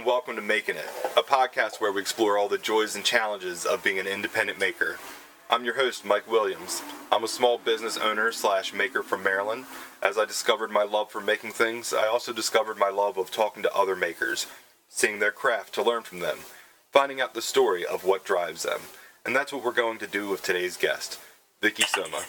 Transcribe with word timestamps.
and 0.00 0.06
welcome 0.06 0.34
to 0.34 0.40
Making 0.40 0.76
It, 0.76 0.88
a 1.14 1.22
podcast 1.22 1.78
where 1.78 1.92
we 1.92 2.00
explore 2.00 2.38
all 2.38 2.48
the 2.48 2.56
joys 2.56 2.96
and 2.96 3.04
challenges 3.04 3.66
of 3.66 3.84
being 3.84 3.98
an 3.98 4.06
independent 4.06 4.58
maker. 4.58 4.96
I'm 5.50 5.62
your 5.62 5.74
host, 5.74 6.06
Mike 6.06 6.26
Williams. 6.26 6.80
I'm 7.12 7.22
a 7.22 7.28
small 7.28 7.58
business 7.58 7.98
owner 7.98 8.32
slash 8.32 8.72
maker 8.72 9.02
from 9.02 9.22
Maryland. 9.22 9.66
As 10.02 10.16
I 10.16 10.24
discovered 10.24 10.70
my 10.70 10.84
love 10.84 11.10
for 11.10 11.20
making 11.20 11.50
things, 11.50 11.92
I 11.92 12.06
also 12.06 12.32
discovered 12.32 12.78
my 12.78 12.88
love 12.88 13.18
of 13.18 13.30
talking 13.30 13.62
to 13.62 13.74
other 13.74 13.94
makers, 13.94 14.46
seeing 14.88 15.18
their 15.18 15.32
craft 15.32 15.74
to 15.74 15.82
learn 15.82 16.04
from 16.04 16.20
them, 16.20 16.38
finding 16.90 17.20
out 17.20 17.34
the 17.34 17.42
story 17.42 17.84
of 17.84 18.02
what 18.02 18.24
drives 18.24 18.62
them. 18.62 18.80
And 19.26 19.36
that's 19.36 19.52
what 19.52 19.62
we're 19.62 19.72
going 19.72 19.98
to 19.98 20.06
do 20.06 20.30
with 20.30 20.42
today's 20.42 20.78
guest, 20.78 21.20
Vicky 21.60 21.82
Soma. 21.82 22.22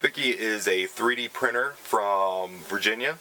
Vicky 0.00 0.30
is 0.30 0.66
a 0.66 0.88
3D 0.88 1.32
printer 1.32 1.74
from 1.76 2.58
Virginia, 2.68 3.18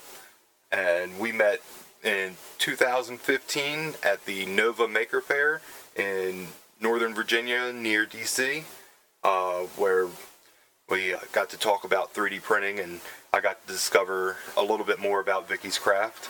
and 0.71 1.19
we 1.19 1.31
met 1.31 1.61
in 2.03 2.35
2015 2.57 3.95
at 4.03 4.25
the 4.25 4.45
Nova 4.45 4.87
Maker 4.87 5.21
Faire 5.21 5.61
in 5.95 6.47
Northern 6.79 7.13
Virginia 7.13 7.73
near 7.73 8.05
DC, 8.05 8.63
uh, 9.23 9.59
where 9.75 10.07
we 10.89 11.13
uh, 11.13 11.19
got 11.31 11.49
to 11.49 11.57
talk 11.57 11.83
about 11.83 12.13
3D 12.13 12.41
printing 12.41 12.79
and 12.79 13.01
I 13.31 13.41
got 13.41 13.65
to 13.65 13.73
discover 13.73 14.37
a 14.57 14.61
little 14.61 14.85
bit 14.85 14.99
more 14.99 15.19
about 15.19 15.47
Vicky's 15.47 15.77
craft. 15.77 16.29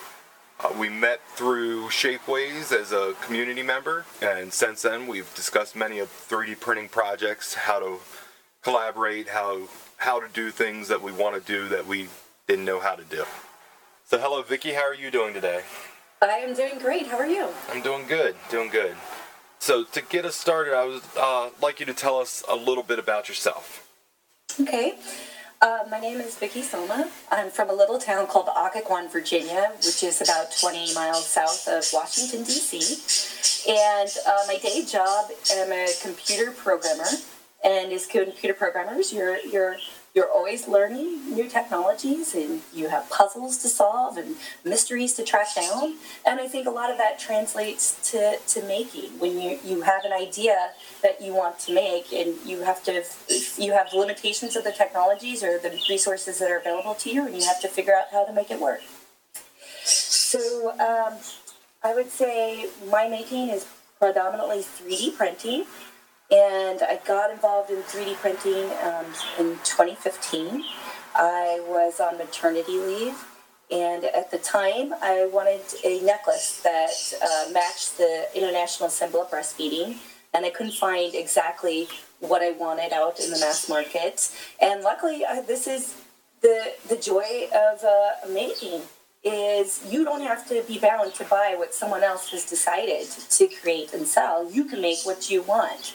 Uh, 0.60 0.74
we 0.78 0.90
met 0.90 1.22
through 1.36 1.88
Shapeways 1.88 2.74
as 2.74 2.92
a 2.92 3.14
community 3.22 3.64
member, 3.64 4.06
and 4.22 4.52
since 4.52 4.82
then 4.82 5.08
we've 5.08 5.34
discussed 5.34 5.76
many 5.76 6.00
of 6.00 6.10
3D 6.10 6.60
printing 6.60 6.90
projects, 6.90 7.54
how 7.54 7.80
to 7.80 8.00
collaborate, 8.62 9.30
how 9.30 9.70
how 9.96 10.20
to 10.20 10.28
do 10.34 10.50
things 10.50 10.88
that 10.90 11.02
we 11.02 11.12
want 11.12 11.36
to 11.36 11.42
do 11.42 11.70
that 11.70 11.86
we 11.86 12.08
didn't 12.48 12.66
know 12.66 12.80
how 12.80 12.96
to 12.96 13.04
do. 13.04 13.24
So, 14.10 14.18
hello, 14.18 14.42
Vicky. 14.42 14.74
How 14.74 14.82
are 14.82 14.96
you 14.96 15.12
doing 15.12 15.36
today? 15.36 15.62
I 16.20 16.40
am 16.40 16.56
doing 16.56 16.80
great. 16.80 17.06
How 17.06 17.18
are 17.18 17.28
you? 17.28 17.48
I'm 17.72 17.84
doing 17.84 18.08
good. 18.08 18.36
Doing 18.50 18.70
good. 18.70 18.96
So, 19.60 19.84
to 19.84 20.02
get 20.02 20.26
us 20.26 20.36
started, 20.36 20.74
I 20.74 20.84
would 20.88 21.04
uh, 21.16 21.50
like 21.62 21.80
you 21.80 21.86
to 21.86 21.94
tell 21.94 22.18
us 22.18 22.44
a 22.50 22.56
little 22.56 22.82
bit 22.82 22.98
about 22.98 23.30
yourself. 23.30 23.88
Okay. 24.60 24.96
Uh, 25.62 25.82
my 25.92 26.00
name 26.00 26.20
is 26.22 26.36
Vicky 26.40 26.64
Soma. 26.64 27.12
I'm 27.30 27.52
from 27.52 27.70
a 27.70 27.74
little 27.74 28.00
town 28.00 28.26
called 28.26 28.48
Occoquan, 28.48 29.12
Virginia, 29.12 29.74
which 29.76 30.02
is 30.02 30.22
about 30.22 30.58
20 30.60 30.96
miles 30.96 31.28
south 31.28 31.68
of 31.68 31.86
Washington, 31.94 32.44
D.C. 32.44 33.72
And 33.72 34.10
uh, 34.28 34.40
my 34.48 34.58
day 34.58 34.86
job, 34.86 35.30
I'm 35.54 35.72
a 35.72 35.88
computer 36.02 36.50
programmer. 36.50 37.06
And 37.64 37.94
as 37.94 38.08
computer 38.08 38.56
programmers, 38.56 39.14
you're, 39.14 39.38
you're 39.42 39.76
you're 40.16 40.30
always 40.30 40.68
learning 40.68 41.34
new 41.34 41.48
technologies 41.48 42.34
and 42.34 42.62
you 42.74 42.90
have 42.90 43.10
puzzles 43.10 43.58
to 43.60 43.68
solve 43.68 44.18
and 44.18 44.36
mysteries 44.66 45.14
to 45.14 45.24
track 45.24 45.48
down. 45.56 45.96
And 46.26 46.40
i 46.40 46.48
think 46.48 46.68
a 46.68 46.72
lot 46.72 46.90
of 46.90 46.98
that 46.98 47.20
translates 47.20 48.12
to, 48.12 48.38
to 48.38 48.64
making. 48.64 49.12
When 49.20 49.40
you, 49.40 49.60
you 49.64 49.82
have 49.82 50.04
an 50.06 50.14
idea 50.14 50.72
that 51.04 51.22
you 51.22 51.34
want 51.34 51.60
to 51.60 51.74
make 51.74 52.12
and 52.12 52.36
you 52.46 52.62
have 52.62 52.84
to 52.84 53.04
you 53.58 53.72
have 53.74 53.94
limitations 53.94 54.56
of 54.56 54.64
the 54.64 54.72
technologies 54.72 55.44
or 55.44 55.60
the 55.60 55.80
resources 55.90 56.40
that 56.40 56.50
are 56.52 56.58
available 56.58 56.96
to 56.96 57.10
you 57.10 57.26
and 57.26 57.36
you 57.36 57.44
have 57.46 57.62
to 57.62 57.68
figure 57.68 57.94
out 57.94 58.06
how 58.12 58.26
to 58.26 58.34
make 58.34 58.52
it 58.52 58.60
work. 58.60 58.82
So 59.84 60.72
um, 60.80 61.18
i 61.84 61.94
would 61.94 62.10
say 62.10 62.68
my 62.90 63.08
making 63.08 63.50
is 63.50 63.66
predominantly 64.00 64.60
3d 64.60 65.16
printing 65.16 65.66
and 66.32 66.82
I 66.84 67.00
got 67.06 67.32
involved 67.32 67.72
in 67.72 67.78
3D 67.78 68.16
printing 68.16 68.70
um, 68.84 69.06
in 69.40 69.58
2015. 69.64 70.64
I 71.16 71.64
was 71.68 72.00
on 72.00 72.18
maternity 72.18 72.78
leave, 72.78 73.26
and 73.72 74.06
at 74.06 74.30
the 74.30 74.38
time, 74.38 74.94
I 75.02 75.28
wanted 75.32 75.62
a 75.84 76.02
necklace 76.02 76.62
that 76.62 76.92
uh, 77.22 77.52
matched 77.52 77.98
the 77.98 78.28
international 78.36 78.90
symbol 78.90 79.24
of 79.24 79.32
breastfeeding, 79.32 79.98
and 80.34 80.46
I 80.46 80.52
couldn't 80.52 80.74
find 80.74 81.16
exactly 81.16 81.88
what 82.20 82.42
I 82.42 82.52
wanted 82.52 82.94
out 82.94 83.20
in 83.20 83.32
the 83.32 83.40
mass 83.40 83.68
market. 83.68 84.32
And 84.62 84.84
luckily, 84.84 85.26
uh, 85.26 85.42
this 85.42 85.68
is 85.68 85.96
the 86.42 86.74
the 86.88 86.96
joy 86.96 87.48
of 87.54 87.84
uh, 87.84 88.30
making 88.32 88.82
is 89.24 89.82
you 89.90 90.06
don't 90.06 90.22
have 90.22 90.48
to 90.48 90.64
be 90.68 90.80
bound 90.80 91.14
to 91.14 91.26
buy 91.26 91.54
what 91.58 91.74
someone 91.74 92.04
else 92.04 92.30
has 92.30 92.46
decided 92.46 93.06
to 93.10 93.48
create 93.48 93.94
and 93.94 94.08
sell. 94.08 94.50
You 94.50 94.64
can 94.64 94.80
make 94.82 95.00
what 95.04 95.30
you 95.30 95.42
want. 95.42 95.94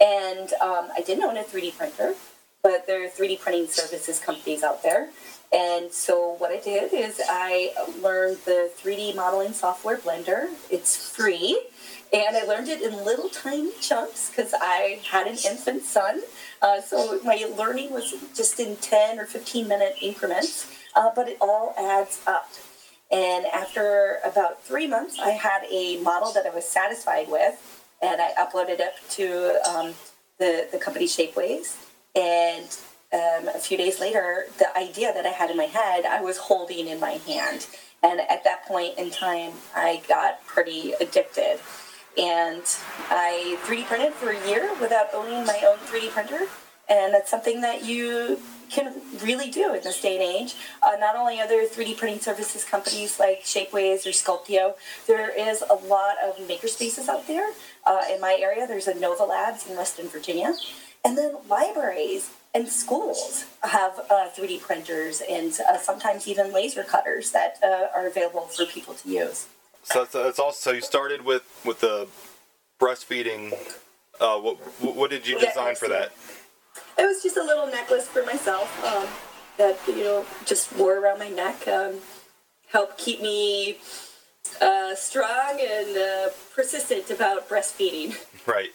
And 0.00 0.52
um, 0.54 0.88
I 0.96 1.02
didn't 1.04 1.24
own 1.24 1.36
a 1.36 1.42
3D 1.42 1.76
printer, 1.76 2.14
but 2.62 2.86
there 2.86 3.04
are 3.04 3.08
3D 3.08 3.40
printing 3.40 3.66
services 3.66 4.18
companies 4.18 4.62
out 4.62 4.82
there. 4.82 5.10
And 5.52 5.90
so 5.90 6.36
what 6.38 6.52
I 6.52 6.60
did 6.60 6.92
is 6.92 7.20
I 7.28 7.72
learned 8.00 8.38
the 8.44 8.70
3D 8.78 9.16
modeling 9.16 9.52
software 9.52 9.96
Blender. 9.96 10.48
It's 10.70 11.10
free. 11.10 11.60
And 12.12 12.36
I 12.36 12.42
learned 12.44 12.68
it 12.68 12.82
in 12.82 13.04
little 13.04 13.28
tiny 13.28 13.72
chunks 13.80 14.30
because 14.30 14.54
I 14.60 15.00
had 15.08 15.26
an 15.26 15.36
infant 15.46 15.82
son. 15.82 16.22
Uh, 16.62 16.80
so 16.80 17.20
my 17.24 17.46
learning 17.56 17.92
was 17.92 18.14
just 18.34 18.58
in 18.60 18.76
10 18.76 19.18
or 19.18 19.26
15 19.26 19.68
minute 19.68 19.96
increments, 20.00 20.72
uh, 20.94 21.10
but 21.14 21.28
it 21.28 21.36
all 21.40 21.74
adds 21.78 22.20
up. 22.26 22.50
And 23.12 23.46
after 23.46 24.18
about 24.24 24.62
three 24.62 24.86
months, 24.86 25.18
I 25.18 25.30
had 25.30 25.64
a 25.70 26.00
model 26.00 26.32
that 26.32 26.46
I 26.46 26.50
was 26.50 26.64
satisfied 26.64 27.28
with 27.28 27.79
and 28.02 28.20
I 28.20 28.32
uploaded 28.38 28.80
it 28.80 28.94
to 29.10 29.60
um, 29.68 29.94
the 30.38 30.68
the 30.72 30.78
company 30.78 31.06
Shapeways. 31.06 31.76
And 32.14 32.66
um, 33.12 33.48
a 33.54 33.58
few 33.58 33.76
days 33.76 34.00
later, 34.00 34.46
the 34.58 34.76
idea 34.76 35.12
that 35.12 35.26
I 35.26 35.30
had 35.30 35.50
in 35.50 35.56
my 35.56 35.64
head, 35.64 36.04
I 36.04 36.20
was 36.20 36.36
holding 36.36 36.88
in 36.88 37.00
my 37.00 37.12
hand. 37.26 37.66
And 38.02 38.20
at 38.20 38.44
that 38.44 38.64
point 38.66 38.98
in 38.98 39.10
time, 39.10 39.52
I 39.74 40.02
got 40.08 40.44
pretty 40.46 40.92
addicted. 41.00 41.60
And 42.16 42.62
I 43.08 43.58
3D 43.64 43.86
printed 43.86 44.12
for 44.14 44.30
a 44.30 44.48
year 44.48 44.70
without 44.80 45.08
owning 45.14 45.44
my 45.44 45.60
own 45.66 45.78
3D 45.78 46.10
printer. 46.10 46.46
And 46.88 47.14
that's 47.14 47.30
something 47.30 47.60
that 47.60 47.84
you 47.84 48.40
can 48.70 49.00
really 49.22 49.50
do 49.50 49.74
in 49.74 49.82
this 49.82 50.00
day 50.00 50.14
and 50.14 50.22
age. 50.22 50.54
Uh, 50.82 50.96
not 50.98 51.16
only 51.16 51.40
are 51.40 51.48
there 51.48 51.66
3D 51.68 51.96
printing 51.96 52.20
services 52.20 52.64
companies 52.64 53.18
like 53.18 53.42
Shapeways 53.42 54.06
or 54.06 54.10
Sculpteo, 54.10 54.74
there 55.06 55.30
is 55.30 55.62
a 55.68 55.74
lot 55.74 56.16
of 56.24 56.36
makerspaces 56.48 57.08
out 57.08 57.26
there. 57.26 57.50
Uh, 57.86 58.02
in 58.12 58.20
my 58.20 58.36
area, 58.40 58.66
there's 58.66 58.88
a 58.88 58.94
Nova 58.94 59.24
Labs 59.24 59.68
in 59.68 59.76
Western 59.76 60.08
Virginia. 60.08 60.54
And 61.04 61.16
then 61.16 61.36
libraries 61.48 62.30
and 62.54 62.68
schools 62.68 63.46
have 63.62 63.98
uh, 64.10 64.28
3D 64.36 64.60
printers 64.60 65.22
and 65.28 65.52
uh, 65.68 65.78
sometimes 65.78 66.28
even 66.28 66.52
laser 66.52 66.84
cutters 66.84 67.30
that 67.32 67.58
uh, 67.62 67.86
are 67.94 68.06
available 68.06 68.42
for 68.42 68.66
people 68.66 68.94
to 68.94 69.08
use. 69.08 69.46
So 69.82 70.02
it's, 70.02 70.38
also 70.38 70.70
so 70.70 70.72
you 70.72 70.82
started 70.82 71.24
with 71.24 71.42
with 71.64 71.80
the 71.80 72.06
breastfeeding. 72.78 73.54
Uh, 74.20 74.38
what 74.38 74.56
what 74.82 75.08
did 75.08 75.26
you 75.26 75.38
design 75.40 75.74
for 75.74 75.88
that? 75.88 76.12
it 76.98 77.06
was 77.06 77.22
just 77.22 77.36
a 77.36 77.42
little 77.42 77.66
necklace 77.66 78.06
for 78.06 78.24
myself 78.24 78.68
um, 78.84 79.06
that 79.56 79.78
you 79.88 80.04
know 80.04 80.26
just 80.44 80.74
wore 80.76 80.98
around 80.98 81.18
my 81.18 81.28
neck. 81.28 81.66
Um, 81.66 81.96
helped 82.68 82.98
keep 82.98 83.20
me 83.20 83.78
uh, 84.60 84.94
strong 84.94 85.60
and 85.60 85.96
uh, 85.96 86.28
persistent 86.54 87.10
about 87.10 87.48
breastfeeding. 87.48 88.16
Right. 88.46 88.70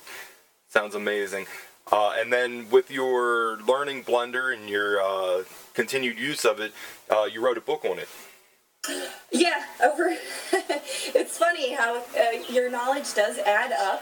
Sounds 0.69 0.93
amazing. 0.93 1.47
Uh, 1.91 2.13
and 2.17 2.31
then 2.31 2.69
with 2.69 2.91
your 2.91 3.57
learning 3.67 4.03
Blender 4.03 4.53
and 4.53 4.69
your 4.69 5.01
uh, 5.01 5.43
continued 5.73 6.19
use 6.19 6.45
of 6.45 6.59
it, 6.59 6.71
uh, 7.09 7.23
you 7.23 7.43
wrote 7.43 7.57
a 7.57 7.61
book 7.61 7.83
on 7.85 7.99
it. 7.99 8.07
Yeah, 9.31 9.65
over. 9.83 10.15
it's 10.53 11.37
funny 11.37 11.73
how 11.73 11.97
uh, 11.97 12.37
your 12.47 12.69
knowledge 12.69 13.13
does 13.13 13.37
add 13.39 13.73
up. 13.73 14.01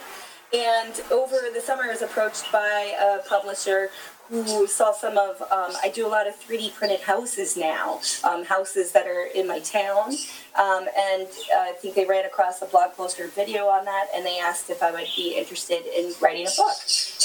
And 0.54 1.02
over 1.10 1.38
the 1.52 1.60
summer, 1.60 1.84
I 1.84 1.88
was 1.88 2.04
approached 2.04 2.52
by 2.52 2.94
a 3.00 3.28
publisher 3.28 3.90
who 4.34 4.66
saw 4.66 4.92
some 4.92 5.16
of, 5.16 5.42
um, 5.44 5.74
I 5.84 5.92
do 5.94 6.08
a 6.08 6.10
lot 6.10 6.28
of 6.28 6.34
3D 6.40 6.74
printed 6.74 7.02
houses 7.02 7.56
now, 7.56 8.02
um, 8.24 8.44
houses 8.44 8.92
that 8.94 9.06
are 9.06 9.28
in 9.36 9.48
my 9.48 9.60
town. 9.60 10.14
Um, 10.60 10.88
and 10.98 11.28
uh, 11.56 11.60
I 11.60 11.74
think 11.80 11.94
they 11.94 12.06
ran 12.06 12.26
across 12.26 12.62
a 12.62 12.66
blog 12.66 12.94
post 12.94 13.20
or 13.20 13.28
video 13.28 13.68
on 13.68 13.86
that, 13.86 14.08
and 14.16 14.26
they 14.26 14.40
asked 14.40 14.72
if 14.72 14.82
I 14.82 14.92
would 14.92 15.08
be 15.16 15.38
interested 15.38 15.86
in 15.86 16.14
writing 16.20 16.48
a 16.48 16.52
book. 16.58 16.76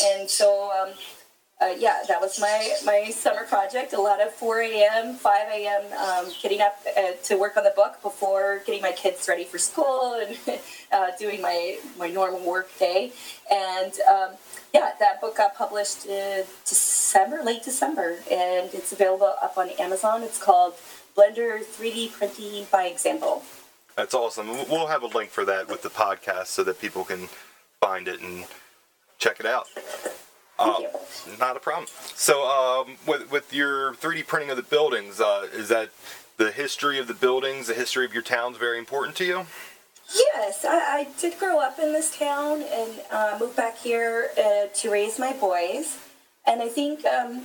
And 0.05 0.29
so 0.29 0.71
um, 0.71 0.93
uh, 1.61 1.75
yeah, 1.77 2.03
that 2.07 2.21
was 2.21 2.39
my, 2.39 2.73
my 2.85 3.11
summer 3.11 3.45
project. 3.45 3.93
A 3.93 4.01
lot 4.01 4.21
of 4.21 4.33
4 4.33 4.61
a.m., 4.61 5.15
5 5.15 5.49
a.m. 5.53 5.83
Um, 5.93 6.33
getting 6.41 6.61
up 6.61 6.79
uh, 6.97 7.13
to 7.25 7.37
work 7.37 7.57
on 7.57 7.65
the 7.65 7.73
book 7.75 8.01
before 8.01 8.63
getting 8.65 8.81
my 8.81 8.93
kids 8.93 9.27
ready 9.29 9.43
for 9.43 9.59
school 9.59 10.15
and 10.15 10.39
uh, 10.93 11.09
doing 11.19 11.43
my, 11.43 11.79
my 11.99 12.09
normal 12.09 12.41
work 12.41 12.71
day. 12.79 13.13
And 13.51 13.93
um, 14.09 14.31
yeah, 14.73 14.93
that 15.01 15.21
book 15.21 15.37
got 15.37 15.57
published 15.57 16.07
in 16.07 16.45
December, 16.65 17.43
late 17.43 17.65
December, 17.65 18.19
and 18.31 18.73
it's 18.73 18.93
available 18.93 19.35
up 19.43 19.59
on 19.59 19.71
Amazon. 19.81 20.23
It's 20.23 20.41
called 20.41 20.75
Blender 21.17 21.65
3D 21.65 22.13
Printing 22.13 22.67
by 22.71 22.85
Example. 22.85 23.43
That's 23.97 24.15
awesome. 24.15 24.47
We'll 24.71 24.87
have 24.87 25.03
a 25.03 25.09
link 25.09 25.31
for 25.31 25.45
that 25.45 25.69
with 25.69 25.83
the 25.83 25.91
podcast 25.91 26.47
so 26.47 26.63
that 26.63 26.81
people 26.81 27.03
can 27.03 27.29
find 27.81 28.07
it 28.07 28.21
and 28.21 28.45
check 29.19 29.41
it 29.41 29.47
out. 29.47 29.67
Uh, 30.59 30.83
not 31.39 31.57
a 31.57 31.61
problem. 31.61 31.87
So, 32.15 32.45
um, 32.49 32.97
with, 33.07 33.31
with 33.31 33.53
your 33.53 33.95
3D 33.95 34.27
printing 34.27 34.51
of 34.51 34.57
the 34.57 34.63
buildings, 34.63 35.21
uh, 35.21 35.47
is 35.53 35.69
that 35.69 35.91
the 36.37 36.51
history 36.51 36.99
of 36.99 37.07
the 37.07 37.15
buildings, 37.15 37.69
the 37.69 37.75
history 37.75 38.05
of 38.05 38.13
your 38.13 38.23
towns 38.23 38.57
very 38.57 38.79
important 38.79 39.17
to 39.17 39.25
you? 39.25 39.47
Yes, 40.15 40.65
I, 40.65 40.77
I 41.01 41.09
did 41.21 41.39
grow 41.39 41.61
up 41.61 41.79
in 41.79 41.93
this 41.93 42.17
town 42.17 42.63
and 42.63 43.01
uh, 43.11 43.37
moved 43.39 43.57
back 43.57 43.77
here 43.77 44.31
uh, 44.39 44.67
to 44.73 44.91
raise 44.91 45.19
my 45.19 45.33
boys. 45.35 45.99
And 46.47 46.63
I 46.63 46.69
think 46.69 47.05
um, 47.05 47.43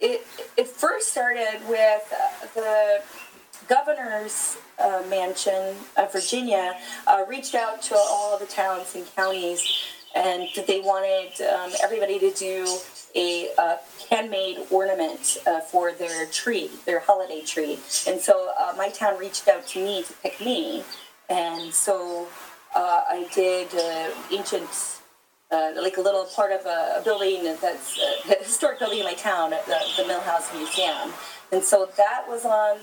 it, 0.00 0.26
it 0.56 0.66
first 0.66 1.12
started 1.12 1.60
with 1.68 2.12
uh, 2.12 2.46
the 2.54 3.02
governor's 3.68 4.56
uh, 4.78 5.02
mansion 5.08 5.76
of 5.96 6.12
Virginia 6.12 6.76
uh, 7.06 7.24
reached 7.28 7.54
out 7.54 7.80
to 7.82 7.94
all 7.94 8.38
the 8.38 8.46
towns 8.46 8.94
and 8.96 9.04
counties 9.14 9.62
and 10.18 10.48
they 10.66 10.80
wanted 10.80 11.40
um, 11.46 11.70
everybody 11.82 12.18
to 12.18 12.30
do 12.32 12.66
a 13.14 13.48
uh, 13.56 13.76
handmade 14.10 14.58
ornament 14.70 15.38
uh, 15.46 15.60
for 15.60 15.92
their 15.92 16.26
tree, 16.26 16.70
their 16.86 17.00
holiday 17.00 17.40
tree. 17.42 17.78
And 18.06 18.20
so 18.20 18.52
uh, 18.58 18.74
my 18.76 18.88
town 18.88 19.16
reached 19.18 19.46
out 19.48 19.66
to 19.68 19.78
me 19.78 20.02
to 20.02 20.12
pick 20.14 20.40
me. 20.40 20.82
And 21.30 21.72
so 21.72 22.26
uh, 22.74 23.02
I 23.08 23.28
did 23.32 23.68
uh, 23.74 24.10
ancient, 24.36 24.68
uh, 25.52 25.72
like 25.80 25.96
a 25.98 26.00
little 26.00 26.24
part 26.24 26.50
of 26.52 26.66
a, 26.66 27.00
building 27.04 27.44
that's 27.62 27.98
a 28.28 28.42
historic 28.42 28.80
building 28.80 28.98
in 28.98 29.04
my 29.04 29.14
town, 29.14 29.50
the, 29.50 29.78
the 29.96 30.02
Millhouse 30.02 30.52
Museum. 30.56 31.12
And 31.52 31.62
so 31.62 31.88
that 31.96 32.24
was 32.28 32.44
on 32.44 32.78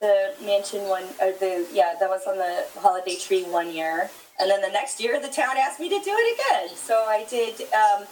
the 0.00 0.34
mansion 0.42 0.82
one, 0.88 1.04
or 1.20 1.32
the, 1.38 1.66
yeah, 1.72 1.94
that 2.00 2.10
was 2.10 2.26
on 2.26 2.36
the 2.36 2.64
holiday 2.80 3.16
tree 3.16 3.44
one 3.44 3.72
year. 3.72 4.10
And 4.38 4.50
then 4.50 4.60
the 4.60 4.70
next 4.70 5.00
year, 5.00 5.20
the 5.20 5.28
town 5.28 5.56
asked 5.56 5.80
me 5.80 5.88
to 5.88 6.00
do 6.04 6.10
it 6.12 6.34
again. 6.34 6.76
So 6.76 7.04
I 7.06 7.24
did 7.30 7.60
um, 7.72 8.06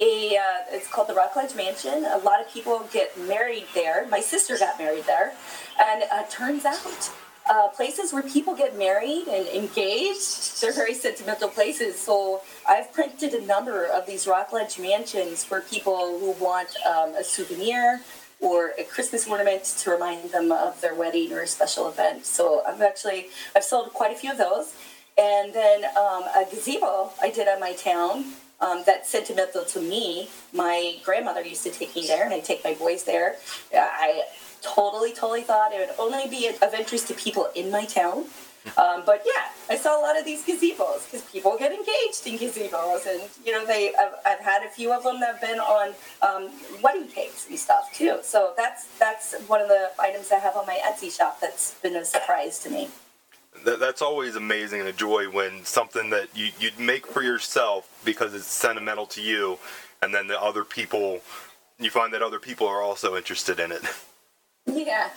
a, 0.00 0.36
uh, 0.36 0.42
it's 0.70 0.88
called 0.88 1.08
the 1.08 1.14
Rockledge 1.14 1.54
Mansion. 1.54 2.04
A 2.04 2.18
lot 2.18 2.40
of 2.40 2.48
people 2.52 2.88
get 2.92 3.18
married 3.18 3.66
there. 3.74 4.06
My 4.08 4.20
sister 4.20 4.56
got 4.58 4.78
married 4.78 5.04
there. 5.04 5.32
And 5.80 6.04
uh, 6.10 6.24
turns 6.30 6.64
out, 6.64 7.10
uh, 7.50 7.68
places 7.68 8.12
where 8.12 8.22
people 8.22 8.54
get 8.54 8.78
married 8.78 9.26
and 9.26 9.46
engaged, 9.48 10.60
they're 10.60 10.72
very 10.72 10.94
sentimental 10.94 11.48
places. 11.48 11.98
So 11.98 12.42
I've 12.68 12.92
printed 12.92 13.34
a 13.34 13.44
number 13.44 13.86
of 13.86 14.06
these 14.06 14.26
Rockledge 14.26 14.78
mansions 14.78 15.44
for 15.44 15.62
people 15.62 16.18
who 16.18 16.32
want 16.44 16.68
um, 16.86 17.14
a 17.14 17.24
souvenir 17.24 18.00
or 18.40 18.72
a 18.78 18.84
Christmas 18.84 19.26
ornament 19.26 19.64
to 19.64 19.90
remind 19.90 20.30
them 20.30 20.52
of 20.52 20.80
their 20.80 20.94
wedding 20.94 21.32
or 21.32 21.40
a 21.40 21.46
special 21.46 21.88
event. 21.88 22.24
So 22.24 22.62
I've 22.66 22.80
actually 22.82 23.28
I've 23.56 23.64
sold 23.64 23.92
quite 23.92 24.12
a 24.12 24.14
few 24.14 24.30
of 24.30 24.38
those. 24.38 24.74
And 25.18 25.52
then 25.52 25.84
um, 25.96 26.22
a 26.36 26.46
gazebo 26.48 27.10
I 27.20 27.30
did 27.30 27.48
on 27.48 27.58
my 27.58 27.72
town 27.72 28.24
um, 28.60 28.82
that's 28.86 29.10
sentimental 29.10 29.64
to 29.64 29.80
me. 29.80 30.28
My 30.52 30.96
grandmother 31.04 31.42
used 31.42 31.64
to 31.64 31.70
take 31.70 31.94
me 31.94 32.06
there, 32.06 32.24
and 32.24 32.32
I 32.32 32.40
take 32.40 32.64
my 32.64 32.74
boys 32.74 33.04
there. 33.04 33.36
I 33.74 34.24
totally, 34.62 35.12
totally 35.12 35.42
thought 35.42 35.72
it 35.72 35.78
would 35.78 35.96
only 35.98 36.28
be 36.28 36.48
of 36.48 36.74
interest 36.74 37.08
to 37.08 37.14
people 37.14 37.48
in 37.54 37.70
my 37.70 37.84
town. 37.84 38.24
Um, 38.76 39.02
but 39.06 39.22
yeah, 39.24 39.50
I 39.70 39.76
saw 39.76 39.98
a 39.98 40.02
lot 40.02 40.18
of 40.18 40.24
these 40.24 40.44
gazebos 40.44 41.04
because 41.04 41.22
people 41.32 41.56
get 41.58 41.72
engaged 41.72 42.26
in 42.26 42.36
gazebos, 42.36 43.06
and 43.06 43.22
you 43.44 43.52
know 43.52 43.64
they. 43.64 43.92
I've, 43.94 44.14
I've 44.26 44.40
had 44.40 44.62
a 44.64 44.68
few 44.68 44.92
of 44.92 45.04
them 45.04 45.20
that 45.20 45.38
have 45.38 45.40
been 45.40 45.58
on 45.58 45.94
um, 46.22 46.50
wedding 46.82 47.08
cakes 47.08 47.48
and 47.48 47.58
stuff 47.58 47.90
too. 47.94 48.18
So 48.22 48.52
that's 48.56 48.86
that's 48.98 49.34
one 49.46 49.60
of 49.60 49.68
the 49.68 49.90
items 49.98 50.30
I 50.32 50.38
have 50.38 50.56
on 50.56 50.66
my 50.66 50.80
Etsy 50.84 51.16
shop 51.16 51.40
that's 51.40 51.74
been 51.74 51.96
a 51.96 52.04
surprise 52.04 52.58
to 52.60 52.70
me 52.70 52.88
that, 53.64 53.80
that's 53.80 54.02
always 54.02 54.36
amazing 54.36 54.80
and 54.80 54.88
a 54.88 54.92
joy 54.92 55.30
when 55.30 55.64
something 55.64 56.10
that 56.10 56.28
you, 56.34 56.50
you'd 56.58 56.78
make 56.78 57.06
for 57.06 57.22
yourself 57.22 57.88
because 58.04 58.34
it's 58.34 58.46
sentimental 58.46 59.06
to 59.06 59.22
you 59.22 59.58
and 60.02 60.14
then 60.14 60.26
the 60.26 60.40
other 60.40 60.64
people 60.64 61.20
you 61.78 61.90
find 61.90 62.12
that 62.12 62.22
other 62.22 62.40
people 62.40 62.66
are 62.66 62.82
also 62.82 63.16
interested 63.16 63.60
in 63.60 63.72
it. 63.72 63.82
Yeah. 64.70 65.08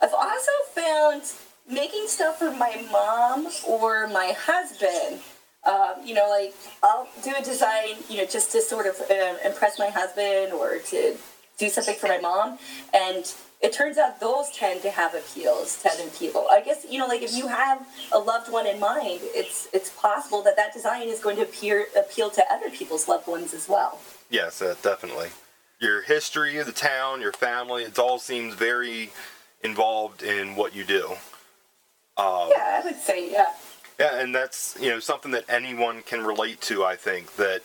I've 0.00 0.14
also 0.14 0.52
found 0.76 1.22
making 1.68 2.06
stuff 2.06 2.38
for 2.38 2.52
my 2.52 2.84
mom 2.92 3.48
or 3.66 4.06
my 4.06 4.32
husband 4.38 5.20
um, 5.64 5.94
you 6.04 6.14
know 6.14 6.28
like 6.28 6.54
i'll 6.82 7.08
do 7.22 7.32
a 7.38 7.42
design 7.42 7.94
you 8.08 8.18
know 8.18 8.26
just 8.26 8.50
to 8.52 8.60
sort 8.60 8.86
of 8.86 9.00
uh, 9.10 9.34
impress 9.44 9.78
my 9.78 9.88
husband 9.88 10.52
or 10.52 10.78
to 10.78 11.16
do 11.58 11.68
something 11.68 11.94
for 11.94 12.08
my 12.08 12.18
mom 12.18 12.58
and 12.92 13.32
it 13.62 13.72
turns 13.72 13.96
out 13.96 14.18
those 14.18 14.50
tend 14.50 14.82
to 14.82 14.90
have 14.90 15.14
appeals 15.14 15.80
to 15.82 15.88
other 15.88 16.08
people. 16.10 16.46
I 16.50 16.60
guess 16.60 16.84
you 16.88 16.98
know, 16.98 17.06
like 17.06 17.22
if 17.22 17.34
you 17.34 17.46
have 17.46 17.86
a 18.12 18.18
loved 18.18 18.50
one 18.50 18.66
in 18.66 18.80
mind, 18.80 19.20
it's 19.22 19.68
it's 19.72 19.90
possible 19.90 20.42
that 20.42 20.56
that 20.56 20.72
design 20.72 21.08
is 21.08 21.20
going 21.20 21.36
to 21.36 21.42
appear 21.42 21.86
appeal 21.96 22.28
to 22.30 22.44
other 22.52 22.70
people's 22.70 23.06
loved 23.08 23.28
ones 23.28 23.54
as 23.54 23.68
well. 23.68 24.00
Yes, 24.30 24.60
uh, 24.60 24.74
definitely. 24.82 25.28
Your 25.78 26.02
history 26.02 26.58
of 26.58 26.66
the 26.66 26.72
town, 26.72 27.20
your 27.20 27.32
family, 27.32 27.84
it 27.84 27.98
all 27.98 28.18
seems 28.18 28.54
very 28.54 29.10
involved 29.62 30.22
in 30.22 30.56
what 30.56 30.74
you 30.74 30.84
do. 30.84 31.12
Um, 32.16 32.50
yeah, 32.50 32.80
I 32.80 32.82
would 32.84 33.00
say 33.00 33.30
yeah. 33.30 33.46
Yeah, 34.00 34.20
and 34.20 34.34
that's 34.34 34.76
you 34.80 34.90
know 34.90 34.98
something 34.98 35.30
that 35.32 35.44
anyone 35.48 36.02
can 36.02 36.24
relate 36.24 36.60
to. 36.62 36.84
I 36.84 36.96
think 36.96 37.36
that 37.36 37.62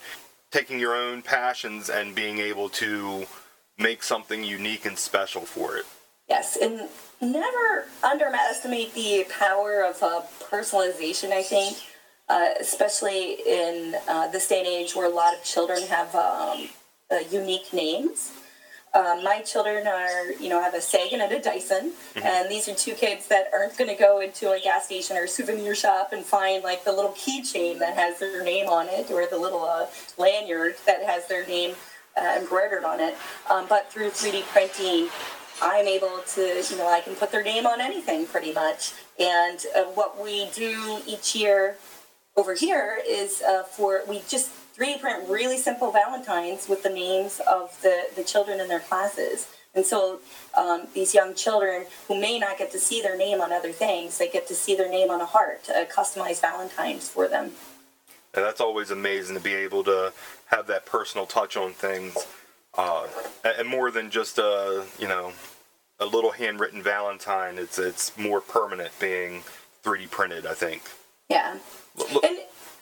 taking 0.52 0.78
your 0.78 0.94
own 0.94 1.22
passions 1.22 1.90
and 1.90 2.14
being 2.14 2.38
able 2.38 2.68
to 2.68 3.26
make 3.78 4.02
something 4.02 4.44
unique 4.44 4.84
and 4.84 4.98
special 4.98 5.42
for 5.42 5.76
it. 5.76 5.86
Yes, 6.28 6.58
and 6.60 6.88
never 7.22 7.86
underestimate 8.02 8.92
the 8.94 9.24
power 9.38 9.82
of 9.82 10.02
uh, 10.02 10.22
personalization, 10.50 11.32
I 11.32 11.42
think, 11.42 11.78
uh, 12.28 12.48
especially 12.60 13.38
in 13.46 13.96
uh, 14.06 14.28
this 14.28 14.48
day 14.48 14.58
and 14.58 14.68
age 14.68 14.94
where 14.94 15.06
a 15.06 15.14
lot 15.14 15.34
of 15.34 15.42
children 15.42 15.82
have 15.88 16.14
um, 16.14 16.68
uh, 17.10 17.16
unique 17.30 17.72
names. 17.72 18.32
Uh, 18.94 19.20
my 19.22 19.40
children 19.42 19.86
are, 19.86 20.32
you 20.32 20.48
know, 20.48 20.60
have 20.62 20.74
a 20.74 20.80
Sagan 20.80 21.20
and 21.20 21.30
a 21.32 21.40
Dyson, 21.40 21.92
mm-hmm. 22.14 22.26
and 22.26 22.50
these 22.50 22.68
are 22.68 22.74
two 22.74 22.94
kids 22.94 23.28
that 23.28 23.48
aren't 23.52 23.76
going 23.76 23.88
to 23.88 23.96
go 23.96 24.20
into 24.20 24.50
a 24.50 24.60
gas 24.60 24.86
station 24.86 25.16
or 25.16 25.24
a 25.24 25.28
souvenir 25.28 25.74
shop 25.74 26.12
and 26.12 26.24
find 26.24 26.64
like 26.64 26.84
the 26.84 26.92
little 26.92 27.12
keychain 27.12 27.78
that 27.78 27.94
has 27.94 28.18
their 28.18 28.42
name 28.42 28.66
on 28.66 28.88
it 28.88 29.10
or 29.10 29.26
the 29.26 29.38
little 29.38 29.64
uh, 29.64 29.86
lanyard 30.16 30.76
that 30.86 31.02
has 31.02 31.26
their 31.28 31.46
name 31.46 31.74
uh, 32.16 32.38
embroidered 32.38 32.84
on 32.84 33.00
it. 33.00 33.16
Um, 33.50 33.66
but 33.68 33.90
through 33.92 34.10
3D 34.10 34.42
printing, 34.44 35.08
I'm 35.60 35.86
able 35.86 36.20
to, 36.34 36.62
you 36.70 36.76
know, 36.76 36.88
I 36.88 37.00
can 37.00 37.14
put 37.14 37.32
their 37.32 37.42
name 37.42 37.66
on 37.66 37.80
anything 37.80 38.26
pretty 38.26 38.52
much. 38.52 38.92
And 39.18 39.58
uh, 39.76 39.84
what 39.84 40.22
we 40.22 40.48
do 40.54 41.00
each 41.06 41.34
year 41.34 41.76
over 42.36 42.54
here 42.54 42.98
is 43.06 43.42
uh, 43.42 43.64
for, 43.64 44.02
we 44.08 44.22
just 44.28 44.50
3D 44.76 45.00
print 45.00 45.28
really 45.28 45.58
simple 45.58 45.90
Valentines 45.90 46.68
with 46.68 46.82
the 46.84 46.90
names 46.90 47.40
of 47.50 47.76
the, 47.82 48.04
the 48.14 48.22
children 48.22 48.60
in 48.60 48.68
their 48.68 48.80
classes. 48.80 49.48
And 49.74 49.84
so 49.84 50.20
um, 50.56 50.88
these 50.94 51.14
young 51.14 51.34
children 51.34 51.86
who 52.06 52.20
may 52.20 52.38
not 52.38 52.58
get 52.58 52.70
to 52.72 52.78
see 52.78 53.02
their 53.02 53.16
name 53.16 53.40
on 53.40 53.52
other 53.52 53.72
things, 53.72 54.18
they 54.18 54.28
get 54.28 54.46
to 54.48 54.54
see 54.54 54.74
their 54.74 54.90
name 54.90 55.10
on 55.10 55.20
a 55.20 55.26
heart, 55.26 55.68
a 55.68 55.84
customized 55.84 56.40
Valentines 56.40 57.08
for 57.08 57.28
them. 57.28 57.52
And 58.38 58.46
that's 58.46 58.60
always 58.60 58.92
amazing 58.92 59.34
to 59.34 59.42
be 59.42 59.52
able 59.52 59.82
to 59.82 60.12
have 60.46 60.68
that 60.68 60.86
personal 60.86 61.26
touch 61.26 61.56
on 61.56 61.72
things, 61.72 62.16
uh, 62.74 63.08
and 63.42 63.66
more 63.66 63.90
than 63.90 64.12
just 64.12 64.38
a 64.38 64.84
you 64.96 65.08
know 65.08 65.32
a 65.98 66.06
little 66.06 66.30
handwritten 66.30 66.80
Valentine. 66.80 67.58
It's 67.58 67.80
it's 67.80 68.16
more 68.16 68.40
permanent, 68.40 68.92
being 69.00 69.42
3D 69.82 70.12
printed. 70.12 70.46
I 70.46 70.54
think. 70.54 70.82
Yeah. 71.28 71.58
Look, 71.96 72.22
and 72.22 72.38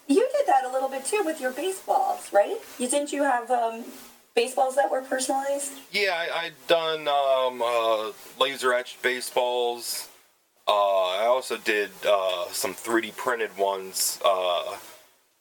you 0.06 0.28
did 0.36 0.46
that 0.46 0.66
a 0.66 0.70
little 0.70 0.90
bit 0.90 1.06
too 1.06 1.22
with 1.24 1.40
your 1.40 1.52
baseballs, 1.52 2.30
right? 2.34 2.58
You 2.78 2.86
didn't 2.86 3.12
you 3.12 3.22
have 3.22 3.50
um, 3.50 3.82
baseballs 4.34 4.74
that 4.74 4.90
were 4.90 5.00
personalized? 5.00 5.72
Yeah, 5.90 6.12
I, 6.12 6.38
I'd 6.38 6.66
done 6.66 7.08
um, 7.08 7.62
uh, 7.62 8.12
laser 8.38 8.74
etched 8.74 9.00
baseballs. 9.00 10.10
Uh, 10.68 11.16
I 11.16 11.24
also 11.24 11.56
did 11.56 11.88
uh, 12.06 12.44
some 12.50 12.74
3D 12.74 13.16
printed 13.16 13.56
ones 13.56 14.20
uh, 14.22 14.76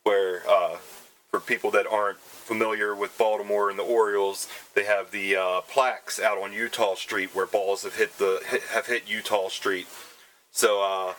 where 0.05 0.43
uh, 0.47 0.77
for 1.31 1.39
people 1.39 1.71
that 1.71 1.85
aren't 1.87 2.19
familiar 2.19 2.95
with 2.95 3.17
Baltimore 3.17 3.69
and 3.69 3.77
the 3.77 3.83
Orioles, 3.83 4.47
they 4.75 4.85
have 4.85 5.11
the 5.11 5.35
uh, 5.35 5.61
plaques 5.61 6.19
out 6.19 6.37
on 6.37 6.51
Eutaw 6.51 6.95
Street 6.95 7.35
where 7.35 7.47
balls 7.47 7.83
have 7.83 7.95
hit 7.95 8.17
the 8.17 8.41
have 8.71 8.85
hit 8.85 9.07
Eutaw 9.07 9.49
Street. 9.49 9.87
So 10.51 10.81
uh, 10.81 11.13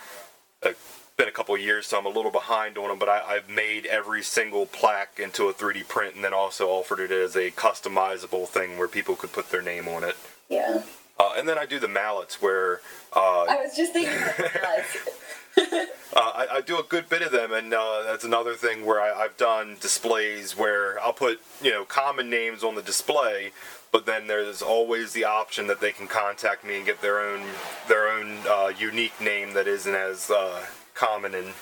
it's 0.62 1.00
been 1.16 1.28
a 1.28 1.32
couple 1.32 1.58
years, 1.58 1.88
so 1.88 1.98
I'm 1.98 2.06
a 2.06 2.10
little 2.10 2.30
behind 2.30 2.78
on 2.78 2.88
them. 2.88 2.98
But 2.98 3.08
I, 3.08 3.34
have 3.34 3.50
made 3.50 3.86
every 3.86 4.22
single 4.22 4.66
plaque 4.66 5.18
into 5.18 5.48
a 5.48 5.52
3D 5.52 5.88
print, 5.88 6.14
and 6.14 6.24
then 6.24 6.32
also 6.32 6.68
offered 6.68 7.00
it 7.00 7.10
as 7.10 7.34
a 7.36 7.50
customizable 7.50 8.46
thing 8.46 8.78
where 8.78 8.88
people 8.88 9.16
could 9.16 9.32
put 9.32 9.50
their 9.50 9.62
name 9.62 9.88
on 9.88 10.04
it. 10.04 10.16
Yeah. 10.48 10.82
Uh, 11.18 11.32
and 11.36 11.48
then 11.48 11.58
I 11.58 11.66
do 11.66 11.80
the 11.80 11.88
mallets 11.88 12.40
where. 12.40 12.80
Uh, 13.12 13.46
I 13.48 13.56
was 13.56 13.76
just 13.76 13.92
thinking 13.92 14.16
uh, 14.16 14.82
I, 16.16 16.46
I, 16.52 16.60
do 16.60 16.78
a 16.78 16.82
good 16.82 17.08
bit 17.08 17.22
of 17.22 17.32
them, 17.32 17.52
and 17.52 17.72
uh, 17.72 18.02
that's 18.04 18.24
another 18.24 18.54
thing 18.54 18.84
where 18.84 19.00
I, 19.00 19.22
have 19.22 19.36
done 19.36 19.76
displays 19.80 20.56
where 20.56 21.00
I'll 21.00 21.12
put 21.12 21.40
you 21.62 21.70
know 21.70 21.84
common 21.84 22.28
names 22.28 22.62
on 22.62 22.74
the 22.74 22.82
display, 22.82 23.52
but 23.92 24.06
then 24.06 24.26
there's 24.26 24.62
always 24.62 25.12
the 25.12 25.24
option 25.24 25.66
that 25.68 25.80
they 25.80 25.92
can 25.92 26.06
contact 26.06 26.64
me 26.64 26.76
and 26.76 26.86
get 26.86 27.00
their 27.00 27.20
own 27.20 27.42
their 27.88 28.08
own 28.08 28.38
uh, 28.48 28.72
unique 28.78 29.18
name 29.20 29.54
that 29.54 29.66
isn't 29.66 29.94
as 29.94 30.30
uh, 30.30 30.66
common 30.94 31.34
and 31.34 31.54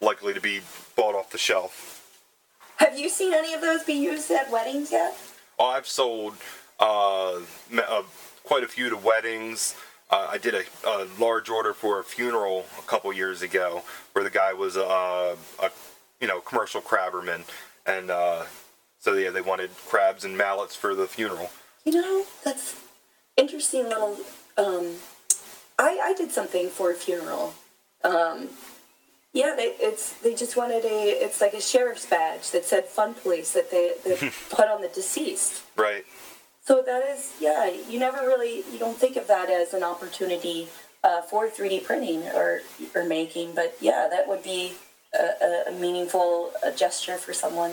likely 0.00 0.32
to 0.32 0.40
be 0.40 0.60
bought 0.96 1.14
off 1.14 1.30
the 1.30 1.38
shelf. 1.38 1.96
Have 2.76 2.98
you 2.98 3.08
seen 3.08 3.34
any 3.34 3.52
of 3.52 3.60
those 3.60 3.82
be 3.84 3.94
used 3.94 4.30
at 4.30 4.50
weddings 4.50 4.92
yet? 4.92 5.16
Oh, 5.58 5.66
I've 5.66 5.86
sold 5.86 6.34
uh, 6.78 7.34
uh, 7.36 8.02
quite 8.44 8.64
a 8.64 8.68
few 8.68 8.88
to 8.90 8.96
weddings. 8.96 9.74
Uh, 10.10 10.28
I 10.30 10.38
did 10.38 10.54
a, 10.54 10.62
a 10.86 11.06
large 11.18 11.48
order 11.48 11.72
for 11.72 12.00
a 12.00 12.04
funeral 12.04 12.66
a 12.78 12.82
couple 12.82 13.12
years 13.12 13.42
ago, 13.42 13.82
where 14.12 14.24
the 14.24 14.30
guy 14.30 14.52
was 14.52 14.76
a, 14.76 15.36
a 15.60 15.70
you 16.20 16.26
know 16.26 16.40
commercial 16.40 16.80
crabberman, 16.80 17.42
and 17.86 18.10
uh, 18.10 18.44
so 18.98 19.14
yeah, 19.14 19.30
they 19.30 19.40
wanted 19.40 19.70
crabs 19.86 20.24
and 20.24 20.36
mallets 20.36 20.74
for 20.74 20.94
the 20.94 21.06
funeral. 21.06 21.50
You 21.84 21.92
know, 21.92 22.24
that's 22.44 22.76
interesting 23.36 23.84
little. 23.84 24.16
Um, 24.58 24.96
I 25.78 25.98
I 26.02 26.14
did 26.16 26.32
something 26.32 26.68
for 26.68 26.90
a 26.90 26.94
funeral. 26.94 27.54
Um, 28.02 28.48
yeah, 29.32 29.54
they 29.56 29.76
it's 29.78 30.14
they 30.14 30.34
just 30.34 30.56
wanted 30.56 30.84
a 30.84 31.24
it's 31.24 31.40
like 31.40 31.54
a 31.54 31.60
sheriff's 31.60 32.06
badge 32.06 32.50
that 32.50 32.64
said 32.64 32.86
"Fun 32.86 33.14
Police" 33.14 33.52
that 33.52 33.70
they 33.70 33.92
that 34.04 34.32
put 34.50 34.68
on 34.68 34.82
the 34.82 34.88
deceased. 34.88 35.62
Right. 35.76 36.04
So 36.62 36.82
that 36.82 37.08
is 37.08 37.34
yeah. 37.40 37.70
You 37.88 37.98
never 37.98 38.18
really 38.18 38.64
you 38.72 38.78
don't 38.78 38.96
think 38.96 39.16
of 39.16 39.26
that 39.28 39.50
as 39.50 39.74
an 39.74 39.82
opportunity 39.82 40.68
uh, 41.02 41.22
for 41.22 41.48
3D 41.48 41.84
printing 41.84 42.22
or 42.28 42.60
or 42.94 43.04
making, 43.04 43.54
but 43.54 43.76
yeah, 43.80 44.08
that 44.10 44.28
would 44.28 44.42
be 44.42 44.74
a, 45.14 45.70
a 45.70 45.72
meaningful 45.72 46.52
a 46.62 46.70
gesture 46.70 47.16
for 47.16 47.32
someone. 47.32 47.72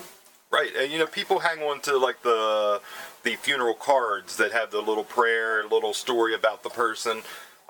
Right, 0.50 0.72
and 0.77 0.91
you 0.91 0.98
know, 0.98 1.08
people 1.08 1.39
hang 1.39 1.60
on 1.60 1.82
to 1.82 1.98
like 1.98 2.22
the 2.24 2.82
the 3.24 3.36
funeral 3.36 3.74
cards 3.74 4.38
that 4.38 4.53
have 4.53 4.72
the 4.72 4.82
little 4.82 5.03
prayer, 5.03 5.63
little 5.67 5.94
story 5.94 6.34
about 6.34 6.63
the 6.63 6.70
person. 6.70 7.22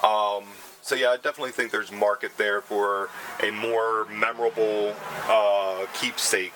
Um, 0.04 0.44
so 0.84 0.94
yeah, 0.94 1.10
I 1.10 1.16
definitely 1.16 1.52
think 1.52 1.72
there's 1.72 1.92
market 1.92 2.38
there 2.38 2.62
for 2.62 3.10
a 3.42 3.50
more 3.50 4.06
memorable 4.06 4.96
uh, 5.28 5.88
keepsake 5.96 6.54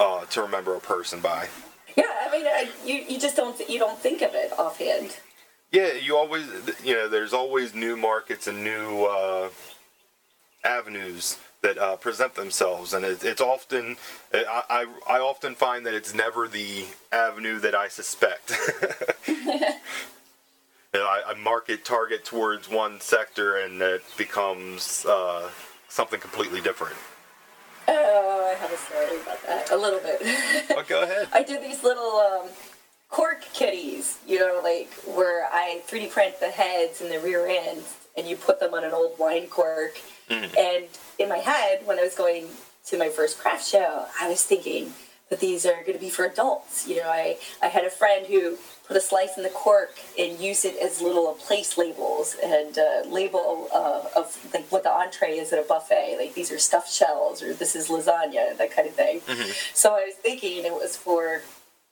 uh, 0.00 0.24
to 0.26 0.42
remember 0.42 0.74
a 0.74 0.80
person 0.80 1.20
by. 1.20 1.48
Mean, 2.38 2.46
I, 2.46 2.70
you 2.84 2.94
you 3.08 3.18
just 3.18 3.34
don't 3.34 3.58
you 3.68 3.80
don't 3.80 3.98
think 3.98 4.22
of 4.22 4.30
it 4.34 4.52
offhand. 4.56 5.16
Yeah, 5.72 5.94
you 5.94 6.16
always 6.16 6.46
you 6.84 6.94
know, 6.94 7.08
there's 7.08 7.32
always 7.32 7.74
new 7.74 7.96
markets 7.96 8.46
and 8.46 8.62
new 8.62 9.06
uh, 9.06 9.48
avenues 10.64 11.38
that 11.62 11.76
uh, 11.78 11.96
present 11.96 12.36
themselves, 12.36 12.94
and 12.94 13.04
it, 13.04 13.24
it's 13.24 13.40
often 13.40 13.96
I, 14.32 14.62
I 14.70 15.16
I 15.16 15.18
often 15.18 15.56
find 15.56 15.84
that 15.84 15.94
it's 15.94 16.14
never 16.14 16.46
the 16.46 16.84
avenue 17.10 17.58
that 17.58 17.74
I 17.74 17.88
suspect. 17.88 18.52
You 20.94 21.00
know, 21.00 21.06
I, 21.06 21.32
I 21.32 21.34
market 21.34 21.84
target 21.84 22.24
towards 22.24 22.70
one 22.70 22.98
sector, 23.00 23.56
and 23.58 23.82
it 23.82 24.02
becomes 24.16 25.04
uh, 25.04 25.50
something 25.86 26.18
completely 26.18 26.62
different. 26.62 26.96
Oh, 27.88 28.52
I 28.54 28.58
have 28.58 28.72
a 28.72 28.76
story 28.76 29.20
about 29.22 29.42
that. 29.46 29.70
A 29.72 29.76
little 29.76 30.00
bit. 30.00 30.22
But 30.68 30.86
go 30.86 31.02
ahead. 31.02 31.28
I 31.32 31.42
did 31.42 31.62
these 31.62 31.82
little 31.82 32.16
um, 32.16 32.48
cork 33.08 33.42
kitties, 33.54 34.18
you 34.26 34.38
know, 34.38 34.60
like 34.62 34.92
where 35.16 35.46
I 35.52 35.80
3D 35.88 36.10
print 36.10 36.38
the 36.38 36.50
heads 36.50 37.00
and 37.00 37.10
the 37.10 37.18
rear 37.20 37.46
ends, 37.46 37.94
and 38.16 38.28
you 38.28 38.36
put 38.36 38.60
them 38.60 38.74
on 38.74 38.84
an 38.84 38.92
old 38.92 39.18
wine 39.18 39.46
cork. 39.46 39.98
And 40.30 40.84
in 41.18 41.28
my 41.30 41.38
head, 41.38 41.86
when 41.86 41.98
I 41.98 42.02
was 42.02 42.14
going 42.14 42.48
to 42.86 42.98
my 42.98 43.08
first 43.08 43.38
craft 43.38 43.66
show, 43.66 44.04
I 44.20 44.28
was 44.28 44.42
thinking 44.44 44.92
that 45.30 45.40
these 45.40 45.66
are 45.66 45.80
going 45.82 45.92
to 45.92 45.98
be 45.98 46.10
for 46.10 46.24
adults. 46.24 46.88
You 46.88 46.96
know, 46.96 47.08
I, 47.08 47.38
I 47.62 47.66
had 47.66 47.84
a 47.84 47.90
friend 47.90 48.26
who 48.26 48.56
put 48.86 48.96
a 48.96 49.00
slice 49.00 49.36
in 49.36 49.42
the 49.42 49.50
cork 49.50 49.98
and 50.18 50.40
used 50.40 50.64
it 50.64 50.76
as 50.82 51.02
little 51.02 51.34
place 51.34 51.76
labels 51.76 52.36
and 52.42 52.78
uh, 52.78 53.02
label 53.06 53.68
uh, 53.72 54.04
of 54.16 54.36
like 54.54 54.66
what 54.72 54.82
the 54.82 54.90
entree 54.90 55.32
is 55.32 55.52
at 55.52 55.58
a 55.58 55.66
buffet. 55.68 56.16
Like 56.18 56.34
these 56.34 56.50
are 56.50 56.58
stuffed 56.58 56.90
shells 56.90 57.42
or 57.42 57.52
this 57.52 57.76
is 57.76 57.88
lasagna, 57.88 58.56
that 58.56 58.74
kind 58.74 58.88
of 58.88 58.94
thing. 58.94 59.20
So 59.74 59.90
I 59.90 60.06
was 60.06 60.14
thinking 60.14 60.64
it 60.64 60.72
was 60.72 60.96
for 60.96 61.42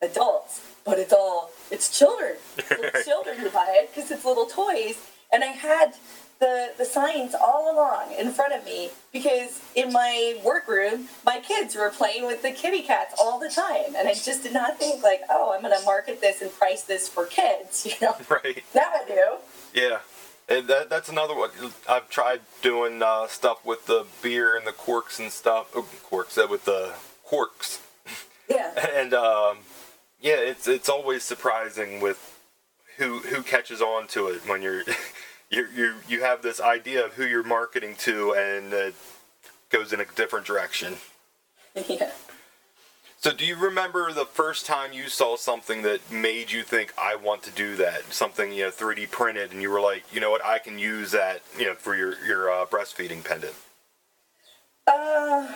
adults, 0.01 0.63
but 0.85 0.99
it's 0.99 1.13
all 1.13 1.51
it's 1.71 1.97
children. 1.97 2.37
Little 2.71 3.03
children 3.03 3.39
who 3.39 3.51
buy 3.51 3.79
it 3.83 3.95
because 3.95 4.11
it's 4.11 4.25
little 4.25 4.47
toys. 4.47 4.99
And 5.33 5.43
I 5.43 5.49
had 5.49 5.95
the 6.39 6.73
the 6.79 6.85
signs 6.85 7.35
all 7.35 7.73
along 7.75 8.13
in 8.19 8.31
front 8.33 8.53
of 8.53 8.65
me 8.65 8.91
because 9.13 9.61
in 9.75 9.93
my 9.93 10.39
workroom 10.45 11.09
my 11.25 11.41
kids 11.41 11.75
were 11.75 11.91
playing 11.91 12.27
with 12.27 12.43
the 12.43 12.51
kitty 12.51 12.83
cats 12.83 13.15
all 13.21 13.39
the 13.39 13.49
time 13.49 13.95
and 13.97 14.07
i 14.09 14.13
just 14.15 14.43
did 14.43 14.53
not 14.53 14.79
think 14.79 15.03
like 15.03 15.21
oh 15.31 15.53
i'm 15.55 15.63
going 15.63 15.77
to 15.79 15.85
market 15.87 16.21
this 16.21 16.43
and 16.43 16.53
price 16.53 16.83
this 16.83 17.09
for 17.09 17.25
kids 17.27 17.87
you 17.89 17.93
know 18.03 18.15
Right. 18.29 18.65
now 18.75 18.91
i 18.95 19.05
do 19.09 19.25
Yeah. 19.75 19.99
And 20.49 20.69
that, 20.69 20.89
that's 20.89 21.09
another 21.09 21.35
one. 21.35 21.51
I've 21.89 22.09
tried 22.09 22.41
doing 22.63 23.03
uh, 23.03 23.27
stuff 23.27 23.65
with 23.67 23.87
the 23.87 24.07
beer 24.23 24.57
and 24.57 24.65
the 24.65 24.71
corks 24.73 25.19
and 25.19 25.33
stuff. 25.33 25.73
Oh, 25.75 25.85
corks, 26.05 26.39
uh, 26.39 26.47
with 26.49 26.65
the 26.67 26.93
corks. 27.25 27.81
yeah 28.49 28.71
And 28.95 29.13
um, 29.13 29.59
yeah, 30.21 30.37
it's 30.37 30.69
it's 30.69 30.89
always 30.89 31.25
surprising 31.25 32.01
with 32.01 32.39
who 32.99 33.19
who 33.31 33.43
catches 33.43 33.83
on 33.83 34.07
to 34.09 34.29
it 34.29 34.47
when 34.49 34.63
you're 34.63 34.85
you 35.51 35.67
you 35.75 35.95
you 36.09 36.23
have 36.23 36.43
this 36.43 36.61
idea 36.61 37.05
of 37.05 37.15
who 37.15 37.25
you're 37.25 37.43
marketing 37.43 37.95
to 37.99 38.33
and 38.35 38.73
it 38.73 38.95
goes 39.71 39.93
in 39.93 40.01
a 40.01 40.05
different 40.17 40.47
direction. 40.47 40.97
yeah 41.89 42.11
So 43.19 43.33
do 43.33 43.45
you 43.45 43.57
remember 43.57 44.13
the 44.13 44.25
first 44.27 44.67
time 44.67 44.93
you 44.93 45.09
saw 45.09 45.37
something 45.37 45.83
that 45.83 46.11
made 46.13 46.53
you 46.53 46.63
think 46.63 46.93
I 46.99 47.17
want 47.17 47.43
to 47.45 47.51
do 47.51 47.77
that? 47.77 48.13
Something 48.13 48.53
you 48.53 48.65
know 48.65 48.71
3D 48.71 49.11
printed 49.11 49.53
and 49.53 49.61
you 49.63 49.71
were 49.71 49.81
like, 49.81 50.05
you 50.13 50.21
know 50.21 50.31
what, 50.31 50.45
I 50.45 50.59
can 50.59 50.79
use 50.79 51.11
that, 51.13 51.43
you 51.59 51.65
know, 51.67 51.75
for 51.75 51.97
your 51.97 52.15
your 52.25 52.51
uh, 52.51 52.67
breastfeeding 52.67 53.25
pendant. 53.25 53.55
Uh, 54.87 55.49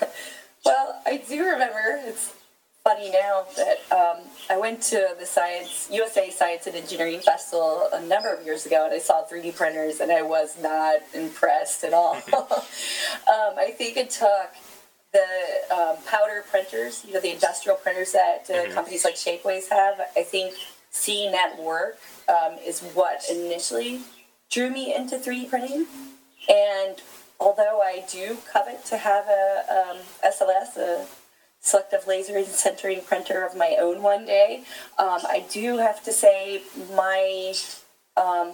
well, 0.64 1.00
I 1.06 1.18
do 1.28 1.44
remember. 1.44 2.00
It's 2.06 2.32
funny 2.84 3.10
now 3.10 3.46
that 3.56 3.78
um, 3.90 4.18
I 4.50 4.58
went 4.58 4.82
to 4.82 5.14
the 5.18 5.24
Science 5.24 5.88
USA 5.90 6.28
Science 6.28 6.66
and 6.66 6.76
Engineering 6.76 7.18
Festival 7.20 7.88
a 7.94 8.04
number 8.04 8.32
of 8.32 8.44
years 8.44 8.66
ago, 8.66 8.84
and 8.84 8.92
I 8.92 8.98
saw 8.98 9.24
3D 9.24 9.56
printers, 9.56 10.00
and 10.00 10.12
I 10.12 10.20
was 10.20 10.60
not 10.60 10.96
impressed 11.14 11.82
at 11.84 11.94
all. 11.94 12.12
um, 12.34 13.54
I 13.56 13.72
think 13.74 13.96
it 13.96 14.10
took 14.10 14.50
the 15.14 15.74
um, 15.74 15.96
powder 16.06 16.44
printers, 16.50 17.02
you 17.06 17.14
know, 17.14 17.20
the 17.20 17.32
industrial 17.32 17.78
printers 17.78 18.12
that 18.12 18.50
uh, 18.50 18.70
companies 18.74 19.02
like 19.02 19.14
Shapeways 19.14 19.70
have. 19.70 19.98
I 20.14 20.22
think 20.22 20.54
seeing 20.90 21.32
that 21.32 21.58
work 21.58 21.98
um, 22.28 22.58
is 22.66 22.82
what 22.92 23.22
initially 23.30 24.00
drew 24.50 24.68
me 24.68 24.94
into 24.94 25.16
3D 25.16 25.48
printing. 25.48 25.86
And 26.50 27.00
although 27.40 27.80
I 27.80 28.04
do 28.12 28.36
covet 28.52 28.84
to 28.86 28.98
have 28.98 29.24
a 29.26 29.64
um, 29.70 29.96
SLS, 30.22 30.76
a 30.76 31.06
selective 31.64 32.06
laser 32.06 32.36
and 32.36 32.46
sintering 32.46 33.04
printer 33.04 33.42
of 33.42 33.56
my 33.56 33.76
own 33.80 34.02
one 34.02 34.26
day, 34.26 34.62
um, 34.98 35.20
I 35.26 35.44
do 35.50 35.78
have 35.78 36.04
to 36.04 36.12
say 36.12 36.62
my 36.94 37.54
um, 38.18 38.52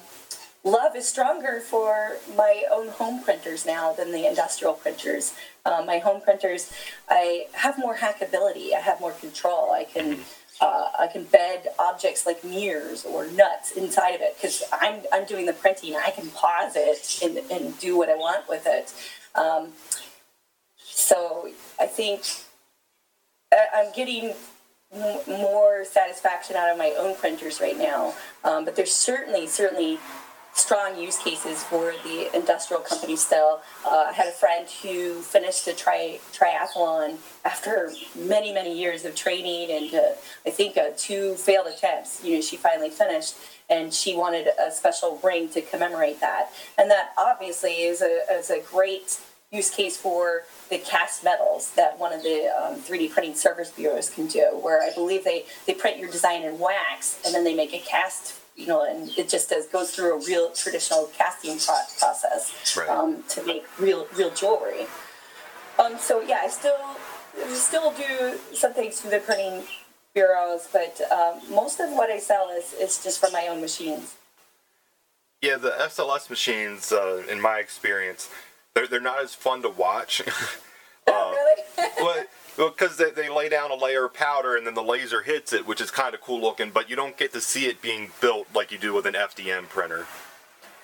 love 0.62 0.94
is 0.94 1.08
stronger 1.08 1.60
for 1.60 2.18
my 2.36 2.62
own 2.70 2.88
home 2.88 3.22
printers 3.22 3.66
now 3.66 3.92
than 3.92 4.12
the 4.12 4.26
industrial 4.26 4.74
printers. 4.74 5.34
Um, 5.66 5.86
my 5.86 5.98
home 5.98 6.20
printers, 6.22 6.72
I 7.08 7.48
have 7.52 7.78
more 7.78 7.96
hackability. 7.96 8.74
I 8.74 8.80
have 8.80 9.00
more 9.00 9.12
control. 9.12 9.72
I 9.72 9.84
can. 9.84 10.20
Uh, 10.62 10.90
I 10.98 11.06
can 11.06 11.24
bed 11.24 11.68
objects 11.78 12.26
like 12.26 12.44
mirrors 12.44 13.06
or 13.06 13.26
nuts 13.28 13.72
inside 13.72 14.10
of 14.16 14.20
it 14.20 14.36
because 14.36 14.62
I'm, 14.70 15.00
I'm 15.10 15.24
doing 15.24 15.46
the 15.46 15.54
printing. 15.54 15.96
I 15.96 16.10
can 16.10 16.28
pause 16.28 16.74
it 16.76 17.18
and, 17.24 17.38
and 17.50 17.78
do 17.78 17.96
what 17.96 18.10
I 18.10 18.14
want 18.14 18.46
with 18.46 18.66
it. 18.66 18.92
Um, 19.34 19.72
so 20.76 21.48
I 21.80 21.86
think 21.86 22.24
I'm 23.52 23.92
getting 23.92 24.34
more 25.28 25.84
satisfaction 25.84 26.56
out 26.56 26.70
of 26.70 26.78
my 26.78 26.94
own 26.98 27.14
printers 27.16 27.60
right 27.60 27.78
now. 27.78 28.14
Um, 28.44 28.64
but 28.64 28.76
there's 28.76 28.94
certainly, 28.94 29.46
certainly 29.46 29.98
strong 30.52 30.98
use 30.98 31.16
cases 31.18 31.62
for 31.62 31.92
the 32.02 32.28
industrial 32.34 32.82
company 32.82 33.14
still. 33.14 33.60
Uh, 33.86 34.06
I 34.08 34.12
had 34.12 34.26
a 34.26 34.32
friend 34.32 34.68
who 34.82 35.20
finished 35.20 35.68
a 35.68 35.72
tri- 35.72 36.18
triathlon 36.32 37.18
after 37.44 37.92
many, 38.16 38.52
many 38.52 38.76
years 38.76 39.04
of 39.04 39.14
training 39.14 39.70
and 39.70 39.94
uh, 39.94 40.08
I 40.44 40.50
think 40.50 40.76
uh, 40.76 40.90
two 40.96 41.34
failed 41.36 41.68
attempts. 41.68 42.24
You 42.24 42.36
know, 42.36 42.40
she 42.40 42.56
finally 42.56 42.90
finished 42.90 43.36
and 43.68 43.94
she 43.94 44.16
wanted 44.16 44.48
a 44.58 44.72
special 44.72 45.20
ring 45.22 45.48
to 45.50 45.62
commemorate 45.62 46.20
that. 46.20 46.50
And 46.76 46.90
that 46.90 47.10
obviously 47.16 47.82
is 47.82 48.02
a, 48.02 48.22
is 48.32 48.50
a 48.50 48.60
great 48.60 49.20
use 49.50 49.70
case 49.70 49.96
for 49.96 50.42
the 50.68 50.78
cast 50.78 51.24
metals 51.24 51.72
that 51.72 51.98
one 51.98 52.12
of 52.12 52.22
the 52.22 52.46
um, 52.56 52.76
3D 52.80 53.10
printing 53.10 53.34
service 53.34 53.70
bureaus 53.70 54.08
can 54.08 54.26
do, 54.28 54.42
where 54.62 54.80
I 54.80 54.92
believe 54.94 55.24
they, 55.24 55.44
they 55.66 55.74
print 55.74 55.98
your 55.98 56.08
design 56.10 56.42
in 56.42 56.58
wax 56.58 57.20
and 57.24 57.34
then 57.34 57.42
they 57.42 57.54
make 57.54 57.74
a 57.74 57.80
cast, 57.80 58.38
you 58.56 58.68
know, 58.68 58.84
and 58.88 59.10
it 59.18 59.28
just 59.28 59.50
does 59.50 59.66
goes 59.66 59.90
through 59.90 60.20
a 60.22 60.26
real 60.26 60.50
traditional 60.52 61.10
casting 61.16 61.58
pro- 61.58 61.74
process 61.98 62.76
Right. 62.76 62.88
um, 62.88 63.24
to 63.30 63.44
make 63.44 63.64
real 63.80 64.06
real 64.16 64.30
jewelry. 64.30 64.86
Um, 65.80 65.98
so 65.98 66.20
yeah, 66.20 66.40
I 66.42 66.48
still 66.48 66.78
still 67.48 67.92
do 67.92 68.38
some 68.54 68.72
things 68.72 69.00
through 69.00 69.10
the 69.10 69.18
printing 69.18 69.64
bureaus, 70.14 70.68
but 70.72 71.00
um, 71.10 71.40
most 71.52 71.80
of 71.80 71.90
what 71.90 72.10
I 72.10 72.18
sell 72.18 72.50
is, 72.56 72.72
is 72.74 73.02
just 73.02 73.18
from 73.20 73.32
my 73.32 73.48
own 73.48 73.60
machines. 73.60 74.14
Yeah, 75.42 75.56
the 75.56 75.70
SLS 75.70 76.28
machines, 76.28 76.92
uh, 76.92 77.22
in 77.30 77.40
my 77.40 77.58
experience, 77.60 78.28
they're 78.74 78.86
they're 78.86 79.00
not 79.00 79.22
as 79.22 79.34
fun 79.34 79.62
to 79.62 79.68
watch. 79.68 80.22
Oh, 81.06 81.32
really? 81.76 82.26
Well, 82.58 82.70
because 82.70 82.98
they, 82.98 83.10
they 83.10 83.28
lay 83.28 83.48
down 83.48 83.70
a 83.70 83.74
layer 83.74 84.04
of 84.04 84.14
powder 84.14 84.54
and 84.54 84.66
then 84.66 84.74
the 84.74 84.82
laser 84.82 85.22
hits 85.22 85.52
it, 85.52 85.66
which 85.66 85.80
is 85.80 85.90
kind 85.90 86.14
of 86.14 86.20
cool 86.20 86.40
looking, 86.40 86.70
but 86.70 86.90
you 86.90 86.96
don't 86.96 87.16
get 87.16 87.32
to 87.32 87.40
see 87.40 87.66
it 87.66 87.80
being 87.80 88.10
built 88.20 88.48
like 88.54 88.70
you 88.70 88.78
do 88.78 88.92
with 88.92 89.06
an 89.06 89.14
FDM 89.14 89.68
printer. 89.68 90.06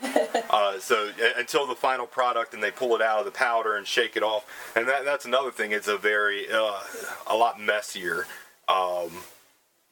uh, 0.50 0.78
so 0.78 1.10
uh, 1.20 1.38
until 1.38 1.66
the 1.66 1.74
final 1.74 2.06
product 2.06 2.54
and 2.54 2.62
they 2.62 2.70
pull 2.70 2.94
it 2.94 3.02
out 3.02 3.18
of 3.18 3.24
the 3.24 3.30
powder 3.30 3.76
and 3.76 3.86
shake 3.86 4.16
it 4.16 4.22
off, 4.22 4.72
and 4.76 4.86
that, 4.88 5.04
that's 5.04 5.24
another 5.24 5.50
thing. 5.50 5.72
It's 5.72 5.88
a 5.88 5.96
very 5.96 6.50
uh, 6.50 6.80
a 7.26 7.36
lot 7.36 7.60
messier. 7.60 8.26
Um, 8.68 9.10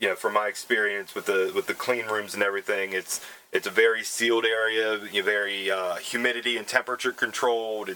you 0.05 0.11
know, 0.11 0.17
from 0.17 0.35
my 0.35 0.49
experience 0.49 1.15
with 1.15 1.25
the 1.25 1.51
with 1.55 1.67
the 1.67 1.73
clean 1.73 2.05
rooms 2.05 2.35
and 2.35 2.43
everything, 2.43 2.93
it's 2.93 3.25
it's 3.53 3.67
a 3.67 3.71
very 3.71 4.05
sealed 4.05 4.45
area, 4.45 5.01
you 5.11 5.21
know, 5.23 5.25
very 5.25 5.71
uh, 5.71 5.95
humidity 5.95 6.59
and 6.59 6.69
temperature 6.69 7.11
controlled, 7.11 7.89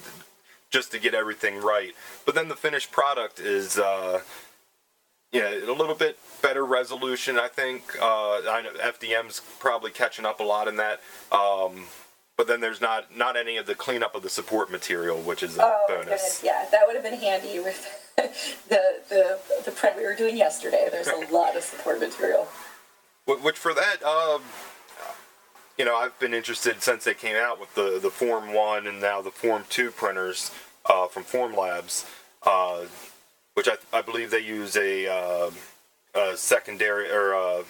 just 0.70 0.90
to 0.92 0.98
get 0.98 1.12
everything 1.12 1.60
right. 1.60 1.92
But 2.24 2.34
then 2.34 2.48
the 2.48 2.56
finished 2.56 2.90
product 2.90 3.38
is. 3.38 3.78
Uh, 3.78 4.22
yeah, 5.30 5.50
a 5.50 5.76
little 5.76 5.94
bit 5.94 6.18
better 6.40 6.64
resolution, 6.64 7.38
I 7.38 7.48
think. 7.48 7.82
Uh, 8.00 8.48
I 8.48 8.62
know 8.62 8.72
FDM's 8.80 9.42
probably 9.58 9.90
catching 9.90 10.24
up 10.24 10.40
a 10.40 10.42
lot 10.42 10.68
in 10.68 10.76
that. 10.76 11.02
Um, 11.30 11.88
but 12.38 12.46
then 12.46 12.62
there's 12.62 12.80
not 12.80 13.14
not 13.14 13.36
any 13.36 13.58
of 13.58 13.66
the 13.66 13.74
cleanup 13.74 14.14
of 14.14 14.22
the 14.22 14.30
support 14.30 14.70
material, 14.70 15.18
which 15.20 15.42
is 15.42 15.58
a 15.58 15.64
Oh, 15.64 15.84
bonus. 15.86 16.04
goodness, 16.04 16.40
yeah, 16.42 16.64
that 16.70 16.86
would 16.86 16.96
have 16.96 17.04
been 17.04 17.20
handy 17.20 17.58
with 17.60 17.97
the, 18.68 18.80
the, 19.08 19.38
the 19.64 19.70
print 19.70 19.96
we 19.96 20.04
were 20.04 20.14
doing 20.14 20.36
yesterday. 20.36 20.88
There's 20.90 21.08
a 21.08 21.32
lot 21.32 21.56
of 21.56 21.62
support 21.62 22.00
material. 22.00 22.48
Which 23.26 23.56
for 23.56 23.74
that, 23.74 24.02
um, 24.02 24.42
you 25.76 25.84
know, 25.84 25.96
I've 25.96 26.18
been 26.18 26.34
interested 26.34 26.82
since 26.82 27.04
they 27.04 27.14
came 27.14 27.36
out 27.36 27.60
with 27.60 27.74
the 27.74 28.00
the 28.02 28.10
Form 28.10 28.52
One 28.52 28.86
and 28.86 29.00
now 29.00 29.20
the 29.20 29.30
Form 29.30 29.64
Two 29.68 29.90
printers 29.90 30.50
uh, 30.86 31.06
from 31.06 31.22
Form 31.22 31.54
Labs, 31.54 32.06
uh, 32.42 32.86
which 33.54 33.68
I, 33.68 33.76
I 33.92 34.02
believe 34.02 34.30
they 34.30 34.40
use 34.40 34.76
a, 34.76 35.06
uh, 35.06 35.50
a 36.14 36.36
secondary 36.36 37.10
or 37.10 37.34
uh, 37.34 37.62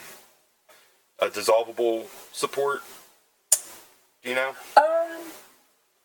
a 1.19 1.29
dissolvable 1.29 2.07
support. 2.33 2.83
Do 4.23 4.31
you 4.31 4.37
know? 4.37 4.55
Um, 4.77 5.23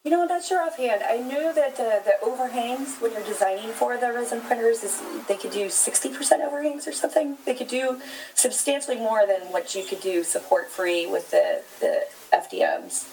you 0.04 0.12
know, 0.12 0.22
I'm 0.22 0.28
not 0.28 0.44
sure 0.44 0.62
offhand. 0.62 1.02
I 1.02 1.18
knew 1.18 1.54
that 1.54 1.78
the, 1.78 2.02
the 2.04 2.20
overhangs 2.22 2.98
when 2.98 3.14
you're 3.14 3.24
designing 3.24 3.70
for 3.70 3.98
the 3.98 4.12
resin 4.12 4.42
printers 4.42 4.84
is 4.84 5.02
they 5.30 5.38
could 5.38 5.52
do 5.52 5.68
60% 5.68 6.46
overhangs 6.46 6.88
or 6.88 6.92
something. 6.92 7.38
They 7.46 7.54
could 7.54 7.70
do 7.70 8.02
substantially 8.36 8.98
more 8.98 9.26
than 9.26 9.42
what 9.52 9.74
you 9.76 9.86
could 9.86 10.02
do 10.02 10.24
support 10.24 10.70
free 10.70 11.08
with 11.08 11.32
the, 11.32 11.62
the 11.80 12.04
FDMs. 12.34 13.10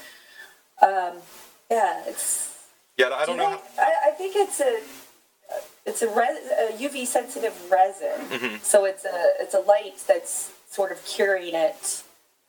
Um, 0.83 1.19
yeah, 1.71 2.03
it's. 2.07 2.59
Yeah, 2.97 3.11
I 3.15 3.25
don't 3.25 3.37
do 3.37 3.43
know. 3.45 3.61
I, 3.79 4.09
I 4.09 4.11
think 4.11 4.35
it's 4.37 4.61
a 4.61 4.81
it's 5.87 6.03
a, 6.03 6.09
res, 6.09 6.39
a 6.51 6.73
UV 6.77 7.07
sensitive 7.07 7.55
resin, 7.71 8.61
so 8.63 8.85
it's 8.85 9.05
a 9.05 9.33
it's 9.41 9.55
a 9.55 9.61
light 9.61 10.03
that's 10.07 10.53
sort 10.69 10.93
of 10.93 11.05
curing 11.05 11.55
it 11.55 12.03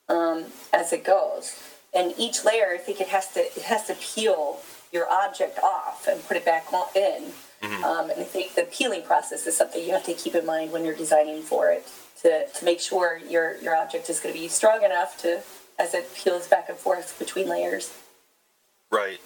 um, 0.10 0.46
as 0.74 0.92
it 0.92 1.04
goes. 1.04 1.71
And 1.94 2.14
each 2.18 2.46
layer, 2.46 2.70
I 2.74 2.78
think 2.78 3.02
it 3.02 3.08
has 3.10 3.28
to 3.34 3.40
it 3.40 3.64
has 3.64 3.88
to 3.88 3.96
peel 3.96 4.60
your 4.92 5.10
object 5.10 5.60
off 5.60 6.08
and 6.08 6.24
put 6.26 6.38
it 6.38 6.46
back 6.46 6.72
on, 6.74 6.88
in. 6.96 7.32
Um, 7.64 8.10
and 8.10 8.20
I 8.20 8.24
think 8.24 8.56
the 8.56 8.64
peeling 8.64 9.04
process 9.04 9.46
is 9.46 9.56
something 9.56 9.84
you 9.84 9.92
have 9.92 10.04
to 10.06 10.14
keep 10.14 10.36
in 10.36 10.46
mind 10.46 10.72
when 10.72 10.84
you're 10.84 10.96
designing 10.96 11.42
for 11.42 11.70
it 11.72 11.88
to, 12.22 12.48
to 12.48 12.66
make 12.66 12.80
sure 12.80 13.22
your 13.30 13.58
your 13.58 13.76
object 13.76 14.10
is 14.10 14.20
going 14.20 14.34
to 14.34 14.42
be 14.42 14.48
strong 14.48 14.84
enough 14.84 15.18
to 15.20 15.42
as 15.80 15.94
it 15.94 16.14
peels 16.16 16.48
back 16.48 16.70
and 16.70 16.78
forth 16.78 17.18
between 17.20 17.50
layers. 17.50 17.94
Right. 18.90 19.20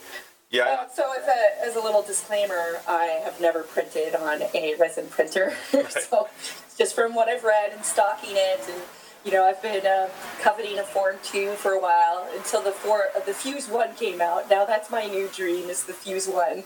Yeah. 0.52 0.64
Uh, 0.64 0.88
so, 0.94 1.12
as 1.20 1.28
a, 1.28 1.66
as 1.66 1.76
a 1.76 1.80
little 1.80 2.02
disclaimer, 2.02 2.80
I 2.88 3.20
have 3.26 3.42
never 3.42 3.64
printed 3.64 4.16
on 4.16 4.44
a 4.54 4.76
resin 4.80 5.08
printer. 5.08 5.54
so, 5.90 6.30
just 6.78 6.96
from 6.96 7.16
what 7.16 7.28
I've 7.28 7.44
read 7.44 7.74
and 7.74 7.84
stocking 7.84 8.32
it, 8.34 8.62
and 8.70 8.82
you 9.26 9.32
know, 9.32 9.44
I've 9.44 9.62
been 9.62 9.86
uh, 9.86 10.08
coveting 10.40 10.78
a 10.78 10.84
Form 10.84 11.18
Two 11.24 11.52
for 11.54 11.72
a 11.72 11.80
while 11.80 12.30
until 12.38 12.62
the 12.62 12.72
four, 12.72 13.06
uh, 13.16 13.20
the 13.22 13.34
Fuse 13.34 13.68
One 13.68 13.94
came 13.96 14.22
out. 14.22 14.50
Now 14.50 14.66
that's 14.66 14.92
my 14.92 15.08
new 15.08 15.28
dream 15.34 15.68
is 15.70 15.84
the 15.84 15.94
Fuse 15.94 16.28
One. 16.28 16.64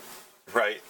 Right. 0.52 0.82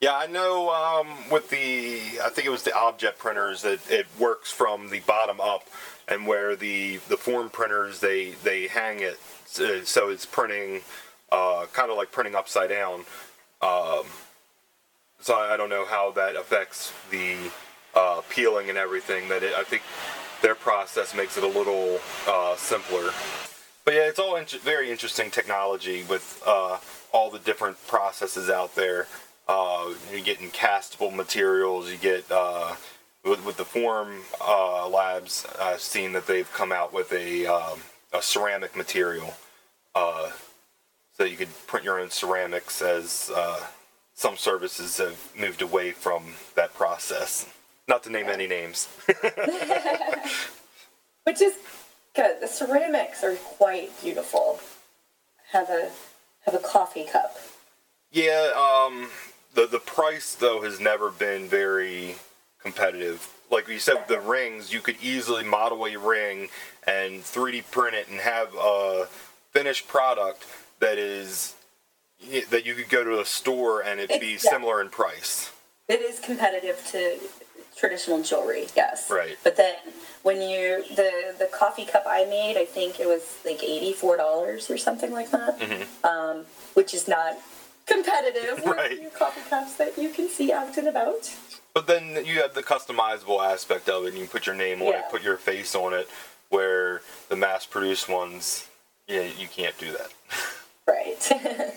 Yeah, 0.00 0.16
I 0.16 0.26
know 0.26 0.70
um, 0.70 1.30
with 1.30 1.48
the, 1.50 2.20
I 2.22 2.28
think 2.28 2.46
it 2.46 2.50
was 2.50 2.64
the 2.64 2.76
object 2.76 3.18
printers 3.18 3.62
that 3.62 3.90
it 3.90 4.06
works 4.18 4.50
from 4.50 4.90
the 4.90 5.00
bottom 5.00 5.40
up, 5.40 5.62
and 6.08 6.26
where 6.26 6.56
the 6.56 6.96
the 7.08 7.16
form 7.16 7.48
printers 7.48 8.00
they 8.00 8.32
they 8.42 8.66
hang 8.66 9.00
it 9.00 9.18
so, 9.46 9.82
so 9.84 10.08
it's 10.10 10.26
printing, 10.26 10.80
uh, 11.30 11.66
kind 11.72 11.90
of 11.90 11.96
like 11.96 12.10
printing 12.10 12.34
upside 12.34 12.70
down. 12.70 13.04
Um, 13.62 14.04
so 15.20 15.34
I 15.34 15.54
I 15.54 15.56
don't 15.56 15.70
know 15.70 15.86
how 15.86 16.10
that 16.10 16.34
affects 16.34 16.92
the 17.10 17.36
uh, 17.94 18.22
peeling 18.28 18.68
and 18.68 18.76
everything. 18.76 19.28
That 19.28 19.44
it, 19.44 19.54
I 19.54 19.62
think 19.62 19.82
their 20.44 20.54
process 20.54 21.14
makes 21.14 21.38
it 21.38 21.42
a 21.42 21.48
little 21.48 21.98
uh, 22.28 22.54
simpler. 22.56 23.10
But 23.86 23.94
yeah, 23.94 24.02
it's 24.02 24.18
all 24.18 24.38
very 24.62 24.90
interesting 24.90 25.30
technology 25.30 26.04
with 26.06 26.42
uh, 26.46 26.76
all 27.12 27.30
the 27.30 27.38
different 27.38 27.78
processes 27.86 28.50
out 28.50 28.74
there. 28.74 29.06
Uh, 29.48 29.94
you're 30.12 30.20
getting 30.20 30.50
castable 30.50 31.14
materials. 31.14 31.90
You 31.90 31.96
get 31.96 32.30
uh, 32.30 32.76
with, 33.24 33.42
with 33.46 33.56
the 33.56 33.64
Form 33.64 34.20
uh, 34.38 34.86
Labs. 34.86 35.46
I've 35.58 35.80
seen 35.80 36.12
that 36.12 36.26
they've 36.26 36.52
come 36.52 36.72
out 36.72 36.92
with 36.92 37.10
a 37.12 37.46
um, 37.46 37.80
a 38.12 38.20
ceramic 38.20 38.76
material, 38.76 39.32
uh, 39.94 40.30
so 41.16 41.24
you 41.24 41.38
could 41.38 41.52
print 41.66 41.86
your 41.86 41.98
own 41.98 42.10
ceramics. 42.10 42.82
As 42.82 43.30
some 44.12 44.36
services 44.36 44.98
have 44.98 45.18
moved 45.38 45.62
away 45.62 45.92
from 45.92 46.34
that 46.54 46.74
process. 46.74 47.46
Not 47.86 48.02
to 48.04 48.10
name 48.10 48.26
any 48.26 48.46
names. 48.46 48.88
which 51.24 51.40
is 51.42 51.54
good. 52.14 52.40
The 52.40 52.46
ceramics 52.46 53.24
are 53.24 53.34
quite 53.36 53.90
beautiful. 54.00 54.60
Have 55.50 55.68
a 55.68 55.90
have 56.44 56.54
a 56.54 56.58
coffee 56.58 57.04
cup. 57.04 57.36
Yeah, 58.12 58.50
um, 58.56 59.10
the 59.54 59.66
the 59.66 59.78
price 59.78 60.34
though 60.34 60.62
has 60.62 60.80
never 60.80 61.10
been 61.10 61.48
very 61.48 62.16
competitive. 62.62 63.28
Like 63.50 63.68
you 63.68 63.78
said, 63.78 63.96
with 63.96 64.08
the 64.08 64.20
rings, 64.20 64.72
you 64.72 64.80
could 64.80 64.96
easily 65.02 65.44
model 65.44 65.84
a 65.84 65.96
ring 65.96 66.48
and 66.86 67.22
3D 67.22 67.70
print 67.70 67.94
it 67.94 68.08
and 68.08 68.20
have 68.20 68.48
a 68.58 69.06
finished 69.52 69.86
product 69.86 70.44
that 70.80 70.98
is 70.98 71.54
that 72.50 72.64
you 72.64 72.74
could 72.74 72.88
go 72.88 73.04
to 73.04 73.20
a 73.20 73.24
store 73.24 73.82
and 73.82 74.00
it 74.00 74.08
be 74.20 74.32
yeah. 74.32 74.38
similar 74.38 74.80
in 74.80 74.88
price. 74.88 75.52
It 75.88 76.00
is 76.00 76.18
competitive 76.18 76.82
to 76.92 77.18
traditional 77.76 78.22
jewelry, 78.22 78.66
yes. 78.76 79.10
Right. 79.10 79.36
But 79.42 79.56
then 79.56 79.76
when 80.22 80.40
you 80.40 80.84
the 80.94 81.34
the 81.38 81.46
coffee 81.52 81.84
cup 81.84 82.04
I 82.06 82.24
made, 82.24 82.56
I 82.56 82.64
think 82.64 83.00
it 83.00 83.06
was 83.06 83.36
like 83.44 83.62
eighty 83.62 83.92
four 83.92 84.16
dollars 84.16 84.70
or 84.70 84.78
something 84.78 85.12
like 85.12 85.30
that, 85.30 85.58
mm-hmm. 85.58 86.06
um, 86.06 86.44
which 86.74 86.94
is 86.94 87.06
not 87.08 87.36
competitive 87.86 88.64
with 88.64 88.76
Right. 88.76 89.00
your 89.00 89.10
coffee 89.10 89.42
cups 89.50 89.74
that 89.74 89.98
you 89.98 90.08
can 90.10 90.28
see 90.28 90.52
out 90.52 90.76
and 90.78 90.88
about. 90.88 91.34
But 91.74 91.86
then 91.86 92.24
you 92.24 92.40
have 92.40 92.54
the 92.54 92.62
customizable 92.62 93.44
aspect 93.44 93.88
of 93.88 94.04
it. 94.04 94.08
and 94.08 94.14
You 94.14 94.20
can 94.24 94.30
put 94.30 94.46
your 94.46 94.54
name 94.54 94.80
on 94.80 94.88
Yeah. 94.88 95.00
it, 95.00 95.10
put 95.10 95.22
your 95.22 95.36
face 95.36 95.74
on 95.74 95.92
it, 95.92 96.08
where 96.48 97.02
the 97.28 97.36
mass-produced 97.36 98.08
ones, 98.08 98.68
yeah, 99.08 99.22
you 99.38 99.48
can't 99.48 99.76
do 99.78 99.92
that. 99.92 100.10
Right. 100.86 101.32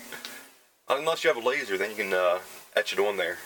Unless 0.90 1.24
you 1.24 1.30
have 1.34 1.42
a 1.42 1.48
laser, 1.48 1.78
then 1.78 1.90
you 1.92 1.96
can 1.96 2.14
uh, 2.14 2.40
etch 2.76 2.92
it 2.92 3.00
on 3.00 3.16
there. 3.16 3.38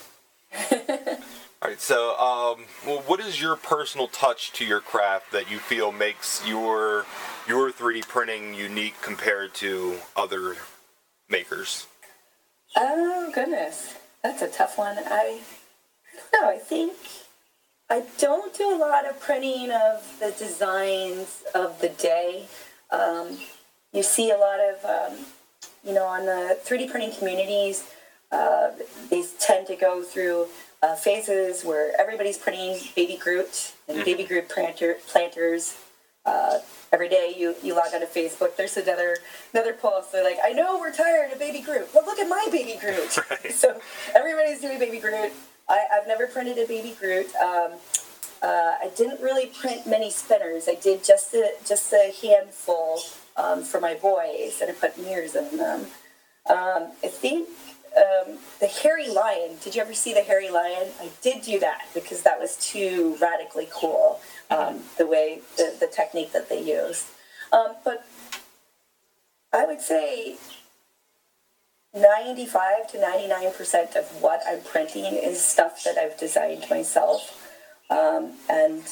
All 1.62 1.70
right. 1.70 1.80
So, 1.80 2.18
um, 2.18 2.66
well, 2.88 3.04
what 3.06 3.20
is 3.20 3.40
your 3.40 3.56
personal 3.56 4.08
touch 4.08 4.52
to 4.54 4.66
your 4.66 4.80
craft 4.80 5.32
that 5.32 5.52
you 5.52 5.60
feel 5.60 5.92
makes 5.92 6.46
your 6.48 7.06
your 7.48 7.72
3D 7.72 8.08
printing 8.08 8.56
unique 8.56 8.96
compared 9.02 9.54
to 9.56 9.98
other 10.16 10.56
makers? 11.30 11.86
oh 12.76 13.32
goodness, 13.34 13.96
that's 14.24 14.42
a 14.42 14.48
tough 14.48 14.78
one. 14.78 14.98
I 15.06 15.42
no, 16.34 16.50
I 16.50 16.58
think 16.58 16.94
I 17.92 18.06
don't 18.18 18.56
do 18.56 18.74
a 18.74 18.78
lot 18.78 19.08
of 19.08 19.20
printing 19.20 19.70
of 19.72 20.18
the 20.20 20.32
designs 20.32 21.44
of 21.54 21.80
the 21.80 21.90
day. 21.90 22.46
Um, 22.90 23.38
you 23.94 24.02
see 24.02 24.32
a 24.32 24.38
lot 24.38 24.60
of, 24.60 24.86
um, 25.14 25.26
you 25.84 25.94
know, 25.94 26.06
on 26.06 26.26
the 26.26 26.58
3D 26.66 26.90
printing 26.90 27.12
communities, 27.12 27.84
uh, 28.32 28.72
they 29.10 29.24
tend 29.40 29.68
to 29.68 29.76
go 29.76 30.02
through 30.04 30.48
uh, 30.82 30.96
phases 30.96 31.64
where 31.64 32.00
everybody's 32.00 32.38
printing 32.38 32.78
baby 32.96 33.18
Groot 33.18 33.74
and 33.88 34.04
baby 34.04 34.24
Groot 34.24 34.50
planter, 34.50 34.98
planters. 35.08 35.78
Uh, 36.26 36.60
every 36.92 37.10
day 37.10 37.34
you, 37.38 37.56
you 37.64 37.76
log 37.76 37.94
onto 37.94 38.06
Facebook, 38.06 38.56
there's 38.56 38.78
another 38.78 39.18
another 39.54 39.74
post. 39.74 40.12
They're 40.12 40.24
like, 40.24 40.38
I 40.44 40.52
know 40.52 40.80
we're 40.80 40.94
tired 40.94 41.32
of 41.32 41.40
baby 41.40 41.62
Groot, 41.62 41.90
but 41.94 42.06
look 42.06 42.20
at 42.20 42.28
my 42.28 42.48
baby 42.52 42.78
Groot. 42.80 43.18
Right. 43.30 43.54
So 43.54 43.80
everybody's 44.16 44.62
doing 44.62 44.80
baby 44.80 45.00
Groot. 45.00 45.32
I, 45.70 45.86
I've 45.94 46.08
never 46.08 46.28
printed 46.28 46.58
a 46.58 46.68
baby 46.68 46.96
Groot. 47.00 47.34
Um, 47.36 47.74
uh, 48.42 48.76
I 48.82 48.90
didn't 48.96 49.22
really 49.22 49.48
print 49.48 49.86
many 49.86 50.10
spinners. 50.10 50.68
I 50.68 50.76
did 50.76 51.04
just 51.04 51.34
a, 51.34 51.52
just 51.66 51.94
a 51.94 52.12
handful 52.22 53.00
um, 53.38 53.64
for 53.64 53.80
my 53.80 53.94
boys, 53.94 54.60
and 54.62 54.72
I 54.72 54.74
put 54.74 54.98
mirrors 54.98 55.36
in 55.36 55.58
them. 55.58 55.86
Um, 56.50 56.92
I 57.04 57.08
think 57.08 57.48
um, 57.98 58.38
the 58.60 58.68
hairy 58.68 59.10
lion. 59.10 59.58
Did 59.64 59.76
you 59.76 59.82
ever 59.82 59.94
see 59.94 60.14
the 60.14 60.22
hairy 60.22 60.50
lion? 60.50 60.90
I 61.00 61.10
did 61.22 61.42
do 61.42 61.60
that 61.60 61.88
because 61.94 62.22
that 62.24 62.40
was 62.40 62.56
too 62.58 63.18
radically 63.22 63.68
cool. 63.72 64.20
Um, 64.50 64.82
the 64.98 65.08
way 65.08 65.42
the, 65.58 65.76
the 65.80 65.88
technique 65.88 66.34
that 66.34 66.50
they 66.50 66.62
used, 66.62 67.08
um, 67.54 67.76
but 67.86 68.06
I 69.54 69.66
would 69.66 69.82
say 69.82 70.38
95 71.94 72.92
to 72.92 72.98
99% 72.98 73.96
of 73.96 74.06
what 74.22 74.42
I'm 74.48 74.62
printing 74.62 75.06
is 75.06 75.44
stuff 75.44 75.84
that 75.84 75.98
I've 75.98 76.18
designed 76.18 76.66
myself. 76.70 77.38
Um, 77.90 78.34
and 78.50 78.84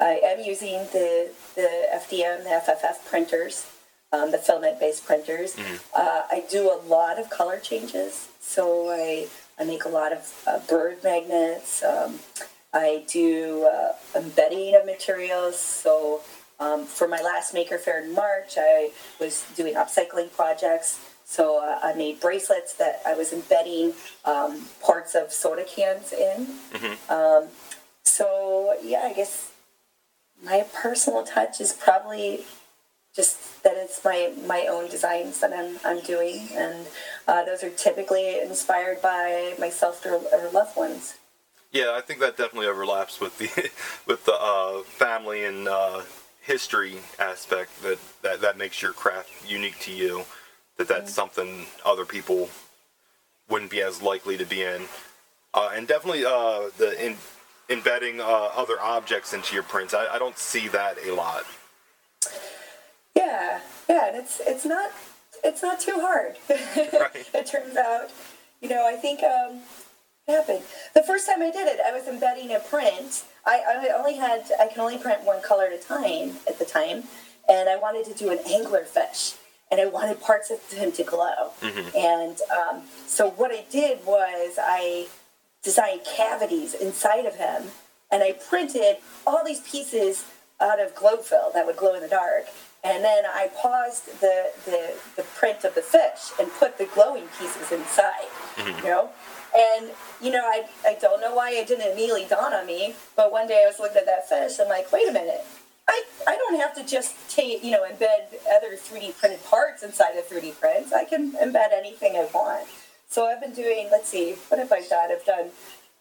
I 0.00 0.20
am 0.24 0.40
using 0.40 0.78
the, 0.92 1.30
the 1.54 1.86
FDM, 1.94 2.44
the 2.44 2.50
FFF 2.50 3.04
printers, 3.06 3.66
um, 4.16 4.30
the 4.30 4.38
filament 4.38 4.80
based 4.80 5.04
printers. 5.04 5.56
Uh, 5.94 6.22
I 6.30 6.44
do 6.50 6.70
a 6.70 6.78
lot 6.86 7.18
of 7.18 7.30
color 7.30 7.58
changes. 7.58 8.28
So 8.40 8.88
I, 8.90 9.26
I 9.58 9.64
make 9.64 9.84
a 9.84 9.88
lot 9.88 10.12
of 10.12 10.42
uh, 10.46 10.60
bird 10.68 11.02
magnets. 11.04 11.82
Um, 11.82 12.20
I 12.72 13.04
do 13.08 13.68
uh, 13.72 13.92
embedding 14.18 14.74
of 14.74 14.84
materials. 14.86 15.58
So 15.58 16.20
um, 16.60 16.84
for 16.84 17.06
my 17.08 17.20
last 17.20 17.54
Maker 17.54 17.78
Faire 17.78 18.02
in 18.02 18.14
March, 18.14 18.54
I 18.56 18.90
was 19.20 19.44
doing 19.56 19.74
upcycling 19.74 20.32
projects. 20.32 21.00
So 21.24 21.58
uh, 21.60 21.80
I 21.82 21.92
made 21.94 22.20
bracelets 22.20 22.74
that 22.74 23.00
I 23.04 23.14
was 23.14 23.32
embedding 23.32 23.94
um, 24.24 24.66
parts 24.82 25.14
of 25.14 25.32
soda 25.32 25.64
cans 25.64 26.12
in. 26.12 26.46
Um, 27.08 27.48
so 28.04 28.74
yeah, 28.82 29.02
I 29.04 29.12
guess 29.12 29.50
my 30.44 30.64
personal 30.72 31.24
touch 31.24 31.60
is 31.60 31.72
probably 31.72 32.44
just 33.16 33.62
that 33.62 33.76
it's 33.76 34.04
my 34.04 34.32
my 34.46 34.66
own 34.70 34.88
designs 34.88 35.40
that 35.40 35.52
I'm 35.52 35.78
I'm 35.84 36.04
doing, 36.04 36.48
and 36.52 36.86
uh, 37.26 37.44
those 37.44 37.64
are 37.64 37.70
typically 37.70 38.38
inspired 38.40 39.00
by 39.02 39.54
myself 39.58 40.04
or, 40.04 40.20
or 40.32 40.50
loved 40.52 40.76
ones. 40.76 41.14
Yeah, 41.72 41.94
I 41.94 42.00
think 42.00 42.20
that 42.20 42.36
definitely 42.36 42.68
overlaps 42.68 43.20
with 43.20 43.38
the 43.38 43.70
with 44.06 44.24
the 44.26 44.34
uh, 44.34 44.82
family 44.82 45.44
and 45.44 45.66
uh, 45.66 46.02
history 46.42 46.98
aspect 47.18 47.82
that, 47.82 47.98
that 48.22 48.40
that 48.42 48.58
makes 48.58 48.80
your 48.80 48.92
craft 48.92 49.30
unique 49.48 49.80
to 49.80 49.92
you. 49.92 50.24
That 50.76 50.88
that's 50.88 51.12
something 51.12 51.66
other 51.84 52.04
people 52.04 52.50
wouldn't 53.48 53.70
be 53.70 53.80
as 53.80 54.02
likely 54.02 54.36
to 54.36 54.44
be 54.44 54.62
in, 54.62 54.82
uh, 55.54 55.70
and 55.74 55.88
definitely 55.88 56.24
uh, 56.26 56.68
the 56.76 57.02
in, 57.04 57.16
embedding 57.68 58.20
uh, 58.20 58.50
other 58.54 58.80
objects 58.80 59.32
into 59.32 59.54
your 59.54 59.62
prints. 59.62 59.94
I, 59.94 60.06
I 60.06 60.18
don't 60.18 60.38
see 60.38 60.68
that 60.68 60.98
a 61.04 61.14
lot. 61.14 61.44
Yeah, 63.88 64.08
and 64.08 64.16
it's 64.16 64.40
it's 64.46 64.64
not 64.64 64.90
it's 65.44 65.62
not 65.62 65.80
too 65.80 65.98
hard. 66.00 66.36
Right. 66.48 67.28
it 67.34 67.46
turns 67.46 67.76
out, 67.76 68.10
you 68.60 68.68
know, 68.68 68.86
I 68.86 68.96
think 68.96 69.22
um, 69.22 69.60
happened 70.26 70.62
the 70.94 71.02
first 71.02 71.26
time 71.26 71.42
I 71.42 71.50
did 71.50 71.68
it. 71.68 71.80
I 71.86 71.92
was 71.92 72.08
embedding 72.08 72.52
a 72.54 72.58
print. 72.58 73.24
I, 73.44 73.62
I 73.68 73.98
only 73.98 74.16
had 74.16 74.44
I 74.60 74.66
can 74.68 74.80
only 74.80 74.98
print 74.98 75.22
one 75.24 75.42
color 75.42 75.64
at 75.66 75.72
a 75.72 75.78
time 75.82 76.36
at 76.48 76.58
the 76.58 76.64
time, 76.64 77.04
and 77.48 77.68
I 77.68 77.76
wanted 77.76 78.04
to 78.06 78.14
do 78.14 78.30
an 78.30 78.38
angler 78.50 78.84
fish, 78.84 79.34
and 79.70 79.80
I 79.80 79.86
wanted 79.86 80.20
parts 80.20 80.50
of 80.50 80.60
him 80.72 80.90
to 80.92 81.04
glow. 81.04 81.52
And 81.96 82.38
um, 82.50 82.82
so 83.06 83.30
what 83.30 83.52
I 83.52 83.64
did 83.70 84.04
was 84.04 84.58
I 84.58 85.06
designed 85.62 86.00
cavities 86.04 86.74
inside 86.74 87.26
of 87.26 87.36
him, 87.36 87.70
and 88.10 88.22
I 88.22 88.32
printed 88.32 88.96
all 89.26 89.44
these 89.44 89.60
pieces 89.60 90.24
out 90.60 90.80
of 90.80 90.94
glow 90.94 91.18
fill 91.18 91.50
that 91.54 91.66
would 91.66 91.76
glow 91.76 91.94
in 91.94 92.02
the 92.02 92.08
dark. 92.08 92.46
And 92.86 93.02
then 93.02 93.24
I 93.26 93.50
paused 93.60 94.06
the, 94.20 94.50
the, 94.64 94.94
the 95.16 95.22
print 95.34 95.64
of 95.64 95.74
the 95.74 95.82
fish 95.82 96.30
and 96.38 96.48
put 96.52 96.78
the 96.78 96.84
glowing 96.94 97.24
pieces 97.38 97.72
inside, 97.72 98.30
you 98.64 98.82
know? 98.84 99.10
And, 99.56 99.90
you 100.20 100.30
know, 100.30 100.44
I, 100.44 100.66
I 100.86 100.96
don't 101.00 101.20
know 101.20 101.34
why 101.34 101.50
it 101.50 101.66
didn't 101.66 101.90
immediately 101.90 102.26
dawn 102.28 102.52
on 102.54 102.64
me, 102.64 102.94
but 103.16 103.32
one 103.32 103.48
day 103.48 103.62
I 103.64 103.66
was 103.66 103.80
looking 103.80 103.96
at 103.96 104.06
that 104.06 104.28
fish, 104.28 104.60
I'm 104.60 104.68
like, 104.68 104.92
wait 104.92 105.08
a 105.08 105.12
minute. 105.12 105.44
I, 105.88 106.04
I 106.28 106.36
don't 106.36 106.60
have 106.60 106.74
to 106.76 106.84
just 106.84 107.14
take, 107.28 107.64
you 107.64 107.72
know, 107.72 107.84
embed 107.84 108.34
other 108.56 108.76
3D 108.76 109.16
printed 109.18 109.44
parts 109.44 109.82
inside 109.82 110.16
of 110.16 110.28
3D 110.28 110.58
prints. 110.60 110.92
I 110.92 111.04
can 111.04 111.32
embed 111.32 111.72
anything 111.72 112.16
I 112.16 112.28
want. 112.32 112.68
So 113.08 113.26
I've 113.26 113.40
been 113.40 113.54
doing, 113.54 113.88
let's 113.90 114.08
see, 114.08 114.34
what 114.48 114.58
have 114.58 114.72
I 114.72 114.80
done? 114.86 115.10
I've 115.10 115.24
done 115.24 115.50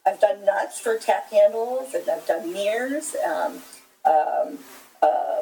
I've 0.06 0.20
done 0.20 0.46
nuts 0.46 0.80
for 0.80 0.98
tap 0.98 1.32
handles, 1.32 1.94
and 1.96 2.08
I've 2.08 2.28
done 2.28 2.54
mirrors. 2.54 3.16
Um, 3.26 3.62
um, 4.06 4.60
uh, 5.02 5.42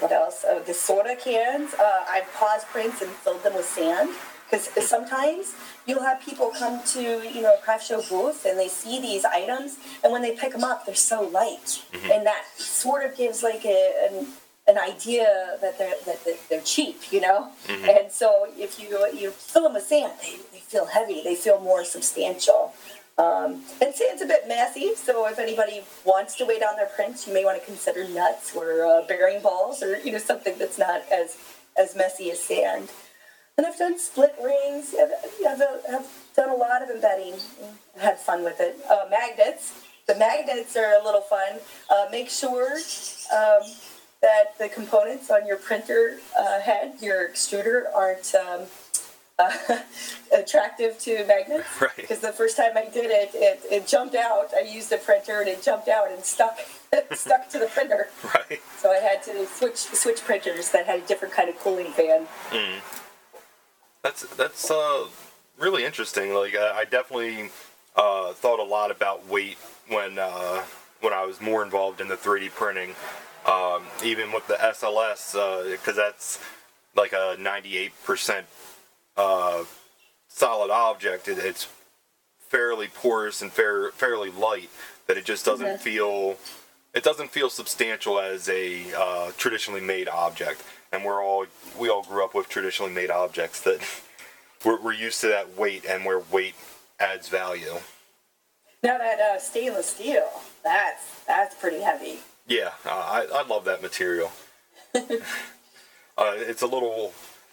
what 0.00 0.12
else? 0.12 0.44
Uh, 0.44 0.60
the 0.66 0.74
soda 0.74 1.16
cans. 1.16 1.74
Uh, 1.74 2.04
I've 2.08 2.32
paused 2.34 2.66
prints 2.68 3.02
and 3.02 3.10
filled 3.10 3.42
them 3.42 3.54
with 3.54 3.66
sand 3.66 4.10
because 4.50 4.68
sometimes 4.86 5.54
you'll 5.86 6.02
have 6.02 6.20
people 6.20 6.50
come 6.58 6.82
to 6.84 7.00
you 7.00 7.40
know 7.40 7.54
a 7.54 7.58
craft 7.62 7.86
show 7.86 8.02
booth 8.08 8.44
and 8.44 8.58
they 8.58 8.68
see 8.68 9.00
these 9.00 9.24
items, 9.24 9.78
and 10.04 10.12
when 10.12 10.22
they 10.22 10.36
pick 10.36 10.52
them 10.52 10.64
up, 10.64 10.84
they're 10.86 10.94
so 10.94 11.22
light, 11.22 11.82
and 12.12 12.26
that 12.26 12.44
sort 12.56 13.04
of 13.04 13.16
gives 13.16 13.42
like 13.42 13.64
a, 13.64 14.08
an 14.10 14.26
an 14.68 14.78
idea 14.78 15.58
that 15.60 15.76
they're 15.78 15.94
that, 16.06 16.20
they're 16.48 16.60
cheap, 16.60 17.00
you 17.10 17.20
know. 17.20 17.50
And 17.68 18.12
so 18.12 18.46
if 18.56 18.78
you 18.80 19.06
you 19.14 19.30
fill 19.30 19.64
them 19.64 19.74
with 19.74 19.84
sand, 19.84 20.12
they, 20.22 20.36
they 20.52 20.60
feel 20.60 20.86
heavy. 20.86 21.22
They 21.22 21.34
feel 21.34 21.60
more 21.60 21.84
substantial. 21.84 22.74
Um, 23.18 23.62
and 23.80 23.94
sand's 23.94 24.22
a 24.22 24.26
bit 24.26 24.48
messy, 24.48 24.94
so 24.94 25.26
if 25.28 25.38
anybody 25.38 25.82
wants 26.04 26.34
to 26.36 26.46
weigh 26.46 26.58
down 26.58 26.76
their 26.76 26.86
prints, 26.86 27.26
you 27.26 27.34
may 27.34 27.44
want 27.44 27.60
to 27.60 27.64
consider 27.64 28.08
nuts 28.08 28.56
or 28.56 28.84
uh, 28.84 29.06
bearing 29.06 29.42
balls 29.42 29.82
or 29.82 29.98
you 29.98 30.12
know 30.12 30.18
something 30.18 30.54
that's 30.58 30.78
not 30.78 31.02
as 31.12 31.36
as 31.76 31.94
messy 31.94 32.30
as 32.30 32.40
sand. 32.40 32.88
And 33.58 33.66
I've 33.66 33.78
done 33.78 33.98
split 33.98 34.34
rings. 34.42 34.94
I've, 34.98 35.10
I've, 35.46 35.62
I've 35.92 36.08
done 36.34 36.48
a 36.48 36.54
lot 36.54 36.82
of 36.82 36.88
embedding. 36.88 37.34
Had 38.00 38.18
fun 38.18 38.44
with 38.44 38.60
it. 38.60 38.78
Uh, 38.90 39.04
magnets. 39.10 39.82
The 40.06 40.16
magnets 40.16 40.74
are 40.76 40.98
a 41.00 41.04
little 41.04 41.20
fun. 41.20 41.58
Uh, 41.90 42.06
make 42.10 42.30
sure 42.30 42.76
um, 43.32 43.62
that 44.22 44.58
the 44.58 44.68
components 44.68 45.30
on 45.30 45.46
your 45.46 45.58
printer 45.58 46.18
uh, 46.38 46.60
head, 46.60 46.94
your 47.00 47.28
extruder, 47.28 47.84
aren't 47.94 48.34
um, 48.34 48.62
uh, 49.38 49.50
attractive 50.36 50.98
to 51.00 51.24
magnets. 51.26 51.68
Right. 51.80 51.96
Because 51.96 52.20
the 52.20 52.32
first 52.32 52.56
time 52.56 52.76
I 52.76 52.84
did 52.84 53.06
it, 53.06 53.30
it, 53.34 53.60
it 53.70 53.86
jumped 53.86 54.14
out. 54.14 54.50
I 54.54 54.60
used 54.60 54.92
a 54.92 54.98
printer 54.98 55.40
and 55.40 55.48
it 55.48 55.62
jumped 55.62 55.88
out 55.88 56.10
and 56.12 56.24
stuck 56.24 56.58
stuck 57.12 57.48
to 57.50 57.58
the 57.58 57.66
printer. 57.66 58.08
Right. 58.22 58.60
So 58.78 58.92
I 58.92 58.96
had 58.96 59.22
to 59.24 59.46
switch 59.46 59.76
switch 59.76 60.20
printers 60.20 60.70
that 60.70 60.86
had 60.86 61.00
a 61.00 61.06
different 61.06 61.34
kind 61.34 61.48
of 61.48 61.58
cooling 61.58 61.92
fan. 61.92 62.26
That's 64.02 64.22
that's 64.36 64.70
uh, 64.70 65.06
really 65.58 65.84
interesting. 65.84 66.34
Like 66.34 66.54
I, 66.54 66.80
I 66.80 66.84
definitely 66.84 67.50
uh, 67.96 68.32
thought 68.32 68.60
a 68.60 68.64
lot 68.64 68.90
about 68.90 69.26
weight 69.28 69.58
when 69.88 70.18
uh, 70.18 70.62
when 71.00 71.12
I 71.12 71.24
was 71.24 71.40
more 71.40 71.62
involved 71.64 72.00
in 72.00 72.08
the 72.08 72.16
3D 72.16 72.50
printing. 72.50 72.94
Um, 73.44 73.82
even 74.04 74.30
with 74.30 74.46
the 74.46 74.54
SLS, 74.54 75.34
because 75.68 75.96
that's 75.96 76.38
like 76.94 77.12
a 77.12 77.36
98% 77.40 78.44
uh, 79.16 79.64
solid 80.28 80.70
object. 80.70 81.28
It, 81.28 81.38
it's 81.38 81.68
fairly 82.48 82.88
porous 82.88 83.42
and 83.42 83.52
fair, 83.52 83.90
fairly 83.92 84.30
light. 84.30 84.70
That 85.06 85.16
it 85.16 85.24
just 85.24 85.44
doesn't 85.44 85.66
Okay. 85.66 85.76
feel 85.82 86.36
it 86.94 87.02
doesn't 87.02 87.30
feel 87.30 87.50
substantial 87.50 88.18
as 88.20 88.48
a 88.48 88.84
uh, 88.96 89.32
traditionally 89.36 89.80
made 89.80 90.08
object. 90.08 90.62
And 90.92 91.04
we're 91.04 91.22
all 91.24 91.46
we 91.78 91.88
all 91.88 92.02
grew 92.02 92.24
up 92.24 92.34
with 92.34 92.48
traditionally 92.48 92.92
made 92.92 93.10
objects 93.10 93.60
that 93.62 93.80
we're, 94.64 94.80
we're 94.80 94.92
used 94.92 95.20
to 95.22 95.28
that 95.28 95.56
weight 95.56 95.84
and 95.84 96.04
where 96.04 96.20
weight 96.30 96.54
adds 97.00 97.28
value. 97.28 97.74
Now 98.82 98.98
that 98.98 99.20
uh, 99.20 99.38
stainless 99.38 99.86
steel, 99.88 100.28
that's 100.62 101.20
that's 101.26 101.54
pretty 101.54 101.80
heavy. 101.80 102.18
Yeah, 102.46 102.70
uh, 102.84 102.90
I, 102.90 103.26
I 103.32 103.46
love 103.46 103.64
that 103.66 103.82
material. 103.82 104.30
uh, 104.94 105.00
it's 106.18 106.62
a 106.62 106.66
little, 106.66 107.12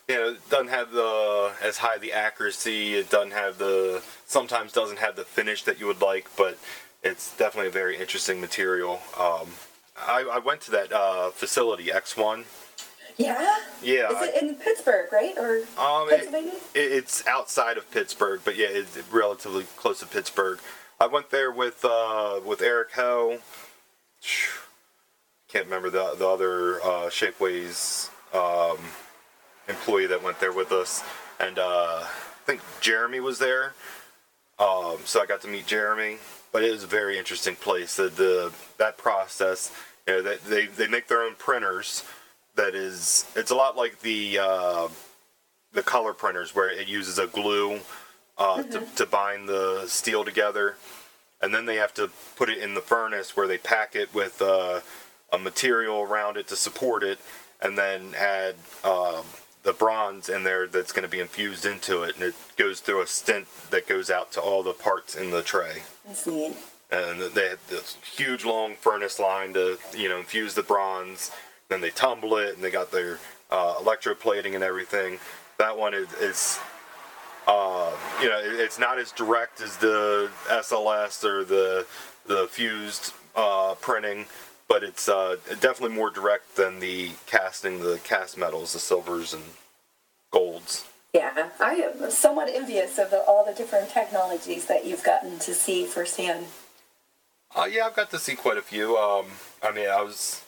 you 0.09 0.15
know, 0.15 0.29
it 0.31 0.49
doesn't 0.49 0.69
have 0.69 0.91
the 0.91 1.51
as 1.63 1.77
high 1.77 1.97
the 1.99 2.11
accuracy. 2.13 2.95
It 2.95 3.09
doesn't 3.11 3.31
have 3.31 3.59
the 3.59 4.01
sometimes 4.25 4.73
doesn't 4.73 4.97
have 4.99 5.15
the 5.15 5.23
finish 5.23 5.63
that 5.63 5.79
you 5.79 5.85
would 5.85 6.01
like, 6.01 6.27
but 6.35 6.57
it's 7.03 7.35
definitely 7.37 7.67
a 7.69 7.71
very 7.71 7.95
interesting 7.97 8.41
material. 8.41 9.01
Um, 9.17 9.49
I, 9.97 10.27
I 10.31 10.39
went 10.39 10.61
to 10.61 10.71
that 10.71 10.91
uh, 10.91 11.29
facility 11.29 11.85
ExOne. 11.87 12.45
Yeah. 13.17 13.55
Yeah, 13.83 14.09
Is 14.09 14.15
I- 14.17 14.25
it 14.27 14.41
in 14.43 14.55
Pittsburgh, 14.55 15.11
right, 15.11 15.37
or 15.37 15.57
Um, 15.77 16.07
it, 16.09 16.15
Pennsylvania? 16.15 16.53
it- 16.73 16.91
it's 16.91 17.25
outside 17.27 17.77
of 17.77 17.89
Pittsburgh, 17.91 18.41
but 18.43 18.55
yeah, 18.57 18.67
it's 18.69 18.97
relatively 19.11 19.65
close 19.77 19.99
to 19.99 20.05
Pittsburgh. 20.07 20.59
I 21.01 21.07
went 21.07 21.29
there 21.29 21.51
with 21.51 21.85
uh, 21.85 22.39
with 22.43 22.61
Eric 22.61 22.93
Ho. 22.93 23.39
Can't 25.49 25.65
remember 25.65 25.89
the 25.89 26.15
the 26.17 26.27
other 26.27 26.81
uh, 26.81 27.09
Shapeways 27.09 28.09
um, 28.33 28.77
employee 29.69 30.07
that 30.07 30.21
went 30.23 30.39
there 30.39 30.51
with 30.51 30.71
us, 30.71 31.03
and 31.39 31.59
uh, 31.59 32.03
I 32.03 32.45
think 32.45 32.61
Jeremy 32.81 33.19
was 33.19 33.39
there. 33.39 33.73
Um, 34.57 34.97
so 35.05 35.21
I 35.21 35.25
got 35.25 35.41
to 35.41 35.47
meet 35.47 35.67
Jeremy, 35.67 36.17
but 36.51 36.63
it 36.63 36.71
was 36.71 36.83
a 36.83 36.87
very 36.87 37.17
interesting 37.17 37.55
place. 37.55 37.95
The, 37.95 38.09
the 38.09 38.51
that 38.77 38.97
process, 38.97 39.71
you 40.07 40.15
know, 40.15 40.21
that 40.23 40.43
they 40.45 40.65
they 40.65 40.87
make 40.87 41.07
their 41.07 41.21
own 41.21 41.35
printers. 41.35 42.03
That 42.55 42.75
is, 42.75 43.25
it's 43.37 43.51
a 43.51 43.55
lot 43.55 43.77
like 43.77 44.01
the 44.01 44.39
uh, 44.39 44.87
the 45.71 45.83
color 45.83 46.13
printers 46.13 46.53
where 46.53 46.69
it 46.69 46.87
uses 46.87 47.17
a 47.17 47.27
glue 47.27 47.79
uh, 48.37 48.63
to, 48.63 48.85
to 48.97 49.05
bind 49.05 49.47
the 49.47 49.85
steel 49.87 50.25
together, 50.25 50.75
and 51.41 51.53
then 51.53 51.65
they 51.65 51.75
have 51.75 51.93
to 51.93 52.09
put 52.35 52.49
it 52.49 52.57
in 52.57 52.73
the 52.73 52.81
furnace 52.81 53.37
where 53.37 53.47
they 53.47 53.57
pack 53.57 53.95
it 53.95 54.13
with 54.13 54.41
uh, 54.41 54.81
a 55.31 55.37
material 55.37 56.01
around 56.01 56.35
it 56.35 56.47
to 56.49 56.55
support 56.57 57.03
it, 57.03 57.19
and 57.61 57.77
then 57.77 58.13
add 58.17 58.55
uh, 58.83 59.21
the 59.63 59.73
bronze 59.73 60.29
in 60.29 60.43
there 60.43 60.67
that's 60.67 60.91
going 60.91 61.03
to 61.03 61.09
be 61.09 61.19
infused 61.19 61.65
into 61.65 62.03
it, 62.03 62.15
and 62.15 62.23
it 62.23 62.35
goes 62.57 62.79
through 62.79 63.01
a 63.01 63.07
stent 63.07 63.47
that 63.71 63.87
goes 63.87 64.09
out 64.09 64.31
to 64.33 64.41
all 64.41 64.63
the 64.63 64.73
parts 64.73 65.15
in 65.15 65.31
the 65.31 65.41
tray. 65.41 65.83
That's 66.07 66.25
neat. 66.27 66.55
And 66.91 67.21
they 67.33 67.49
had 67.49 67.59
this 67.69 67.97
huge 68.15 68.45
long 68.45 68.75
furnace 68.75 69.19
line 69.19 69.53
to 69.53 69.77
you 69.95 70.09
know 70.09 70.17
infuse 70.19 70.53
the 70.55 70.63
bronze. 70.63 71.31
Then 71.67 71.81
they 71.81 71.91
tumble 71.91 72.37
it, 72.37 72.55
and 72.55 72.63
they 72.63 72.71
got 72.71 72.91
their 72.91 73.19
uh, 73.51 73.75
electroplating 73.75 74.55
and 74.55 74.63
everything. 74.63 75.19
That 75.59 75.77
one 75.77 75.93
is, 75.93 76.11
is 76.13 76.59
uh, 77.47 77.91
you 78.21 78.29
know, 78.29 78.39
it- 78.39 78.59
it's 78.59 78.79
not 78.79 78.97
as 78.97 79.11
direct 79.11 79.61
as 79.61 79.77
the 79.77 80.31
SLS 80.49 81.23
or 81.23 81.43
the 81.43 81.85
the 82.25 82.47
fused 82.47 83.13
uh, 83.35 83.75
printing, 83.75 84.25
but 84.69 84.83
it's 84.83 85.09
uh, 85.09 85.35
definitely 85.59 85.95
more 85.95 86.11
direct 86.11 86.55
than 86.55 86.79
the 86.79 87.09
casting, 87.25 87.79
the 87.81 87.99
cast 88.03 88.37
metals, 88.37 88.73
the 88.73 88.79
silvers 88.79 89.33
and 89.33 89.43
golds. 90.31 90.85
Yeah, 91.13 91.49
I 91.59 91.73
am 91.73 92.11
somewhat 92.11 92.49
envious 92.53 92.99
of 92.99 93.09
the, 93.09 93.21
all 93.23 93.43
the 93.43 93.53
different 93.53 93.89
technologies 93.89 94.65
that 94.67 94.85
you've 94.85 95.03
gotten 95.03 95.39
to 95.39 95.55
see 95.55 95.85
firsthand. 95.85 96.45
Uh, 97.55 97.67
yeah, 97.69 97.87
I've 97.87 97.95
got 97.95 98.11
to 98.11 98.19
see 98.19 98.35
quite 98.35 98.57
a 98.57 98.61
few. 98.61 98.95
Um, 98.95 99.25
I 99.63 99.71
mean, 99.71 99.89
I 99.89 100.03
was, 100.03 100.43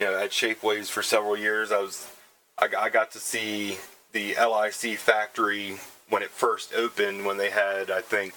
you 0.00 0.06
know, 0.06 0.18
at 0.18 0.30
Shapeways 0.30 0.88
for 0.88 1.00
several 1.00 1.36
years. 1.36 1.70
I 1.70 1.80
was, 1.80 2.10
I, 2.58 2.68
I 2.76 2.88
got 2.90 3.12
to 3.12 3.20
see 3.20 3.78
the 4.10 4.34
LIC 4.34 4.98
factory 4.98 5.76
when 6.08 6.22
it 6.22 6.30
first 6.30 6.74
opened, 6.74 7.24
when 7.24 7.36
they 7.36 7.50
had, 7.50 7.88
I 7.88 8.00
think, 8.00 8.34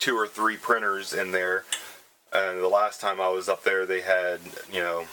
two 0.00 0.16
or 0.16 0.26
three 0.26 0.56
printers 0.56 1.12
in 1.14 1.30
there. 1.30 1.64
And 2.32 2.60
the 2.60 2.68
last 2.68 3.00
time 3.00 3.20
I 3.20 3.28
was 3.28 3.48
up 3.48 3.64
there, 3.64 3.86
they 3.86 4.02
had, 4.02 4.40
you 4.72 4.80
know, 4.80 5.06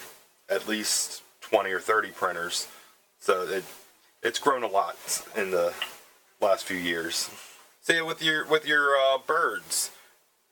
at 0.50 0.68
least 0.68 1.24
twenty 1.42 1.72
or 1.72 1.80
thirty 1.80 2.10
printers. 2.10 2.68
So 3.20 3.42
it, 3.44 3.64
it's 4.22 4.40
grown 4.40 4.64
a 4.64 4.68
lot 4.68 4.98
in 5.36 5.52
the 5.52 5.74
last 6.40 6.66
few 6.66 6.78
years. 6.78 7.30
See, 7.82 8.02
with 8.02 8.22
your 8.22 8.46
with 8.46 8.68
your 8.68 8.96
uh, 8.96 9.18
birds, 9.26 9.92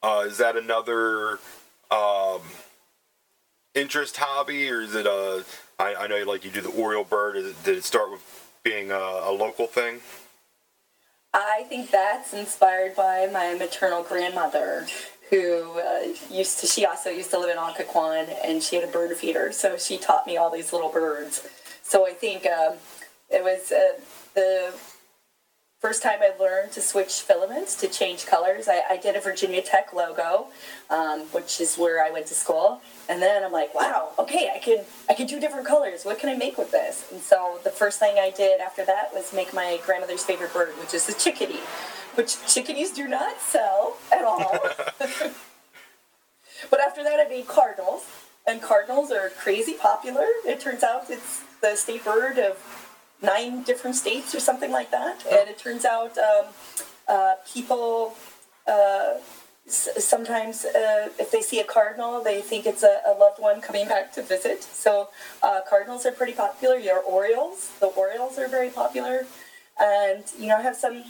uh, 0.01 0.23
is 0.25 0.37
that 0.37 0.55
another 0.55 1.39
um, 1.91 2.41
interest 3.75 4.17
hobby, 4.17 4.69
or 4.69 4.81
is 4.81 4.95
it 4.95 5.05
a? 5.05 5.45
I, 5.77 5.95
I 5.95 6.07
know 6.07 6.23
like 6.23 6.45
you 6.45 6.51
do 6.51 6.61
the 6.61 6.69
Oriole 6.69 7.03
bird. 7.03 7.35
It, 7.35 7.63
did 7.63 7.77
it 7.77 7.83
start 7.83 8.11
with 8.11 8.49
being 8.63 8.89
a, 8.91 8.95
a 8.95 9.31
local 9.31 9.67
thing? 9.67 9.99
I 11.33 11.65
think 11.67 11.91
that's 11.91 12.33
inspired 12.33 12.95
by 12.95 13.27
my 13.31 13.55
maternal 13.55 14.03
grandmother, 14.03 14.87
who 15.29 15.79
uh, 15.79 16.13
used 16.29 16.59
to. 16.59 16.67
She 16.67 16.85
also 16.85 17.09
used 17.09 17.31
to 17.31 17.39
live 17.39 17.49
in 17.49 17.57
Occoquan, 17.57 18.27
and 18.43 18.61
she 18.61 18.75
had 18.75 18.87
a 18.87 18.91
bird 18.91 19.15
feeder, 19.17 19.51
so 19.51 19.77
she 19.77 19.97
taught 19.97 20.27
me 20.27 20.37
all 20.37 20.49
these 20.49 20.71
little 20.71 20.89
birds. 20.89 21.47
So 21.81 22.07
I 22.07 22.11
think 22.11 22.45
um, 22.45 22.75
it 23.29 23.43
was 23.43 23.71
uh, 23.71 23.99
the 24.33 24.73
first 25.79 26.01
time 26.01 26.19
I 26.21 26.31
learned 26.39 26.71
to 26.73 26.81
switch 26.81 27.21
filaments 27.21 27.75
to 27.75 27.87
change 27.87 28.25
colors. 28.25 28.67
I, 28.67 28.81
I 28.89 28.97
did 28.97 29.15
a 29.15 29.19
Virginia 29.19 29.61
Tech 29.61 29.93
logo, 29.93 30.47
um, 30.89 31.21
which 31.31 31.59
is 31.59 31.77
where 31.77 32.03
I 32.03 32.11
went 32.11 32.27
to 32.27 32.33
school, 32.33 32.81
and 33.09 33.21
then 33.21 33.43
I'm 33.43 33.51
like, 33.51 33.73
wow, 33.73 34.09
okay, 34.19 34.51
I 34.53 34.59
can 34.59 34.85
I 35.09 35.13
can 35.13 35.27
do 35.27 35.39
different 35.39 35.65
colors. 35.65 36.05
What 36.05 36.19
can 36.19 36.29
I 36.29 36.35
make 36.35 36.57
with 36.57 36.71
this? 36.71 37.05
And 37.11 37.21
so 37.21 37.59
the 37.63 37.69
first 37.69 37.99
thing 37.99 38.17
I 38.19 38.31
did 38.31 38.61
after 38.61 38.85
that 38.85 39.13
was 39.13 39.33
make 39.33 39.53
my 39.53 39.79
grandmother's 39.85 40.23
favorite 40.23 40.53
bird, 40.53 40.69
which 40.79 40.93
is 40.93 41.05
the 41.05 41.13
chickadee, 41.13 41.61
which 42.15 42.37
chickadees 42.47 42.91
do 42.91 43.07
not 43.07 43.39
sell 43.39 43.97
at 44.11 44.23
all. 44.23 44.57
but 46.69 46.79
after 46.79 47.03
that, 47.03 47.19
I 47.19 47.27
made 47.29 47.47
cardinals, 47.47 48.05
and 48.47 48.61
cardinals 48.61 49.11
are 49.11 49.29
crazy 49.29 49.73
popular. 49.73 50.25
It 50.45 50.59
turns 50.59 50.83
out 50.83 51.09
it's 51.09 51.41
the 51.61 51.75
state 51.75 52.05
bird 52.05 52.37
of 52.37 52.57
nine 53.21 53.63
different 53.63 53.95
states 53.95 54.35
or 54.35 54.39
something 54.39 54.71
like 54.71 54.91
that. 54.91 55.25
And 55.25 55.49
it 55.49 55.57
turns 55.57 55.85
out 55.85 56.17
um, 56.17 56.45
uh, 57.07 57.35
people 57.51 58.15
uh, 58.67 59.15
sometimes, 59.67 60.65
uh, 60.65 61.09
if 61.17 61.31
they 61.31 61.41
see 61.41 61.59
a 61.59 61.63
cardinal, 61.63 62.23
they 62.23 62.41
think 62.41 62.65
it's 62.65 62.83
a, 62.83 63.01
a 63.07 63.13
loved 63.17 63.39
one 63.39 63.61
coming 63.61 63.87
back 63.87 64.13
to 64.13 64.21
visit. 64.21 64.63
So 64.63 65.09
uh, 65.41 65.61
cardinals 65.67 66.05
are 66.05 66.11
pretty 66.11 66.33
popular. 66.33 66.77
Your 66.77 66.99
orioles, 66.99 67.71
the 67.79 67.87
orioles 67.87 68.37
are 68.37 68.47
very 68.47 68.69
popular, 68.69 69.25
and 69.79 70.23
you 70.39 70.47
know 70.47 70.57
I 70.57 70.61
have 70.61 70.75
some 70.75 71.03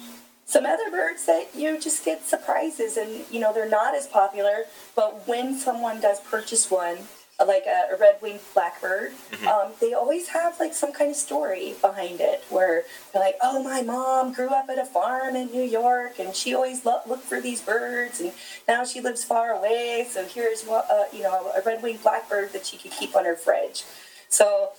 some 0.45 0.65
other 0.65 0.91
birds 0.91 1.25
that 1.25 1.49
you 1.55 1.79
just 1.79 2.05
get 2.05 2.25
surprises, 2.25 2.97
and 2.97 3.25
you 3.29 3.39
know 3.39 3.53
they're 3.53 3.69
not 3.69 3.95
as 3.95 4.07
popular. 4.07 4.65
But 4.95 5.27
when 5.27 5.57
someone 5.57 5.99
does 5.99 6.19
purchase 6.21 6.71
one, 6.71 6.97
like 7.43 7.65
a, 7.67 7.93
a 7.93 7.97
red-winged 7.97 8.39
blackbird, 8.53 9.11
um, 9.47 9.71
they 9.81 9.93
always 9.93 10.29
have 10.29 10.57
like 10.59 10.73
some 10.73 10.93
kind 10.93 11.09
of 11.11 11.17
story 11.17 11.75
behind 11.81 12.21
it, 12.21 12.43
where 12.49 12.83
they're 13.11 13.21
like, 13.21 13.35
"Oh, 13.41 13.61
my 13.61 13.81
mom 13.81 14.33
grew 14.33 14.49
up 14.49 14.69
at 14.69 14.79
a 14.79 14.85
farm 14.85 15.35
in 15.35 15.47
New 15.51 15.63
York, 15.63 16.17
and 16.19 16.35
she 16.35 16.55
always 16.55 16.85
lo- 16.85 17.01
looked 17.07 17.25
for 17.25 17.41
these 17.41 17.61
birds, 17.61 18.21
and 18.21 18.31
now 18.67 18.85
she 18.85 19.01
lives 19.01 19.23
far 19.23 19.51
away, 19.51 20.07
so 20.09 20.23
here's 20.25 20.63
what 20.63 20.89
uh, 20.89 21.03
you 21.11 21.23
know 21.23 21.51
a 21.55 21.61
red-winged 21.65 22.01
blackbird 22.01 22.53
that 22.53 22.65
she 22.65 22.77
could 22.77 22.91
keep 22.91 23.15
on 23.15 23.25
her 23.25 23.35
fridge." 23.35 23.83
So 24.29 24.71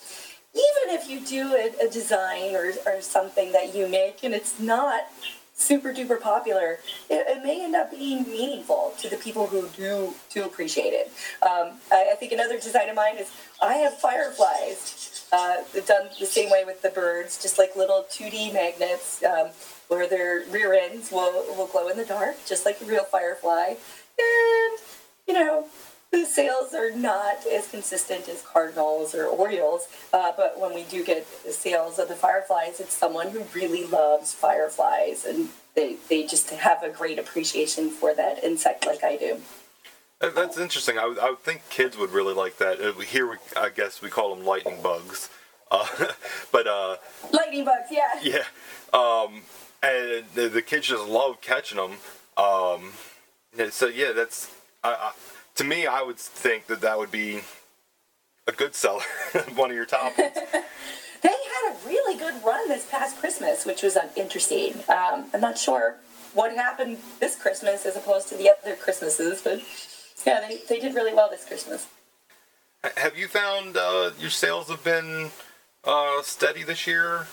even 0.55 0.95
if 0.95 1.11
you 1.11 1.21
do 1.21 1.55
a, 1.55 1.87
a 1.87 1.91
design 1.91 2.55
or, 2.55 2.73
or 2.87 3.03
something 3.03 3.53
that 3.53 3.75
you 3.75 3.87
make 3.89 4.25
and 4.25 4.35
it's 4.35 4.59
not 4.59 5.03
super 5.57 5.93
duper 5.93 6.21
popular, 6.21 6.79
it, 7.09 7.27
it 7.27 7.43
may 7.43 7.65
end 7.65 7.75
up 7.75 7.91
being 7.91 8.23
meaningful 8.25 8.93
to 8.99 9.09
the 9.09 9.17
people 9.17 9.47
who 9.47 9.69
do 9.77 10.15
do 10.31 10.45
appreciate 10.45 10.93
it. 10.93 11.11
Um, 11.43 11.79
I, 11.91 12.11
I 12.13 12.17
think 12.17 12.33
another 12.33 12.61
design 12.61 12.89
of 12.89 12.97
mine 12.97 13.17
is 13.17 13.31
I 13.63 13.75
have 13.75 13.99
fireflies. 13.99 15.13
Uh, 15.33 15.57
done 15.87 16.09
the 16.21 16.27
same 16.27 16.51
way 16.51 16.65
with 16.65 16.81
the 16.83 16.91
birds, 16.91 17.43
just 17.43 17.59
like 17.59 17.75
little 17.75 18.07
2D 18.11 18.55
magnets 18.55 19.25
um, 19.25 19.49
where 19.89 20.09
their 20.09 20.45
rear 20.51 20.73
ends 20.73 21.11
will, 21.11 21.33
will 21.57 21.67
glow 21.67 21.89
in 21.89 21.97
the 21.97 22.05
dark, 22.05 22.37
just 22.47 22.65
like 22.65 22.81
a 22.81 22.85
real 22.85 23.03
firefly. 23.03 23.75
And, 24.19 24.79
you 25.27 25.35
know, 25.35 25.67
the 26.21 26.27
sales 26.39 26.75
are 26.75 26.91
not 26.91 27.47
as 27.47 27.69
consistent 27.69 28.29
as 28.29 28.43
cardinals 28.43 29.15
or 29.15 29.27
orioles, 29.27 29.89
uh, 30.13 30.33
but 30.37 30.59
when 30.59 30.75
we 30.75 30.85
do 30.85 31.05
get 31.05 31.27
the 31.45 31.53
sales 31.53 31.99
of 31.99 32.09
the 32.09 32.15
fireflies, 32.15 32.81
it's 32.81 32.95
someone 32.95 33.31
who 33.31 33.45
really 33.55 33.85
loves 33.87 34.33
fireflies 34.33 35.25
and 35.25 35.49
they, 35.75 35.97
they 36.09 36.27
just 36.27 36.51
have 36.51 36.83
a 36.83 36.89
great 36.89 37.19
appreciation 37.19 37.91
for 37.91 38.15
that 38.15 38.43
insect 38.43 38.87
like 38.87 39.05
I 39.05 39.17
do. 39.17 39.41
That's 40.19 40.57
interesting. 40.57 40.99
I 40.99 41.07
would, 41.07 41.19
I 41.19 41.31
would 41.31 41.41
think 41.41 41.69
kids 41.69 41.99
would 41.99 42.11
really 42.11 42.33
like 42.33 42.57
that. 42.57 42.81
Uh, 42.81 42.93
Here, 43.01 43.29
we, 43.29 43.37
I 43.55 43.69
guess 43.69 44.01
we 44.01 44.09
call 44.09 44.35
them 44.35 44.47
lightning 44.47 44.81
bugs. 44.83 45.29
Uh, 45.71 45.87
but 46.53 46.67
uh, 46.67 46.97
Lightning 47.33 47.65
bugs, 47.67 47.89
yeah. 47.91 48.09
yeah, 48.23 48.99
um, 48.99 49.43
and 49.83 50.25
the, 50.35 50.49
the 50.49 50.63
kids 50.63 50.87
just 50.87 51.07
love 51.07 51.41
catching 51.43 51.77
them. 51.77 51.93
Um, 52.39 52.93
so 53.71 53.87
yeah, 53.89 54.13
that's 54.13 54.51
I, 54.83 54.93
I, 54.93 55.13
to 55.57 55.65
me. 55.65 55.87
I 55.87 56.03
would 56.03 56.19
think 56.19 56.67
that 56.67 56.81
that 56.81 56.99
would 56.99 57.11
be 57.11 57.41
a 58.47 58.53
good 58.53 58.75
seller, 58.75 59.03
one 59.55 59.71
of 59.71 59.77
your 59.77 59.87
toppings. 59.87 60.37
They 61.23 61.31
had 61.31 61.73
a 61.73 61.89
really 61.89 62.19
good 62.19 62.35
run 62.45 62.69
this 62.69 62.87
past 62.89 63.17
Christmas, 63.17 63.65
which 63.65 63.83
was 63.83 63.97
uh, 63.97 64.09
interesting. 64.17 64.75
Um, 64.89 65.25
I'm 65.33 65.41
not 65.41 65.59
sure 65.59 65.97
what 66.35 66.53
happened 66.55 66.99
this 67.19 67.37
Christmas 67.37 67.87
as 67.87 67.97
opposed 67.97 68.29
to 68.29 68.37
the 68.37 68.51
other 68.51 68.77
Christmases, 68.77 69.41
but 69.43 69.61
yeah, 70.27 70.47
they, 70.47 70.59
they 70.69 70.79
did 70.79 70.95
really 70.95 71.15
well 71.15 71.29
this 71.31 71.45
Christmas. 71.45 71.89
Have 72.97 73.17
you 73.17 73.27
found 73.27 73.77
uh, 73.77 74.11
your 74.21 74.31
sales 74.31 74.69
have 74.69 74.85
been 74.85 75.31
uh, 75.85 76.23
steady 76.23 76.63
this 76.63 76.87
year? 76.87 77.27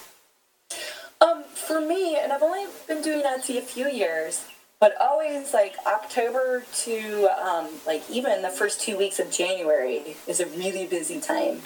Um, 1.22 1.44
for 1.44 1.80
me, 1.80 2.18
and 2.18 2.32
I've 2.32 2.42
only 2.42 2.66
been 2.88 3.02
doing 3.02 3.22
Etsy 3.22 3.58
a 3.58 3.62
few 3.62 3.90
years, 3.90 4.46
but 4.84 5.00
always 5.00 5.54
like 5.54 5.78
October 5.88 6.66
to 6.74 7.30
um, 7.42 7.70
like 7.88 8.04
even 8.12 8.42
the 8.42 8.50
first 8.50 8.82
two 8.82 8.98
weeks 8.98 9.18
of 9.18 9.32
January 9.32 10.18
is 10.28 10.42
a 10.42 10.46
really 10.48 10.86
busy 10.86 11.22
time. 11.22 11.62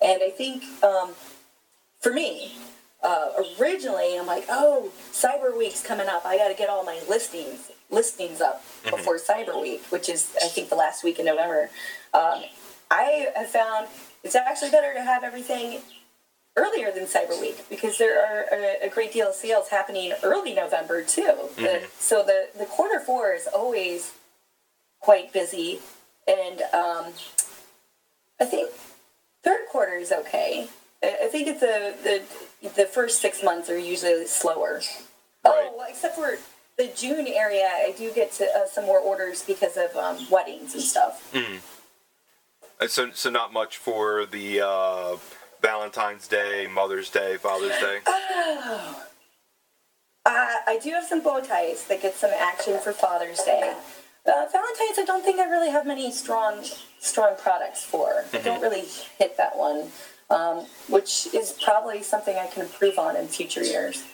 And 0.00 0.22
I 0.22 0.30
think 0.30 0.62
um, 0.84 1.10
for 1.98 2.12
me, 2.12 2.54
uh, 3.02 3.30
originally 3.60 4.16
I'm 4.16 4.26
like, 4.28 4.44
oh, 4.48 4.92
Cyber 5.10 5.58
Week's 5.58 5.82
coming 5.82 6.06
up. 6.06 6.24
I 6.24 6.36
got 6.36 6.50
to 6.50 6.54
get 6.54 6.68
all 6.68 6.84
my 6.84 7.00
listings 7.08 7.72
listings 7.90 8.40
up 8.40 8.62
before 8.88 9.18
Cyber 9.18 9.60
Week, 9.60 9.82
which 9.86 10.08
is 10.08 10.32
I 10.40 10.46
think 10.46 10.68
the 10.68 10.76
last 10.76 11.02
week 11.02 11.18
in 11.18 11.26
November. 11.26 11.68
Um, 12.14 12.44
I 12.92 13.26
have 13.34 13.48
found 13.48 13.88
it's 14.22 14.36
actually 14.36 14.70
better 14.70 14.94
to 14.94 15.02
have 15.02 15.24
everything 15.24 15.80
earlier 16.56 16.90
than 16.92 17.04
Cyber 17.04 17.40
Week 17.40 17.64
because 17.70 17.98
there 17.98 18.18
are 18.24 18.44
a, 18.52 18.86
a 18.86 18.90
great 18.90 19.12
deal 19.12 19.28
of 19.28 19.34
sales 19.34 19.68
happening 19.68 20.12
early 20.22 20.54
November 20.54 21.02
too. 21.02 21.48
The- 21.56 21.82
so 21.98 22.22
the 22.22 22.48
the 22.58 22.66
quarter 22.66 23.00
four 23.00 23.32
is 23.32 23.46
always 23.46 24.12
quite 25.00 25.32
busy, 25.32 25.80
and 26.28 26.60
um, 26.72 27.12
I 28.40 28.44
think 28.44 28.70
third 29.42 29.66
quarter 29.70 29.94
is 29.94 30.12
okay. 30.12 30.68
I 31.02 31.28
think 31.32 31.48
it's 31.48 31.60
the 31.60 31.94
the 32.04 32.68
the 32.76 32.86
first 32.86 33.20
six 33.20 33.42
months 33.42 33.68
are 33.70 33.78
usually 33.78 34.26
slower. 34.26 34.80
Oh, 35.44 35.74
well, 35.76 35.86
except 35.88 36.14
for 36.14 36.38
the 36.78 36.86
June 36.94 37.26
area, 37.26 37.66
I 37.68 37.92
do 37.98 38.12
get 38.12 38.30
to, 38.34 38.44
uh, 38.44 38.66
some 38.66 38.84
more 38.86 39.00
orders 39.00 39.42
because 39.42 39.76
of 39.76 39.94
um, 39.96 40.16
weddings 40.30 40.74
and 40.74 40.82
stuff. 40.82 41.34
Uh, 42.80 42.86
So, 42.86 43.10
so 43.12 43.30
not 43.30 43.52
much 43.52 43.76
for 43.78 44.24
the 44.26 44.60
uh, 44.60 45.16
Valentine's 45.62 46.26
Day, 46.26 46.66
Mother's 46.66 47.08
Day, 47.08 47.36
Father's 47.36 47.78
Day? 47.78 48.00
Oh. 48.06 49.04
Uh, 50.24 50.54
I 50.66 50.78
do 50.82 50.90
have 50.90 51.04
some 51.04 51.22
bow 51.22 51.40
ties 51.40 51.86
that 51.86 52.02
get 52.02 52.14
some 52.14 52.30
action 52.36 52.78
for 52.78 52.92
Father's 52.92 53.40
Day. 53.40 53.72
Uh, 54.26 54.46
Valentine's, 54.52 54.98
I 54.98 55.04
don't 55.04 55.24
think 55.24 55.40
I 55.40 55.48
really 55.48 55.70
have 55.70 55.86
many 55.86 56.10
strong, 56.12 56.64
strong 57.00 57.36
products 57.36 57.84
for. 57.84 58.24
I 58.32 58.38
don't 58.38 58.60
really 58.60 58.84
hit 59.18 59.36
that 59.36 59.56
one, 59.56 59.88
um, 60.30 60.66
which 60.88 61.28
is 61.34 61.56
probably 61.62 62.02
something 62.02 62.36
I 62.36 62.46
can 62.46 62.62
improve 62.62 62.98
on 62.98 63.16
in 63.16 63.26
future 63.26 63.64
years. 63.64 64.04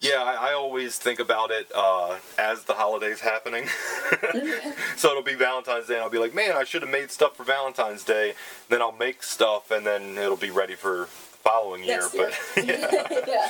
Yeah, 0.00 0.22
I, 0.22 0.50
I 0.50 0.52
always 0.52 0.98
think 0.98 1.18
about 1.18 1.50
it 1.50 1.70
uh, 1.74 2.16
as 2.38 2.64
the 2.64 2.74
holidays 2.74 3.20
happening. 3.20 3.66
so 4.96 5.10
it'll 5.10 5.22
be 5.22 5.34
Valentine's 5.34 5.86
Day, 5.86 5.94
and 5.94 6.02
I'll 6.02 6.10
be 6.10 6.18
like, 6.18 6.34
man, 6.34 6.52
I 6.56 6.64
should 6.64 6.82
have 6.82 6.90
made 6.90 7.10
stuff 7.10 7.36
for 7.36 7.44
Valentine's 7.44 8.04
Day. 8.04 8.34
Then 8.68 8.82
I'll 8.82 8.92
make 8.92 9.22
stuff, 9.22 9.70
and 9.70 9.86
then 9.86 10.18
it'll 10.18 10.36
be 10.36 10.50
ready 10.50 10.74
for 10.74 11.08
the 11.32 11.38
following 11.38 11.84
year. 11.84 12.00
Next 12.00 12.14
year. 12.14 12.32
But 12.54 12.66
yeah, 12.66 13.20
yeah. 13.28 13.48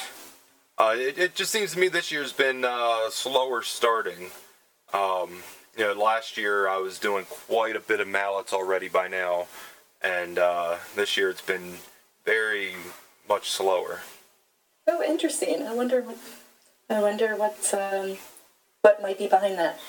uh, 0.78 0.94
it, 0.96 1.18
it 1.18 1.34
just 1.34 1.50
seems 1.50 1.72
to 1.72 1.78
me 1.78 1.88
this 1.88 2.12
year's 2.12 2.32
been 2.32 2.64
uh, 2.64 3.10
slower 3.10 3.62
starting. 3.62 4.30
Um, 4.92 5.42
you 5.76 5.84
know, 5.84 5.92
last 5.94 6.36
year 6.36 6.68
I 6.68 6.76
was 6.76 6.98
doing 7.00 7.24
quite 7.24 7.74
a 7.74 7.80
bit 7.80 7.98
of 7.98 8.06
mallets 8.06 8.52
already 8.52 8.88
by 8.88 9.08
now, 9.08 9.48
and 10.02 10.38
uh, 10.38 10.76
this 10.94 11.16
year 11.16 11.30
it's 11.30 11.40
been 11.40 11.78
very 12.24 12.74
much 13.28 13.50
slower. 13.50 14.00
Oh, 14.86 15.02
interesting. 15.02 15.62
I 15.62 15.74
wonder 15.74 16.02
what. 16.02 16.18
I 16.90 17.00
wonder 17.00 17.34
what's 17.36 17.72
um, 17.72 18.18
what 18.82 19.00
might 19.00 19.18
be 19.18 19.26
behind 19.26 19.58
that. 19.58 19.80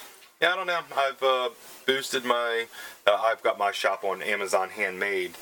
Yeah, 0.42 0.54
I 0.54 0.56
don't 0.56 0.68
know. 0.68 0.80
I've 0.96 1.22
uh, 1.22 1.50
boosted 1.86 2.24
my. 2.24 2.68
Uh, 3.06 3.20
I've 3.22 3.44
got 3.44 3.58
my 3.58 3.72
shop 3.72 4.04
on 4.04 4.22
Amazon 4.22 4.70
Handmade, 4.70 5.34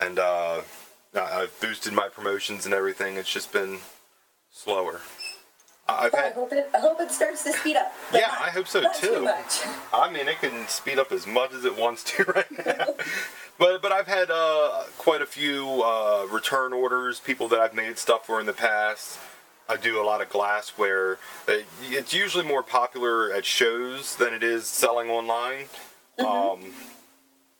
and 0.00 0.18
uh, 0.18 0.62
I've 1.14 1.54
boosted 1.60 1.92
my 1.92 2.08
promotions 2.08 2.64
and 2.64 2.74
everything. 2.74 3.16
It's 3.16 3.32
just 3.32 3.52
been 3.52 3.78
slower. 4.50 5.00
I've 5.88 6.12
Well, 6.12 6.26
I 6.26 6.30
hope 6.32 6.52
it. 6.52 6.70
I 6.74 6.78
hope 6.78 7.00
it 7.00 7.10
starts 7.10 7.44
to 7.44 7.52
speed 7.52 7.76
up. 7.76 7.92
Yeah, 8.12 8.20
not- 8.20 8.40
I 8.42 8.50
hope 8.50 8.68
so 8.68 8.80
not 8.80 8.94
too. 8.94 9.06
Too 9.16 9.22
much. 9.22 9.60
I 9.92 10.10
mean, 10.10 10.28
it 10.28 10.38
can 10.40 10.68
speed 10.68 10.98
up 10.98 11.12
as 11.12 11.26
much 11.26 11.52
as 11.54 11.64
it 11.64 11.76
wants 11.76 12.04
to 12.04 12.24
right 12.36 12.66
now. 12.66 12.94
but 13.58 13.80
but 13.82 13.90
I've 13.92 14.06
had 14.06 14.30
uh, 14.30 14.84
quite 14.98 15.22
a 15.22 15.26
few 15.26 15.82
uh, 15.82 16.26
return 16.30 16.72
orders, 16.72 17.20
people 17.20 17.48
that 17.48 17.60
I've 17.60 17.74
made 17.74 17.98
stuff 17.98 18.26
for 18.26 18.38
in 18.40 18.46
the 18.46 18.52
past. 18.52 19.18
I 19.70 19.76
do 19.76 20.00
a 20.00 20.04
lot 20.04 20.20
of 20.22 20.28
glassware. 20.30 21.18
Uh, 21.46 21.58
It's 21.82 22.14
usually 22.14 22.44
more 22.44 22.62
popular 22.62 23.32
at 23.32 23.44
shows 23.44 24.16
than 24.16 24.32
it 24.34 24.42
is 24.42 24.66
selling 24.66 25.10
online. 25.10 25.66
Um, 26.18 26.72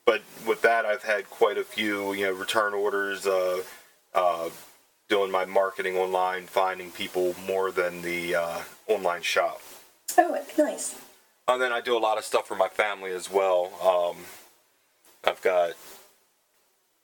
but 0.07 0.23
with 0.47 0.63
that, 0.63 0.87
I've 0.87 1.03
had 1.03 1.29
quite 1.29 1.59
a 1.59 1.65
few, 1.65 2.13
you 2.15 2.25
know, 2.27 2.33
return 2.33 2.73
orders. 2.75 3.27
Uh, 3.27 3.63
uh, 4.15 4.49
doing 5.09 5.31
my 5.31 5.45
marketing 5.45 5.97
online, 5.97 6.47
finding 6.47 6.91
people 6.91 7.35
more 7.47 7.71
than 7.71 8.03
the 8.03 8.35
uh, 8.35 8.59
online 8.87 9.23
shop. 9.23 9.61
Oh, 10.17 10.39
nice. 10.57 10.97
And 11.47 11.63
then 11.63 11.73
I 11.73 11.81
do 11.81 11.97
a 11.97 11.99
lot 11.99 12.19
of 12.19 12.25
stuff 12.25 12.47
for 12.47 12.57
my 12.57 12.69
family 12.69 13.11
as 13.13 13.31
well. 13.31 13.73
Um, 13.83 14.25
I've 15.25 15.41
got 15.43 15.73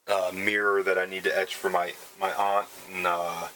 a 0.07 0.33
mirror 0.33 0.83
that 0.83 0.99
I 0.99 1.07
need 1.07 1.25
to 1.25 1.37
etch 1.37 1.55
for 1.55 1.71
my 1.71 1.95
my 2.21 2.33
aunt 2.33 2.69
and 2.93 3.07
uh, 3.07 3.49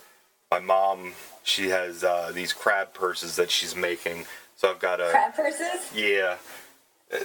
my 0.51 0.61
mom. 0.61 1.13
She 1.43 1.69
has 1.69 2.05
uh, 2.05 2.33
these 2.35 2.53
crab 2.53 2.95
purses 2.95 3.37
that 3.37 3.51
she's 3.51 3.77
making, 3.77 4.27
so 4.57 4.71
I've 4.71 4.79
got 4.79 5.01
a 5.01 5.11
Crab 5.11 5.35
purses. 5.35 5.91
yeah. 5.95 6.37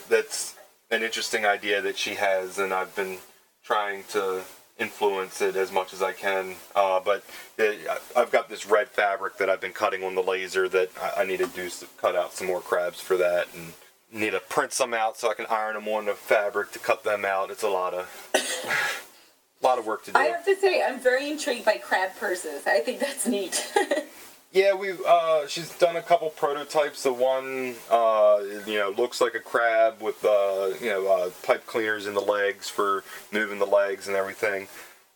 That's 0.09 0.55
an 0.91 1.03
interesting 1.03 1.45
idea 1.45 1.81
that 1.81 1.97
she 1.97 2.15
has, 2.15 2.57
and 2.57 2.73
I've 2.73 2.95
been 2.95 3.17
trying 3.63 4.03
to 4.09 4.43
influence 4.79 5.41
it 5.41 5.55
as 5.55 5.71
much 5.71 5.93
as 5.93 6.01
I 6.01 6.13
can. 6.13 6.55
Uh, 6.75 6.99
but 6.99 7.23
uh, 7.59 7.73
I've 8.15 8.31
got 8.31 8.49
this 8.49 8.65
red 8.65 8.89
fabric 8.89 9.37
that 9.37 9.49
I've 9.49 9.61
been 9.61 9.71
cutting 9.73 10.03
on 10.03 10.15
the 10.15 10.23
laser 10.23 10.67
that 10.69 10.89
I, 11.01 11.21
I 11.21 11.25
need 11.25 11.37
to 11.39 11.47
do 11.47 11.65
s- 11.65 11.85
cut 11.97 12.15
out 12.15 12.33
some 12.33 12.47
more 12.47 12.61
crabs 12.61 12.99
for 12.99 13.17
that, 13.17 13.47
and 13.53 13.73
need 14.11 14.31
to 14.31 14.39
print 14.39 14.73
some 14.73 14.93
out 14.93 15.17
so 15.17 15.29
I 15.29 15.33
can 15.33 15.45
iron 15.49 15.75
them 15.75 15.87
on 15.87 16.05
the 16.05 16.13
fabric 16.13 16.71
to 16.73 16.79
cut 16.79 17.03
them 17.03 17.25
out. 17.25 17.51
It's 17.51 17.63
a 17.63 17.69
lot 17.69 17.93
of 17.93 18.29
a 19.61 19.65
lot 19.65 19.79
of 19.79 19.85
work 19.85 20.03
to 20.05 20.11
do. 20.11 20.17
I 20.19 20.25
have 20.25 20.45
to 20.45 20.55
say, 20.55 20.83
I'm 20.83 20.99
very 20.99 21.29
intrigued 21.29 21.65
by 21.65 21.77
crab 21.77 22.15
purses. 22.19 22.65
I 22.67 22.79
think 22.79 22.99
that's 22.99 23.25
neat. 23.27 23.71
Yeah, 24.53 24.75
we 24.75 24.93
uh, 25.07 25.47
she's 25.47 25.75
done 25.79 25.95
a 25.95 26.01
couple 26.03 26.29
prototypes. 26.29 27.01
The 27.01 27.11
one 27.11 27.73
uh, 27.89 28.39
you 28.67 28.77
know 28.77 28.93
looks 28.95 29.19
like 29.19 29.33
a 29.33 29.39
crab 29.39 29.99
with 29.99 30.23
uh, 30.23 30.73
you 30.79 30.91
know 30.91 31.07
uh, 31.07 31.31
pipe 31.41 31.65
cleaners 31.65 32.05
in 32.05 32.13
the 32.13 32.21
legs 32.21 32.69
for 32.69 33.03
moving 33.31 33.57
the 33.57 33.65
legs 33.65 34.07
and 34.07 34.15
everything. 34.15 34.67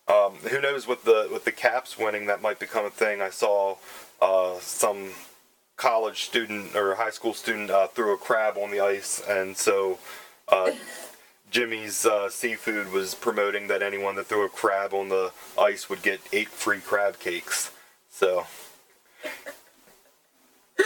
Um, 0.08 0.38
who 0.50 0.60
knows 0.60 0.88
with 0.88 1.04
the 1.04 1.30
with 1.32 1.45
the 1.45 1.52
caps 1.52 2.00
winning 2.00 2.26
that 2.26 2.41
might 2.41 2.58
become 2.58 2.84
a 2.84 2.89
thing. 2.89 3.21
I 3.21 3.30
saw 3.30 3.78
uh, 4.19 4.56
some 4.60 5.12
college 5.76 6.23
student 6.23 6.76
or 6.76 6.95
high 6.95 7.12
school 7.12 7.36
student 7.36 7.69
uh, 7.69 7.86
threw 7.89 8.15
a 8.15 8.17
crab 8.17 8.58
on 8.58 8.71
the 8.71 8.80
ice, 8.80 9.21
and 9.30 9.56
so 9.56 10.00
Jimmy's 11.52 12.08
uh, 12.08 12.28
Seafood 12.32 12.91
was 12.91 13.13
promoting 13.13 13.67
that 13.67 13.84
anyone 13.84 14.15
that 14.15 14.26
threw 14.26 14.45
a 14.45 14.50
crab 14.50 14.95
on 14.95 15.10
the 15.10 15.32
ice 15.60 15.91
would 15.91 16.02
get 16.02 16.21
eight 16.34 16.50
free 16.50 16.80
crab 16.80 17.19
cakes. 17.19 17.69
So 18.10 18.47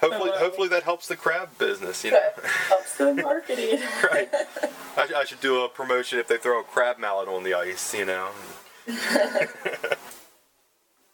hopefully, 0.00 0.30
hopefully 0.34 0.68
that 0.68 0.82
helps 0.82 1.08
the 1.08 1.16
crab 1.16 1.56
business. 1.58 2.04
You 2.04 2.12
know, 2.12 2.20
Helps 2.68 2.96
the 2.96 3.14
marketing. 3.14 3.80
right? 4.12 4.28
I, 4.96 5.08
I 5.16 5.24
should 5.24 5.40
do 5.40 5.64
a 5.64 5.68
promotion 5.68 6.18
if 6.18 6.28
they 6.28 6.36
throw 6.36 6.60
a 6.60 6.64
crab 6.64 6.98
mallet 6.98 7.28
on 7.28 7.44
the 7.44 7.54
ice. 7.54 7.94
You 7.94 8.06
know. 8.06 8.28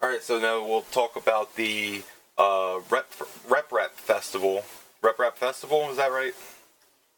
All 0.03 0.11
right, 0.11 0.23
so 0.23 0.39
now 0.39 0.65
we'll 0.67 0.83
talk 0.83 1.17
about 1.17 1.57
the 1.57 2.03
uh, 2.37 2.81
Rep 2.91 3.11
RepRap 3.49 3.91
Festival. 3.91 4.65
RepRap 5.03 5.35
Festival, 5.35 5.91
is 5.91 5.97
that 5.97 6.11
right? 6.11 6.35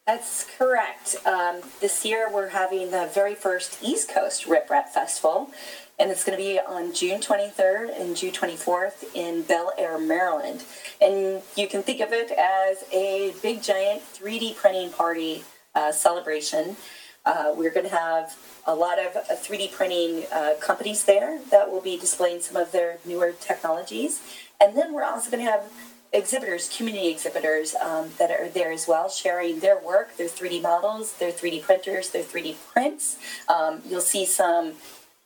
That's 0.07 0.47
correct. 0.57 1.16
Um, 1.27 1.62
this 1.81 2.05
year 2.05 2.31
we're 2.33 2.51
having 2.51 2.92
the 2.92 3.11
very 3.12 3.35
first 3.35 3.83
East 3.83 4.09
Coast 4.09 4.45
RepRap 4.47 4.88
Festival, 4.90 5.51
and 5.99 6.12
it's 6.12 6.23
going 6.23 6.38
to 6.38 6.45
be 6.45 6.61
on 6.61 6.95
June 6.95 7.21
23rd 7.21 8.01
and 8.01 8.16
June 8.16 8.31
24th 8.31 9.05
in 9.16 9.42
Bel 9.42 9.73
Air, 9.77 9.99
Maryland. 9.99 10.62
And 11.01 11.42
you 11.57 11.66
can 11.66 11.83
think 11.83 12.01
of 12.01 12.12
it 12.12 12.31
as 12.31 12.85
a 12.92 13.35
big 13.42 13.64
giant 13.64 14.03
3D 14.14 14.55
printing 14.55 14.90
party 14.90 15.42
uh, 15.75 15.90
celebration. 15.90 16.77
Uh, 17.25 17.53
we're 17.57 17.73
going 17.73 17.88
to 17.88 17.97
have 17.97 18.38
a 18.64 18.77
lot 18.77 19.01
of 19.01 19.16
uh, 19.16 19.23
3D 19.31 19.73
printing 19.73 20.23
uh, 20.33 20.53
companies 20.61 21.05
there 21.05 21.40
that 21.51 21.69
will 21.69 21.81
be 21.81 21.99
displaying 21.99 22.40
some 22.40 22.55
of 22.57 22.71
their 22.71 22.99
newer 23.05 23.33
technologies. 23.40 24.21
And 24.61 24.77
then 24.77 24.95
we're 24.95 25.03
also 25.03 25.33
going 25.33 25.45
to 25.45 25.51
have 25.51 25.69
exhibitors, 26.16 26.74
community 26.74 27.09
exhibitors 27.09 27.74
um, 27.74 28.11
that 28.18 28.31
are 28.31 28.48
there 28.48 28.72
as 28.72 28.88
well, 28.88 29.09
sharing 29.09 29.61
their 29.61 29.79
work, 29.79 30.16
their 30.16 30.29
3D 30.29 30.62
models, 30.62 31.12
their 31.18 31.31
3D 31.31 31.62
printers, 31.62 32.11
their 32.11 32.22
3D 32.22 32.57
prints. 32.72 33.18
Um, 33.48 33.83
you'll 33.87 34.00
see 34.00 34.24
some 34.24 34.72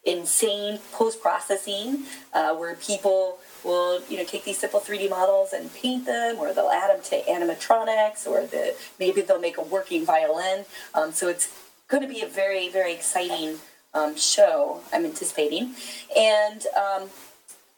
insane 0.05 0.79
post 0.93 1.21
processing 1.21 2.05
uh, 2.33 2.55
where 2.55 2.75
people 2.77 3.39
will 3.63 4.03
you 4.09 4.17
know 4.17 4.25
take 4.25 4.45
these 4.45 4.59
simple 4.59 4.81
3D 4.81 5.09
models 5.09 5.53
and 5.53 5.73
paint 5.75 6.07
them, 6.07 6.39
or 6.39 6.53
they'll 6.53 6.71
add 6.71 6.91
them 6.91 7.03
to 7.05 7.23
animatronics, 7.31 8.27
or 8.27 8.47
the 8.47 8.75
maybe 8.99 9.21
they'll 9.21 9.41
make 9.41 9.59
a 9.59 9.63
working 9.63 10.05
violin. 10.05 10.65
Um, 10.95 11.13
so 11.13 11.29
it's 11.29 11.55
going 11.89 12.03
to 12.03 12.09
be 12.09 12.21
a 12.23 12.27
very 12.27 12.69
very 12.69 12.93
exciting 12.93 13.59
um, 13.95 14.17
show. 14.17 14.81
I'm 14.93 15.05
anticipating, 15.05 15.75
and 16.17 16.67
um, 16.77 17.11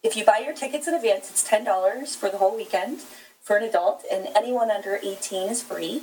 if 0.02 0.16
you 0.16 0.24
buy 0.24 0.38
your 0.44 0.54
tickets 0.54 0.88
in 0.88 0.94
advance, 0.94 1.30
it's 1.30 1.42
ten 1.42 1.64
dollars 1.64 2.14
for 2.14 2.28
the 2.28 2.38
whole 2.38 2.56
weekend 2.56 3.00
for 3.40 3.56
an 3.56 3.64
adult, 3.64 4.04
and 4.10 4.28
anyone 4.36 4.70
under 4.70 4.98
eighteen 5.02 5.50
is 5.50 5.62
free. 5.62 6.02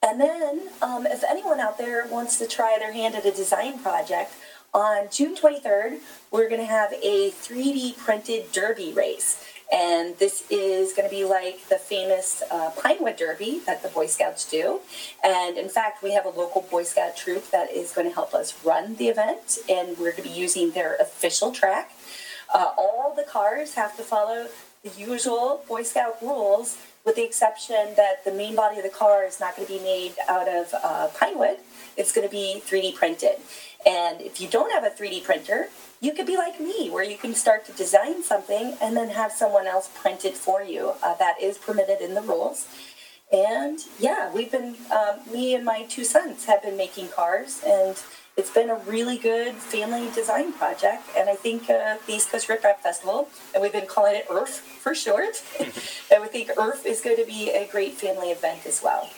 And 0.00 0.20
then, 0.20 0.68
um, 0.80 1.06
if 1.06 1.24
anyone 1.28 1.58
out 1.58 1.76
there 1.76 2.06
wants 2.06 2.38
to 2.38 2.46
try 2.46 2.76
their 2.78 2.92
hand 2.92 3.16
at 3.16 3.26
a 3.26 3.32
design 3.32 3.80
project, 3.80 4.32
on 4.74 5.08
June 5.10 5.34
23rd, 5.34 5.98
we're 6.30 6.48
going 6.48 6.60
to 6.60 6.66
have 6.66 6.92
a 7.02 7.30
3D 7.30 7.96
printed 7.96 8.52
derby 8.52 8.92
race. 8.92 9.44
And 9.72 10.16
this 10.18 10.44
is 10.50 10.92
going 10.92 11.08
to 11.08 11.14
be 11.14 11.24
like 11.24 11.68
the 11.68 11.76
famous 11.76 12.42
uh, 12.50 12.70
Pinewood 12.70 13.16
Derby 13.16 13.60
that 13.66 13.82
the 13.82 13.88
Boy 13.88 14.06
Scouts 14.06 14.48
do. 14.50 14.80
And 15.22 15.58
in 15.58 15.68
fact, 15.68 16.02
we 16.02 16.12
have 16.12 16.24
a 16.24 16.30
local 16.30 16.62
Boy 16.62 16.84
Scout 16.84 17.16
troop 17.16 17.50
that 17.50 17.70
is 17.70 17.92
going 17.92 18.08
to 18.08 18.14
help 18.14 18.34
us 18.34 18.64
run 18.64 18.96
the 18.96 19.08
event, 19.08 19.58
and 19.68 19.98
we're 19.98 20.12
going 20.12 20.22
to 20.22 20.22
be 20.22 20.30
using 20.30 20.70
their 20.70 20.96
official 20.96 21.52
track. 21.52 21.92
Uh, 22.52 22.70
all 22.78 23.14
the 23.14 23.24
cars 23.24 23.74
have 23.74 23.96
to 23.96 24.02
follow 24.02 24.48
the 24.82 24.90
usual 24.90 25.62
Boy 25.68 25.82
Scout 25.82 26.16
rules, 26.22 26.78
with 27.04 27.16
the 27.16 27.24
exception 27.24 27.94
that 27.96 28.24
the 28.24 28.32
main 28.32 28.54
body 28.54 28.78
of 28.78 28.84
the 28.84 28.90
car 28.90 29.24
is 29.24 29.40
not 29.40 29.56
going 29.56 29.66
to 29.66 29.74
be 29.74 29.80
made 29.80 30.14
out 30.28 30.48
of 30.48 30.74
uh, 30.82 31.08
pine 31.18 31.38
wood. 31.38 31.58
It's 31.96 32.12
going 32.12 32.26
to 32.26 32.30
be 32.30 32.62
3D 32.64 32.94
printed. 32.94 33.36
And 33.86 34.20
if 34.20 34.40
you 34.40 34.48
don't 34.48 34.72
have 34.72 34.84
a 34.84 34.90
3D 34.90 35.24
printer, 35.24 35.68
you 36.00 36.12
could 36.12 36.26
be 36.26 36.36
like 36.36 36.60
me, 36.60 36.90
where 36.90 37.04
you 37.04 37.16
can 37.16 37.34
start 37.34 37.64
to 37.66 37.72
design 37.72 38.22
something 38.22 38.76
and 38.80 38.96
then 38.96 39.08
have 39.10 39.32
someone 39.32 39.66
else 39.66 39.88
print 39.94 40.24
it 40.24 40.36
for 40.36 40.62
you. 40.62 40.92
Uh, 41.02 41.14
that 41.14 41.40
is 41.40 41.58
permitted 41.58 42.00
in 42.00 42.14
the 42.14 42.22
rules. 42.22 42.66
And 43.32 43.78
yeah, 43.98 44.32
we've 44.32 44.50
been, 44.50 44.76
um, 44.90 45.20
me 45.30 45.54
and 45.54 45.64
my 45.64 45.84
two 45.84 46.04
sons 46.04 46.46
have 46.46 46.62
been 46.62 46.76
making 46.76 47.08
cars, 47.08 47.62
and 47.66 47.96
it's 48.38 48.50
been 48.50 48.70
a 48.70 48.76
really 48.86 49.18
good 49.18 49.54
family 49.54 50.08
design 50.14 50.52
project, 50.52 51.02
and 51.16 51.28
I 51.28 51.34
think 51.34 51.68
uh, 51.68 51.96
the 52.06 52.14
East 52.14 52.30
Coast 52.30 52.48
RepRap 52.48 52.78
Festival, 52.78 53.28
and 53.52 53.62
we've 53.62 53.72
been 53.72 53.86
calling 53.86 54.14
it 54.14 54.28
EARF 54.28 54.48
for 54.82 54.94
short, 54.94 55.42
and 56.10 56.22
we 56.22 56.28
think 56.28 56.48
EARF 56.56 56.86
is 56.86 57.02
going 57.02 57.16
to 57.16 57.26
be 57.26 57.50
a 57.50 57.66
great 57.66 57.94
family 57.94 58.30
event 58.30 58.64
as 58.64 58.80
well. 58.82 59.10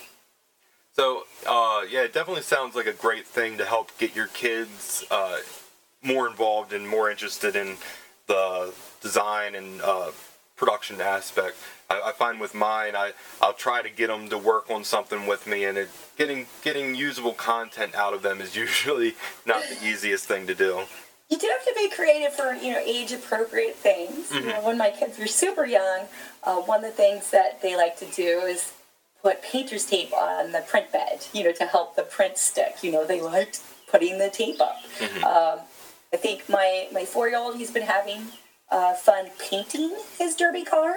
So, 0.93 1.25
uh, 1.47 1.83
yeah, 1.89 2.01
it 2.01 2.13
definitely 2.13 2.43
sounds 2.43 2.75
like 2.75 2.87
a 2.87 2.93
great 2.93 3.27
thing 3.27 3.59
to 3.59 3.65
help 3.65 3.97
get 3.99 4.17
your 4.17 4.27
kids 4.27 5.05
uh, 5.11 5.39
more 6.03 6.27
involved 6.27 6.73
and 6.73 6.89
more 6.89 7.11
interested 7.11 7.55
in 7.55 7.77
the 8.27 8.73
design 9.01 9.55
and 9.55 9.81
uh, 9.83 10.11
production 10.61 11.01
aspect. 11.01 11.57
I, 11.89 12.11
I, 12.11 12.13
find 12.13 12.39
with 12.39 12.55
mine, 12.55 12.95
I 12.95 13.13
I'll 13.41 13.55
try 13.55 13.81
to 13.81 13.89
get 13.89 14.09
them 14.09 14.29
to 14.29 14.37
work 14.37 14.71
on 14.71 14.85
something 14.85 15.27
with 15.27 15.47
me, 15.47 15.65
and 15.65 15.79
it, 15.79 15.89
getting 16.19 16.47
getting 16.63 16.95
usable 16.95 17.33
content 17.33 17.95
out 17.95 18.13
of 18.13 18.21
them 18.23 18.41
is 18.43 18.55
usually 18.67 19.15
not 19.47 19.63
the 19.65 19.85
easiest 19.85 20.27
thing 20.27 20.47
to 20.47 20.55
do. 20.55 20.83
You 21.31 21.39
do 21.39 21.49
have 21.51 21.65
to 21.65 21.73
be 21.75 21.89
creative 21.89 22.35
for 22.35 22.53
you 22.53 22.73
know 22.73 22.79
age 22.79 23.11
appropriate 23.11 23.75
things. 23.75 24.29
Mm-hmm. 24.29 24.49
You 24.49 24.53
know, 24.53 24.61
when 24.67 24.77
my 24.77 24.91
kids 24.91 25.19
were 25.19 25.27
super 25.27 25.65
young, 25.65 26.03
uh, 26.45 26.57
one 26.57 26.85
of 26.85 26.91
the 26.91 26.97
things 26.97 27.31
that 27.31 27.63
they 27.63 27.75
like 27.75 27.97
to 27.99 28.07
do 28.07 28.41
is 28.41 28.75
put 29.23 29.43
painter's 29.43 29.87
tape 29.87 30.13
on 30.13 30.53
the 30.53 30.61
print 30.61 30.93
bed, 30.93 31.27
you 31.33 31.43
know, 31.45 31.53
to 31.53 31.65
help 31.65 31.97
the 31.97 32.03
print 32.03 32.37
stick. 32.37 32.83
You 32.83 32.93
know, 32.93 33.07
they 33.07 33.21
liked 33.21 33.63
putting 33.91 34.19
the 34.19 34.29
tape 34.29 34.61
up. 34.61 34.77
Mm-hmm. 34.99 35.25
Um, 35.25 35.61
I 36.13 36.17
think 36.17 36.49
my 36.49 36.89
my 36.93 37.07
four 37.07 37.29
year 37.29 37.39
old 37.39 37.57
he's 37.57 37.71
been 37.71 37.87
having 37.87 38.27
uh, 38.71 38.95
fun 38.95 39.29
painting 39.39 39.97
his 40.19 40.35
derby 40.35 40.65
car, 40.65 40.95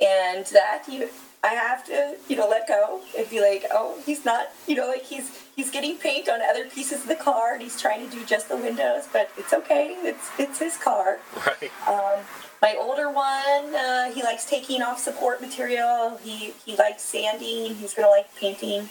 and 0.00 0.46
that 0.46 0.84
you 0.88 1.08
I 1.44 1.54
have 1.54 1.84
to 1.86 2.16
you 2.28 2.36
know 2.36 2.48
let 2.48 2.68
go 2.68 3.00
and 3.18 3.28
be 3.28 3.40
like, 3.40 3.64
oh, 3.72 4.00
he's 4.06 4.24
not 4.24 4.48
you 4.66 4.76
know 4.76 4.86
like 4.86 5.04
he's 5.04 5.42
he's 5.56 5.70
getting 5.70 5.96
paint 5.96 6.28
on 6.28 6.40
other 6.42 6.68
pieces 6.68 7.02
of 7.02 7.08
the 7.08 7.16
car 7.16 7.54
and 7.54 7.62
he's 7.62 7.80
trying 7.80 8.08
to 8.08 8.16
do 8.16 8.24
just 8.24 8.48
the 8.48 8.56
windows, 8.56 9.08
but 9.12 9.30
it's 9.36 9.52
okay. 9.52 9.96
It's 10.02 10.30
it's 10.38 10.58
his 10.58 10.76
car. 10.76 11.18
Right. 11.46 11.70
Um, 11.88 12.24
my 12.60 12.76
older 12.78 13.10
one, 13.10 13.74
uh, 13.74 14.12
he 14.12 14.22
likes 14.22 14.48
taking 14.48 14.82
off 14.82 15.00
support 15.00 15.40
material. 15.40 16.18
He 16.22 16.52
he 16.64 16.76
likes 16.76 17.02
sanding. 17.02 17.74
He's 17.74 17.92
gonna 17.94 18.08
like 18.08 18.32
painting. 18.36 18.88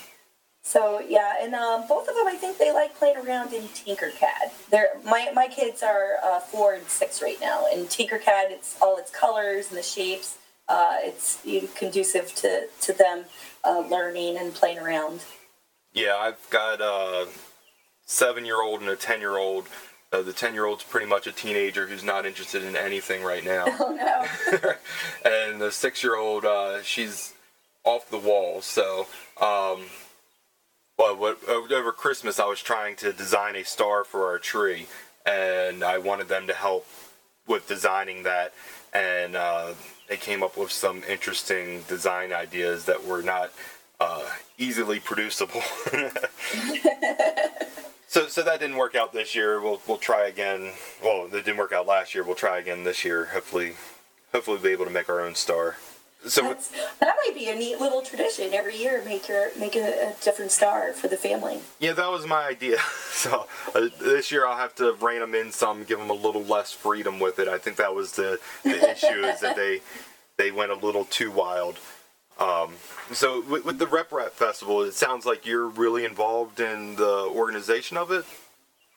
So 0.63 1.01
yeah, 1.07 1.33
and 1.41 1.55
um, 1.55 1.85
both 1.87 2.07
of 2.07 2.15
them, 2.15 2.27
I 2.27 2.35
think 2.35 2.57
they 2.57 2.71
like 2.71 2.95
playing 2.95 3.17
around 3.17 3.51
in 3.51 3.63
Tinkercad. 3.63 4.51
They're, 4.69 4.89
my 5.03 5.31
my 5.33 5.47
kids 5.47 5.81
are 5.81 6.17
uh, 6.23 6.39
four 6.39 6.75
and 6.75 6.87
six 6.87 7.21
right 7.21 7.37
now, 7.41 7.65
and 7.71 7.87
Tinkercad, 7.87 8.51
it's 8.51 8.77
all 8.81 8.97
its 8.97 9.11
colors 9.11 9.69
and 9.69 9.77
the 9.77 9.83
shapes. 9.83 10.37
Uh, 10.69 10.97
it's 10.99 11.41
conducive 11.75 12.33
to 12.35 12.67
to 12.81 12.93
them 12.93 13.25
uh, 13.63 13.79
learning 13.89 14.37
and 14.37 14.53
playing 14.53 14.77
around. 14.77 15.21
Yeah, 15.93 16.15
I've 16.15 16.49
got 16.51 16.79
a 16.79 17.27
seven-year-old 18.05 18.81
and 18.81 18.89
a 18.89 18.95
ten-year-old. 18.95 19.67
Uh, 20.13 20.21
the 20.21 20.33
ten-year-old's 20.33 20.83
pretty 20.83 21.07
much 21.07 21.25
a 21.25 21.31
teenager 21.31 21.87
who's 21.87 22.03
not 22.03 22.25
interested 22.27 22.63
in 22.63 22.75
anything 22.75 23.23
right 23.23 23.43
now. 23.43 23.65
Oh 23.79 23.95
no! 23.95 24.73
and 25.25 25.59
the 25.59 25.71
six-year-old, 25.71 26.45
uh, 26.45 26.83
she's 26.83 27.33
off 27.83 28.11
the 28.11 28.19
wall. 28.19 28.61
So. 28.61 29.07
Um, 29.41 29.85
well, 31.01 31.35
over 31.49 31.91
Christmas, 31.91 32.39
I 32.39 32.45
was 32.45 32.61
trying 32.61 32.95
to 32.97 33.11
design 33.13 33.55
a 33.55 33.63
star 33.63 34.03
for 34.03 34.27
our 34.27 34.37
tree, 34.37 34.87
and 35.25 35.83
I 35.83 35.97
wanted 35.97 36.27
them 36.27 36.47
to 36.47 36.53
help 36.53 36.85
with 37.47 37.67
designing 37.67 38.23
that. 38.23 38.53
And 38.93 39.35
uh, 39.35 39.73
they 40.09 40.17
came 40.17 40.43
up 40.43 40.57
with 40.57 40.71
some 40.71 41.03
interesting 41.09 41.83
design 41.87 42.33
ideas 42.33 42.85
that 42.85 43.05
were 43.05 43.21
not 43.21 43.51
uh, 43.99 44.27
easily 44.57 44.99
producible. 44.99 45.61
so, 48.07 48.27
so 48.27 48.43
that 48.43 48.59
didn't 48.59 48.77
work 48.77 48.95
out 48.95 49.13
this 49.13 49.33
year. 49.33 49.61
We'll 49.61 49.81
we'll 49.87 49.97
try 49.97 50.27
again. 50.27 50.71
Well, 51.03 51.27
it 51.27 51.31
didn't 51.31 51.57
work 51.57 51.71
out 51.71 51.87
last 51.87 52.13
year. 52.13 52.23
We'll 52.23 52.35
try 52.35 52.59
again 52.59 52.83
this 52.83 53.05
year. 53.05 53.25
Hopefully, 53.25 53.73
hopefully, 54.33 54.57
we'll 54.57 54.63
be 54.63 54.71
able 54.71 54.85
to 54.85 54.91
make 54.91 55.09
our 55.09 55.21
own 55.21 55.35
star. 55.35 55.77
So 56.27 56.43
That's, 56.43 56.71
that 56.99 57.15
might 57.25 57.33
be 57.33 57.49
a 57.49 57.55
neat 57.55 57.79
little 57.79 58.01
tradition 58.01 58.53
every 58.53 58.77
year. 58.77 59.01
Make 59.05 59.27
your 59.27 59.49
make 59.57 59.75
a, 59.75 60.09
a 60.09 60.15
different 60.23 60.51
star 60.51 60.93
for 60.93 61.07
the 61.07 61.17
family. 61.17 61.59
Yeah, 61.79 61.93
that 61.93 62.11
was 62.11 62.25
my 62.25 62.45
idea. 62.45 62.77
So 63.21 63.45
uh, 63.75 63.89
this 63.99 64.31
year 64.31 64.47
I'll 64.47 64.57
have 64.57 64.73
to 64.75 64.93
rein 64.93 65.19
them 65.19 65.35
in 65.35 65.51
some, 65.51 65.83
give 65.83 65.99
them 65.99 66.09
a 66.09 66.13
little 66.13 66.41
less 66.41 66.71
freedom 66.71 67.19
with 67.19 67.37
it. 67.37 67.47
I 67.47 67.59
think 67.59 67.75
that 67.75 67.93
was 67.93 68.13
the, 68.13 68.39
the 68.63 68.91
issue 68.91 69.23
is 69.23 69.41
that 69.41 69.55
they 69.55 69.81
they 70.37 70.49
went 70.49 70.71
a 70.71 70.75
little 70.75 71.05
too 71.05 71.29
wild. 71.29 71.77
Um, 72.39 72.73
so 73.11 73.43
with, 73.47 73.63
with 73.63 73.77
the 73.77 73.85
RepRap 73.85 74.31
Festival, 74.31 74.81
it 74.81 74.95
sounds 74.95 75.27
like 75.27 75.45
you're 75.45 75.67
really 75.67 76.03
involved 76.03 76.59
in 76.59 76.95
the 76.95 77.29
organization 77.31 77.95
of 77.95 78.09
it. 78.09 78.25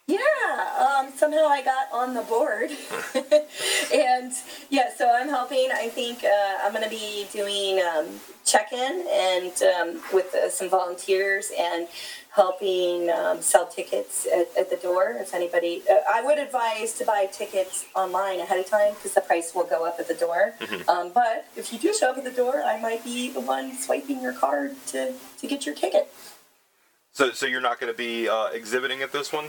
Yeah, 0.06 0.98
um, 0.98 1.12
somehow 1.16 1.46
I 1.46 1.62
got 1.62 1.86
on 1.90 2.12
the 2.12 2.20
board. 2.22 2.70
and 3.94 4.32
yeah, 4.68 4.90
so 4.94 5.10
I'm 5.10 5.28
helping. 5.30 5.68
I 5.72 5.88
think 5.88 6.22
uh, 6.22 6.58
I'm 6.62 6.72
going 6.72 6.84
to 6.84 6.90
be 6.90 7.26
doing 7.32 7.80
um, 7.80 8.20
check 8.44 8.70
in 8.74 9.06
and 9.10 9.62
um, 9.62 10.02
with 10.12 10.34
uh, 10.34 10.50
some 10.50 10.68
volunteers 10.68 11.50
and 11.58 11.88
helping 12.34 13.08
um, 13.08 13.40
sell 13.40 13.66
tickets 13.66 14.26
at, 14.26 14.48
at, 14.58 14.68
the 14.68 14.76
door. 14.76 15.16
If 15.18 15.32
anybody, 15.32 15.82
uh, 15.90 16.00
I 16.12 16.20
would 16.22 16.38
advise 16.38 16.92
to 16.94 17.06
buy 17.06 17.26
tickets 17.32 17.86
online 17.94 18.40
ahead 18.40 18.58
of 18.58 18.66
time 18.66 18.92
because 18.92 19.14
the 19.14 19.22
price 19.22 19.54
will 19.54 19.64
go 19.64 19.86
up 19.86 19.96
at 19.98 20.08
the 20.08 20.14
door. 20.14 20.52
Mm-hmm. 20.60 20.90
Um, 20.90 21.12
but 21.14 21.46
if 21.56 21.72
you 21.72 21.78
do 21.78 21.94
show 21.94 22.10
up 22.10 22.18
at 22.18 22.24
the 22.24 22.30
door, 22.30 22.62
I 22.62 22.78
might 22.78 23.04
be 23.04 23.30
the 23.30 23.40
one 23.40 23.74
swiping 23.78 24.20
your 24.20 24.34
card 24.34 24.74
to, 24.88 25.14
to 25.38 25.46
get 25.46 25.64
your 25.64 25.74
ticket. 25.74 26.12
So, 27.12 27.30
so 27.30 27.46
you're 27.46 27.62
not 27.62 27.80
going 27.80 27.90
to 27.90 27.96
be 27.96 28.28
uh, 28.28 28.48
exhibiting 28.48 29.00
at 29.00 29.10
this 29.10 29.32
one? 29.32 29.46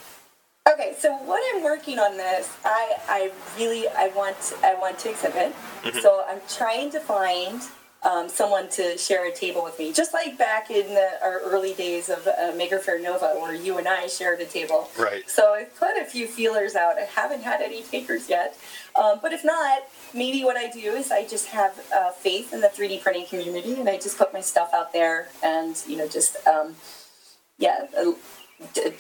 Okay, 0.67 0.95
so 0.97 1.15
what 1.17 1.43
I'm 1.53 1.63
working 1.63 1.99
on 1.99 2.17
this, 2.17 2.51
I, 2.65 2.95
I 3.07 3.31
really 3.55 3.87
I 3.87 4.07
want 4.15 4.53
I 4.63 4.73
want 4.73 4.97
to 4.99 5.11
exhibit. 5.11 5.53
Mm-hmm. 5.83 5.99
So 5.99 6.25
I'm 6.27 6.41
trying 6.49 6.89
to 6.89 6.99
find 6.99 7.61
um, 8.01 8.27
someone 8.29 8.67
to 8.69 8.97
share 8.97 9.27
a 9.27 9.31
table 9.31 9.63
with 9.63 9.77
me, 9.77 9.93
just 9.93 10.11
like 10.11 10.39
back 10.39 10.71
in 10.71 10.87
the, 10.87 11.09
our 11.21 11.39
early 11.41 11.75
days 11.75 12.09
of 12.09 12.27
uh, 12.27 12.51
Maker 12.55 12.79
Faire 12.79 12.99
Nova, 12.99 13.35
where 13.39 13.53
you 13.53 13.77
and 13.77 13.87
I 13.87 14.07
shared 14.07 14.39
a 14.41 14.45
table. 14.45 14.89
Right. 14.97 15.29
So 15.29 15.53
I've 15.53 15.75
put 15.75 15.97
a 15.97 16.05
few 16.05 16.25
feelers 16.25 16.73
out. 16.73 16.97
I 16.97 17.01
haven't 17.01 17.43
had 17.43 17.61
any 17.61 17.83
takers 17.83 18.27
yet, 18.27 18.57
um, 18.95 19.19
but 19.21 19.33
if 19.33 19.45
not, 19.45 19.83
maybe 20.15 20.43
what 20.43 20.57
I 20.57 20.71
do 20.71 20.93
is 20.93 21.11
I 21.11 21.27
just 21.27 21.45
have 21.47 21.79
uh, 21.93 22.09
faith 22.09 22.53
in 22.53 22.61
the 22.61 22.69
3D 22.69 23.01
printing 23.01 23.27
community, 23.27 23.79
and 23.79 23.87
I 23.87 23.97
just 23.97 24.17
put 24.17 24.33
my 24.33 24.41
stuff 24.41 24.71
out 24.73 24.93
there, 24.93 25.29
and 25.43 25.79
you 25.87 25.95
know, 25.95 26.07
just 26.07 26.37
um, 26.47 26.75
yeah. 27.59 27.85
Uh, 27.95 28.13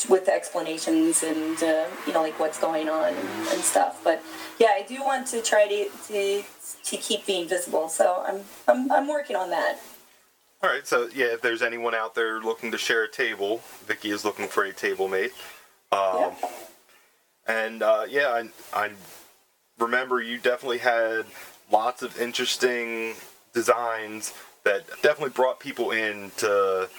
with 0.09 0.27
explanations 0.27 1.23
and 1.23 1.61
uh, 1.63 1.85
you 2.05 2.13
know 2.13 2.21
like 2.21 2.37
what's 2.39 2.59
going 2.59 2.89
on 2.89 3.13
and, 3.13 3.47
and, 3.49 3.61
stuff. 3.61 4.01
But 4.03 4.21
yeah, 4.59 4.71
I 4.75 4.83
do 4.87 5.01
want 5.01 5.27
to 5.27 5.41
try 5.41 5.67
to 5.67 5.89
to, 6.07 6.43
to 6.83 6.97
keep 6.97 7.25
being 7.25 7.47
visible. 7.47 7.87
So 7.87 8.23
I'm, 8.27 8.41
I'm 8.67 8.91
I'm 8.91 9.07
working 9.07 9.35
on 9.35 9.49
that. 9.51 9.79
All 10.61 10.69
right. 10.69 10.85
So 10.85 11.09
yeah, 11.13 11.27
if 11.27 11.41
there's 11.41 11.61
anyone 11.61 11.95
out 11.95 12.15
there 12.15 12.41
looking 12.41 12.71
to 12.71 12.77
share 12.77 13.03
a 13.03 13.09
table, 13.09 13.61
Vicky 13.85 14.11
is 14.11 14.25
looking 14.25 14.47
for 14.47 14.63
a 14.63 14.73
table 14.73 15.07
mate. 15.07 15.31
Um, 15.91 15.99
yeah. 16.17 16.35
And 17.47 17.83
uh, 17.83 18.05
yeah, 18.09 18.41
I, 18.73 18.85
I 18.85 18.89
remember 19.79 20.21
you 20.21 20.37
definitely 20.37 20.79
had 20.79 21.25
lots 21.71 22.01
of 22.01 22.19
interesting 22.19 23.13
designs 23.53 24.33
that 24.63 24.87
definitely 25.01 25.29
brought 25.29 25.59
people 25.59 25.91
in 25.91 26.31
to 26.37 26.89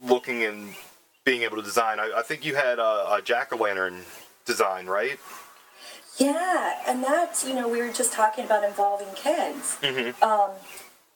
looking 0.00 0.44
and 0.44 0.74
being 1.24 1.42
able 1.42 1.56
to 1.56 1.62
design. 1.62 2.00
I, 2.00 2.12
I 2.16 2.22
think 2.22 2.44
you 2.44 2.54
had 2.54 2.78
a, 2.78 3.14
a 3.14 3.20
jack 3.24 3.52
o' 3.52 3.56
lantern 3.56 4.02
design, 4.44 4.86
right? 4.86 5.18
Yeah, 6.18 6.78
and 6.86 7.02
that's 7.02 7.46
you 7.46 7.54
know 7.54 7.68
we 7.68 7.80
were 7.80 7.92
just 7.92 8.12
talking 8.12 8.44
about 8.44 8.64
involving 8.64 9.08
kids. 9.14 9.78
Mm-hmm. 9.80 10.22
Um, 10.22 10.50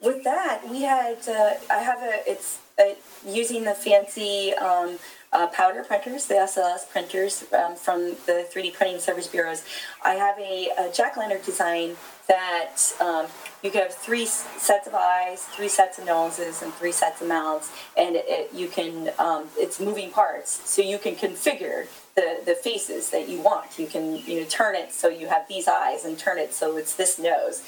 with 0.01 0.25
that, 0.25 0.63
we 0.69 0.83
had 0.83 1.19
uh, 1.29 1.55
I 1.71 1.79
have 1.79 2.03
a 2.03 2.23
it's 2.27 2.59
a, 2.79 2.97
using 3.27 3.65
the 3.65 3.75
fancy 3.75 4.55
um, 4.55 4.99
uh, 5.35 5.49
powder 5.49 5.83
printers, 5.83 6.27
the 6.27 6.35
SLS 6.35 6.89
printers 6.89 7.45
um, 7.53 7.75
from 7.75 8.17
the 8.27 8.47
3D 8.55 8.73
printing 8.73 9.01
service 9.01 9.27
bureaus. 9.27 9.65
I 10.05 10.15
have 10.15 10.39
a, 10.39 10.69
a 10.79 10.93
jack 10.93 11.17
lantern 11.17 11.43
design 11.45 11.97
that 12.29 12.77
um, 13.01 13.27
you 13.63 13.71
can 13.71 13.83
have 13.83 13.93
three 13.93 14.27
sets 14.27 14.87
of 14.87 14.95
eyes, 14.95 15.43
three 15.43 15.69
sets 15.69 15.99
of 15.99 16.07
noses, 16.07 16.63
and 16.63 16.73
three 16.75 16.93
sets 16.93 17.21
of 17.21 17.29
mouths, 17.29 17.71
and 17.97 18.15
it, 18.17 18.25
it, 18.29 18.55
you 18.55 18.69
can 18.69 19.11
um, 19.19 19.49
it's 19.57 19.81
moving 19.81 20.11
parts, 20.11 20.69
so 20.71 20.81
you 20.81 20.99
can 20.99 21.17
configure 21.17 21.87
the, 22.15 22.39
the 22.47 22.55
faces 22.55 23.11
that 23.11 23.29
you 23.29 23.41
want. 23.41 23.79
You 23.79 23.87
can 23.87 24.17
you 24.25 24.41
know 24.41 24.47
turn 24.47 24.77
it 24.77 24.93
so 24.93 25.09
you 25.09 25.27
have 25.27 25.47
these 25.49 25.69
eyes, 25.69 26.05
and 26.05 26.17
turn 26.17 26.39
it 26.39 26.55
so 26.55 26.77
it's 26.77 26.95
this 26.95 27.19
nose. 27.19 27.63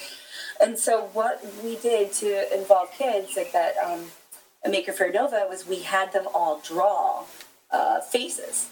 And 0.59 0.79
so 0.79 1.11
what 1.13 1.45
we 1.63 1.77
did 1.77 2.13
to 2.15 2.57
involve 2.57 2.91
kids 2.93 3.37
like 3.37 3.53
that 3.53 3.75
um, 3.77 4.07
Maker 4.67 4.93
Faire 4.93 5.13
Nova 5.13 5.47
was 5.49 5.67
we 5.67 5.81
had 5.81 6.13
them 6.13 6.27
all 6.33 6.61
draw 6.65 7.25
uh, 7.71 8.01
faces 8.01 8.71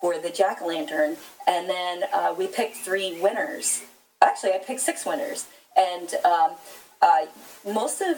for 0.00 0.18
the 0.18 0.30
jack 0.30 0.60
o' 0.60 0.66
lantern, 0.66 1.16
and 1.46 1.68
then 1.68 2.04
uh, 2.12 2.34
we 2.36 2.46
picked 2.46 2.76
three 2.76 3.20
winners. 3.20 3.82
Actually, 4.20 4.52
I 4.52 4.58
picked 4.58 4.80
six 4.80 5.06
winners, 5.06 5.46
and 5.76 6.14
um, 6.24 6.52
uh, 7.00 7.26
most 7.64 8.00
of 8.00 8.16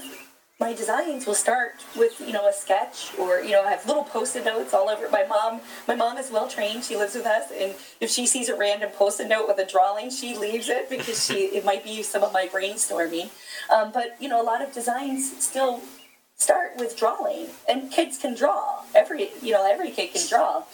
my 0.60 0.72
designs 0.72 1.26
will 1.26 1.34
start 1.34 1.84
with 1.96 2.20
you 2.20 2.32
know 2.32 2.48
a 2.48 2.52
sketch 2.52 3.10
or 3.18 3.40
you 3.40 3.50
know 3.50 3.64
I 3.64 3.70
have 3.70 3.86
little 3.86 4.04
post-it 4.04 4.44
notes 4.44 4.72
all 4.72 4.88
over. 4.88 5.10
My 5.10 5.24
mom, 5.24 5.60
my 5.88 5.94
mom 5.94 6.16
is 6.16 6.30
well 6.30 6.48
trained. 6.48 6.84
She 6.84 6.96
lives 6.96 7.14
with 7.14 7.26
us, 7.26 7.50
and 7.52 7.74
if 8.00 8.10
she 8.10 8.26
sees 8.26 8.48
a 8.48 8.56
random 8.56 8.90
post-it 8.90 9.28
note 9.28 9.48
with 9.48 9.58
a 9.58 9.66
drawing, 9.70 10.10
she 10.10 10.36
leaves 10.36 10.68
it 10.68 10.88
because 10.88 11.26
she 11.26 11.46
it 11.56 11.64
might 11.64 11.84
be 11.84 12.02
some 12.02 12.22
of 12.22 12.32
my 12.32 12.46
brainstorming. 12.46 13.30
Um, 13.74 13.90
but 13.92 14.16
you 14.20 14.28
know, 14.28 14.40
a 14.40 14.46
lot 14.46 14.62
of 14.62 14.72
designs 14.72 15.42
still 15.44 15.80
start 16.36 16.72
with 16.76 16.96
drawing, 16.96 17.48
and 17.68 17.90
kids 17.90 18.18
can 18.18 18.34
draw. 18.34 18.82
Every 18.94 19.30
you 19.42 19.52
know 19.52 19.70
every 19.70 19.90
kid 19.90 20.12
can 20.12 20.26
draw. 20.28 20.64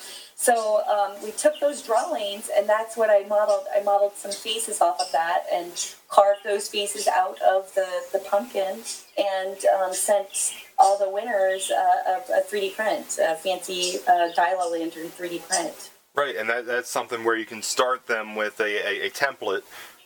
So 0.40 0.82
um, 0.88 1.22
we 1.22 1.32
took 1.32 1.60
those 1.60 1.82
drawings, 1.82 2.48
and 2.56 2.66
that's 2.66 2.96
what 2.96 3.10
I 3.10 3.28
modeled. 3.28 3.66
I 3.76 3.82
modeled 3.82 4.16
some 4.16 4.32
faces 4.32 4.80
off 4.80 4.98
of 4.98 5.12
that, 5.12 5.42
and 5.52 5.70
carved 6.08 6.44
those 6.44 6.66
faces 6.66 7.06
out 7.06 7.38
of 7.42 7.74
the, 7.74 7.86
the 8.10 8.20
pumpkin, 8.20 8.80
and 9.18 9.58
um, 9.66 9.92
sent 9.92 10.54
all 10.78 10.98
the 10.98 11.10
winners 11.10 11.70
uh, 11.70 12.16
of 12.16 12.22
a 12.30 12.40
3D 12.50 12.74
print, 12.74 13.18
a 13.22 13.34
fancy 13.34 13.98
uh, 14.08 14.32
dial 14.34 14.72
lantern 14.72 15.08
3D 15.08 15.46
print. 15.46 15.90
Right, 16.14 16.34
and 16.36 16.48
that, 16.48 16.66
that's 16.66 16.88
something 16.88 17.22
where 17.22 17.36
you 17.36 17.46
can 17.46 17.60
start 17.60 18.06
them 18.06 18.34
with 18.34 18.60
a, 18.60 19.04
a, 19.04 19.06
a 19.08 19.10
template 19.10 19.62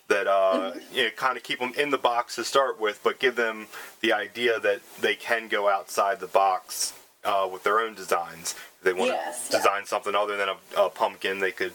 that 0.08 0.26
uh, 0.26 0.72
you 0.92 1.04
know, 1.04 1.10
kind 1.16 1.36
of 1.36 1.42
keep 1.42 1.58
them 1.58 1.72
in 1.78 1.90
the 1.90 1.98
box 1.98 2.36
to 2.36 2.44
start 2.44 2.80
with, 2.80 3.00
but 3.02 3.18
give 3.18 3.36
them 3.36 3.66
the 4.00 4.12
idea 4.12 4.60
that 4.60 4.80
they 5.00 5.14
can 5.14 5.48
go 5.48 5.68
outside 5.68 6.20
the 6.20 6.26
box 6.26 6.92
uh, 7.24 7.48
with 7.50 7.62
their 7.64 7.80
own 7.80 7.94
designs. 7.94 8.54
If 8.78 8.82
they 8.84 8.92
want 8.92 9.12
Yes, 9.12 9.48
to 9.48 9.56
yeah. 9.56 9.62
design 9.62 9.86
something 9.86 10.14
other 10.14 10.36
than 10.36 10.48
a, 10.50 10.56
a 10.76 10.90
pumpkin, 10.90 11.38
they 11.40 11.52
could 11.52 11.72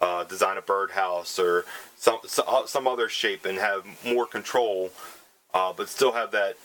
uh, 0.00 0.24
design 0.24 0.56
a 0.58 0.62
birdhouse 0.62 1.38
or 1.38 1.64
some 1.96 2.18
some, 2.26 2.44
uh, 2.48 2.66
some 2.66 2.86
other 2.86 3.08
shape 3.08 3.44
and 3.44 3.58
have 3.58 3.84
more 4.04 4.26
control, 4.26 4.90
uh, 5.54 5.72
but 5.72 5.88
still 5.88 6.12
have 6.12 6.30
that 6.32 6.56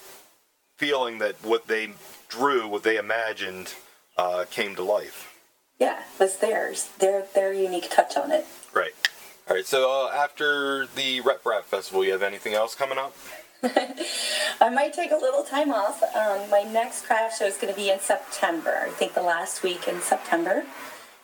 feeling 0.78 1.18
that 1.20 1.36
what 1.44 1.68
they 1.68 1.90
drew, 2.30 2.68
what 2.68 2.84
they 2.84 2.98
imagined, 2.98 3.74
uh, 4.18 4.46
came 4.52 4.76
to 4.76 4.84
life. 4.84 5.34
Yeah, 5.80 6.04
was 6.20 6.38
theirs. 6.38 6.90
Their 7.00 7.26
their 7.34 7.54
unique 7.54 7.90
touch 7.90 8.18
on 8.18 8.32
it. 8.32 8.46
Right. 8.74 8.94
All 9.50 9.56
right. 9.56 9.66
So 9.66 9.90
uh, 9.90 10.12
after 10.14 10.88
the 10.88 11.22
RepRap 11.22 11.64
Festival, 11.64 12.04
you 12.04 12.12
have 12.12 12.22
anything 12.22 12.54
else 12.54 12.76
coming 12.76 12.98
up? 12.98 13.16
I 13.64 14.70
might 14.70 14.94
take 14.94 15.12
a 15.12 15.16
little 15.16 15.44
time 15.44 15.72
off. 15.72 16.04
Um, 16.04 16.50
my 16.50 16.64
next 16.64 17.06
craft 17.06 17.40
show 17.40 17.46
is 17.46 17.56
going 17.56 17.74
to 17.74 17.80
be 17.80 17.90
in 17.90 18.00
September. 18.00 18.78
I 18.86 18.90
think 18.90 19.14
the 19.14 19.22
last 19.22 19.64
week 19.64 19.88
in 19.88 20.02
September. 20.02 20.66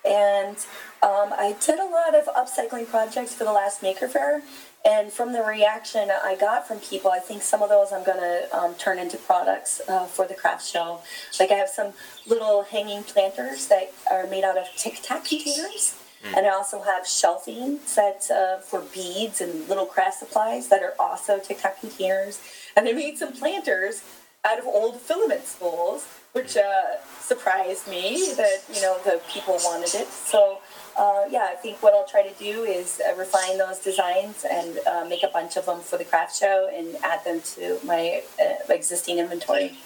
And 0.06 0.56
um, 1.02 1.34
I 1.34 1.56
did 1.66 1.80
a 1.80 1.86
lot 1.86 2.16
of 2.16 2.26
upcycling 2.28 2.88
projects 2.88 3.34
for 3.34 3.44
the 3.44 3.52
last 3.52 3.84
Maker 3.84 4.08
Faire. 4.08 4.42
And 4.86 5.12
from 5.12 5.34
the 5.34 5.44
reaction 5.44 6.10
I 6.10 6.36
got 6.36 6.66
from 6.66 6.80
people, 6.80 7.12
I 7.12 7.20
think 7.20 7.42
some 7.42 7.62
of 7.62 7.70
those 7.70 7.92
I'm 7.92 8.06
going 8.06 8.20
to 8.20 8.58
um, 8.58 8.74
turn 8.76 9.00
into 9.00 9.18
products 9.18 9.82
uh, 9.90 10.06
for 10.06 10.28
the 10.28 10.34
craft 10.34 10.66
show. 10.66 11.02
Like 11.40 11.52
I 11.52 11.56
have 11.56 11.70
some 11.70 11.92
little 12.26 12.64
hanging 12.64 13.04
planters 13.04 13.68
that 13.68 13.94
are 14.10 14.28
made 14.28 14.46
out 14.46 14.58
of 14.58 14.68
Tic 14.78 15.00
Tac 15.02 15.26
containers. 15.26 15.96
And 16.24 16.46
I 16.46 16.50
also 16.50 16.82
have 16.82 17.06
shelving 17.08 17.80
sets 17.86 18.32
uh, 18.32 18.60
for 18.64 18.82
beads 18.82 19.42
and 19.42 19.68
little 19.68 19.86
craft 19.86 20.20
supplies 20.20 20.70
that 20.70 20.82
are 20.82 20.94
also 21.00 21.40
Tic 21.40 21.60
Tac 21.60 21.80
containers. 21.80 22.40
And 22.76 22.88
I 22.88 22.94
made 22.94 23.18
some 23.18 23.34
planters 23.34 24.04
out 24.46 24.60
of 24.60 24.66
old 24.66 25.00
filament 25.00 25.46
spools, 25.46 26.06
which 26.34 26.58
uh, 26.58 26.98
surprised 27.20 27.88
me 27.88 28.34
that 28.36 28.60
you 28.74 28.82
know 28.82 28.98
the 29.04 29.22
people 29.30 29.58
wanted 29.64 29.94
it. 29.96 30.08
So 30.08 30.60
uh, 30.98 31.24
yeah, 31.30 31.48
I 31.52 31.56
think 31.56 31.82
what 31.82 31.94
I'll 31.94 32.08
try 32.08 32.28
to 32.28 32.34
do 32.38 32.64
is 32.64 33.02
uh, 33.08 33.16
refine 33.16 33.58
those 33.58 33.80
designs 33.80 34.46
and 34.50 34.80
uh, 34.86 35.06
make 35.08 35.24
a 35.24 35.30
bunch 35.30 35.58
of 35.58 35.66
them 35.66 35.80
for 35.80 35.98
the 35.98 36.06
craft 36.06 36.38
show 36.38 36.70
and 36.74 36.96
add 37.04 37.24
them 37.24 37.42
to 37.56 37.80
my 37.86 38.22
uh, 38.40 38.74
existing 38.74 39.20
inventory. 39.20 39.78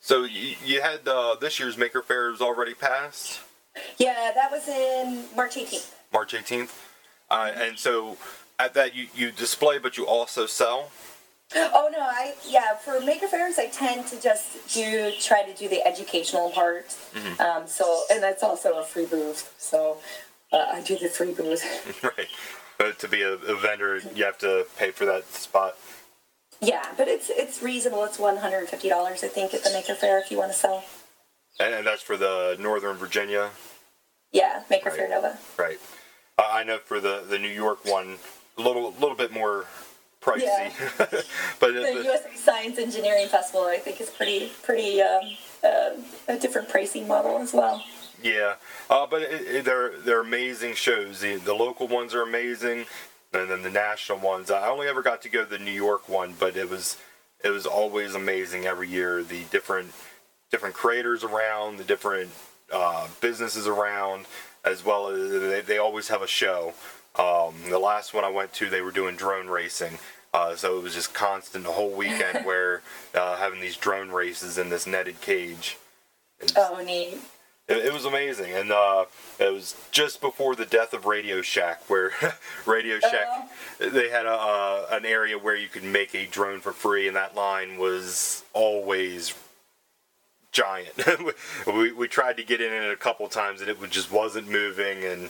So 0.00 0.24
you, 0.24 0.54
you 0.64 0.82
had 0.82 1.08
uh, 1.08 1.36
this 1.40 1.58
year's 1.58 1.78
Maker 1.78 2.02
Faire 2.02 2.30
was 2.30 2.40
already 2.40 2.74
passed, 2.74 3.40
Yeah, 3.98 4.32
that 4.34 4.50
was 4.50 4.68
in 4.68 5.24
March 5.36 5.56
18th. 5.56 5.90
March 6.12 6.32
18th, 6.32 6.70
uh, 7.30 7.50
and 7.56 7.78
so 7.78 8.16
at 8.58 8.74
that 8.74 8.94
you, 8.94 9.08
you 9.14 9.30
display, 9.32 9.78
but 9.78 9.96
you 9.96 10.06
also 10.06 10.46
sell. 10.46 10.90
Oh 11.54 11.88
no, 11.92 12.00
I 12.00 12.34
yeah 12.48 12.74
for 12.76 13.00
Maker 13.00 13.28
Faires 13.28 13.58
I 13.58 13.66
tend 13.66 14.06
to 14.08 14.20
just 14.20 14.72
do 14.74 15.12
try 15.20 15.42
to 15.42 15.52
do 15.54 15.68
the 15.68 15.86
educational 15.86 16.50
part. 16.50 16.96
Um, 17.38 17.66
so 17.66 18.02
and 18.10 18.22
that's 18.22 18.42
also 18.42 18.78
a 18.78 18.84
free 18.84 19.06
booth. 19.06 19.54
So 19.58 19.98
uh, 20.52 20.66
I 20.72 20.80
do 20.80 20.98
the 20.98 21.08
free 21.08 21.32
booth. 21.32 21.62
right. 22.02 22.28
But 22.78 22.98
to 23.00 23.08
be 23.08 23.22
a, 23.22 23.34
a 23.34 23.56
vendor, 23.56 24.00
you 24.14 24.24
have 24.24 24.38
to 24.38 24.66
pay 24.78 24.90
for 24.90 25.04
that 25.04 25.26
spot. 25.32 25.76
yeah, 26.60 26.86
but 26.96 27.08
it's 27.08 27.30
it's 27.30 27.62
reasonable. 27.62 28.04
It's 28.04 28.18
one 28.18 28.38
hundred 28.38 28.60
and 28.60 28.68
fifty 28.68 28.88
dollars 28.88 29.22
I 29.22 29.28
think 29.28 29.52
at 29.54 29.62
the 29.64 29.70
Maker 29.70 29.94
Faire 29.94 30.18
if 30.18 30.30
you 30.30 30.38
want 30.38 30.50
to 30.50 30.58
sell. 30.58 30.84
And, 31.60 31.74
and 31.74 31.86
that's 31.86 32.02
for 32.02 32.16
the 32.16 32.56
Northern 32.58 32.96
Virginia, 32.96 33.50
Yeah, 34.32 34.62
maker 34.70 34.90
Right. 34.90 34.98
fair 34.98 35.08
Nova. 35.08 35.38
right? 35.56 35.78
Uh, 36.38 36.48
I 36.50 36.64
know 36.64 36.78
for 36.78 36.98
the, 37.00 37.24
the 37.28 37.38
New 37.38 37.48
York 37.48 37.84
one, 37.84 38.16
a 38.58 38.62
little 38.62 38.92
little 38.92 39.14
bit 39.16 39.32
more 39.32 39.66
pricey, 40.20 40.42
Yeah. 40.42 40.70
but 41.60 41.72
The 41.74 41.98
it, 42.00 42.04
USA 42.04 42.34
Science 42.34 42.78
Engineering 42.78 43.28
Festival 43.28 43.66
I 43.66 43.76
think 43.78 44.00
is 44.00 44.10
pretty 44.10 44.50
pretty 44.62 45.00
um, 45.02 45.36
uh, 45.62 45.90
a 46.28 46.36
different 46.38 46.68
pricing 46.68 47.06
model 47.06 47.38
as 47.38 47.52
well. 47.52 47.84
yeah. 48.22 48.54
Uh, 48.90 49.06
but 49.06 49.22
it, 49.22 49.42
it, 49.56 49.64
they're 49.64 49.96
they're 49.98 50.20
amazing 50.22 50.74
shows. 50.74 51.20
The, 51.20 51.36
the 51.36 51.54
local 51.54 51.86
ones 51.86 52.14
are 52.14 52.22
amazing, 52.22 52.86
and 53.32 53.48
then 53.50 53.62
the 53.62 53.70
national 53.70 54.18
ones. 54.18 54.50
I 54.50 54.68
only 54.68 54.88
ever 54.88 55.02
got 55.02 55.22
to 55.22 55.28
go 55.28 55.44
to 55.44 55.50
the 55.50 55.58
New 55.58 55.70
York 55.72 56.08
one, 56.08 56.34
but 56.38 56.56
it 56.56 56.68
was 56.68 56.96
it 57.44 57.50
was 57.50 57.64
always 57.66 58.14
amazing 58.16 58.66
every 58.66 58.88
year. 58.88 59.22
The 59.22 59.44
different 59.44 59.92
different 60.54 60.76
creators 60.76 61.24
around, 61.24 61.78
the 61.78 61.82
different 61.82 62.30
uh, 62.72 63.08
businesses 63.20 63.66
around, 63.66 64.24
as 64.64 64.84
well 64.84 65.08
as 65.08 65.32
they, 65.32 65.60
they 65.62 65.78
always 65.78 66.06
have 66.06 66.22
a 66.22 66.28
show. 66.28 66.72
Um, 67.18 67.56
the 67.68 67.80
last 67.80 68.14
one 68.14 68.22
I 68.22 68.28
went 68.28 68.52
to, 68.54 68.70
they 68.70 68.80
were 68.80 68.92
doing 68.92 69.16
drone 69.16 69.48
racing. 69.48 69.98
Uh, 70.32 70.54
so 70.54 70.78
it 70.78 70.82
was 70.84 70.94
just 70.94 71.12
constant 71.12 71.64
the 71.64 71.72
whole 71.72 71.90
weekend 71.90 72.44
where 72.46 72.82
uh, 73.16 73.36
having 73.36 73.60
these 73.60 73.76
drone 73.76 74.10
races 74.10 74.56
in 74.56 74.68
this 74.68 74.86
netted 74.86 75.20
cage. 75.20 75.76
Oh 76.56 76.80
neat. 76.86 77.18
it, 77.66 77.86
it 77.86 77.92
was 77.92 78.04
amazing, 78.04 78.52
and 78.52 78.70
uh, 78.70 79.06
it 79.40 79.52
was 79.52 79.74
just 79.90 80.20
before 80.20 80.54
the 80.54 80.66
death 80.66 80.92
of 80.92 81.04
Radio 81.04 81.42
Shack, 81.42 81.90
where 81.90 82.12
Radio 82.64 83.00
Shack 83.00 83.50
they 83.80 84.08
had 84.08 84.26
a, 84.26 84.30
uh, 84.30 84.86
an 84.92 85.04
area 85.04 85.36
where 85.36 85.56
you 85.56 85.66
could 85.66 85.82
make 85.82 86.14
a 86.14 86.26
drone 86.26 86.60
for 86.60 86.72
free, 86.72 87.08
and 87.08 87.16
that 87.16 87.34
line 87.34 87.76
was 87.76 88.44
always 88.52 89.34
giant. 90.54 90.94
we, 91.66 91.92
we 91.92 92.08
tried 92.08 92.38
to 92.38 92.44
get 92.44 92.62
in 92.62 92.72
it 92.72 92.90
a 92.90 92.96
couple 92.96 93.28
times, 93.28 93.60
and 93.60 93.68
it 93.68 93.78
just 93.90 94.10
wasn't 94.10 94.48
moving. 94.48 95.04
And 95.04 95.28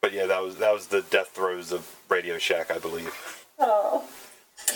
but 0.00 0.14
yeah, 0.14 0.24
that 0.26 0.42
was 0.42 0.56
that 0.56 0.72
was 0.72 0.86
the 0.86 1.02
death 1.02 1.28
throes 1.28 1.72
of 1.72 1.94
Radio 2.08 2.38
Shack, 2.38 2.70
I 2.70 2.78
believe. 2.78 3.12
Oh. 3.58 4.08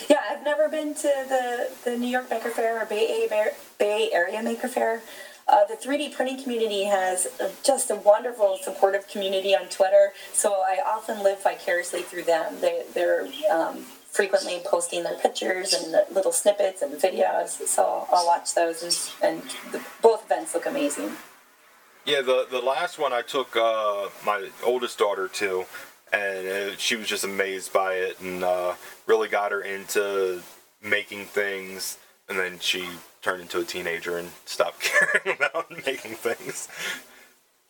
Yeah, 0.09 0.19
I've 0.29 0.43
never 0.43 0.69
been 0.69 0.93
to 0.93 1.03
the, 1.29 1.71
the 1.85 1.97
New 1.97 2.09
York 2.09 2.29
Maker 2.31 2.51
Faire 2.51 2.83
or 2.83 2.85
Bay 2.85 3.29
Area, 3.31 3.53
Bay 3.79 4.11
Area 4.13 4.43
Maker 4.43 4.69
Faire. 4.69 5.03
Uh, 5.47 5.65
the 5.65 5.75
3D 5.75 6.15
printing 6.15 6.43
community 6.43 6.85
has 6.85 7.29
just 7.63 7.91
a 7.91 7.95
wonderful, 7.95 8.59
supportive 8.61 9.09
community 9.09 9.55
on 9.55 9.67
Twitter, 9.69 10.13
so 10.33 10.53
I 10.53 10.81
often 10.85 11.23
live 11.23 11.43
vicariously 11.43 12.03
through 12.03 12.25
them. 12.25 12.61
They, 12.61 12.83
they're 12.93 13.29
um, 13.51 13.87
frequently 14.19 14.61
posting 14.65 15.05
their 15.05 15.15
pictures 15.15 15.73
and 15.73 15.95
the 15.95 16.05
little 16.13 16.33
snippets 16.33 16.83
and 16.83 16.93
videos, 16.95 17.51
so 17.69 18.05
I'll 18.13 18.27
watch 18.27 18.53
those, 18.53 19.13
and, 19.23 19.41
the, 19.71 19.81
both 20.03 20.25
events 20.25 20.55
look 20.55 20.67
amazing. 20.67 21.13
Yeah, 22.05 22.23
the 22.23 22.45
the 22.51 22.59
last 22.59 22.99
one 22.99 23.13
I 23.13 23.23
took 23.23 23.55
uh, 23.55 24.09
my 24.27 24.49
oldest 24.65 24.99
daughter 24.99 25.29
to, 25.29 25.67
and 26.13 26.49
uh, 26.49 26.77
she 26.79 26.97
was 26.97 27.07
just 27.07 27.23
amazed 27.23 27.73
by 27.73 27.95
it, 27.95 28.19
and 28.21 28.43
uh, 28.43 28.75
really 29.07 29.29
got 29.29 29.53
her 29.53 29.61
into 29.61 30.43
making 30.83 31.27
things. 31.27 31.99
And 32.29 32.37
then 32.37 32.59
she 32.59 32.89
turned 33.23 33.43
into 33.43 33.61
a 33.61 33.65
teenager 33.65 34.19
and 34.19 34.31
stopped 34.47 34.81
caring 34.81 35.37
about 35.39 35.71
making 35.87 36.17
things. 36.17 36.69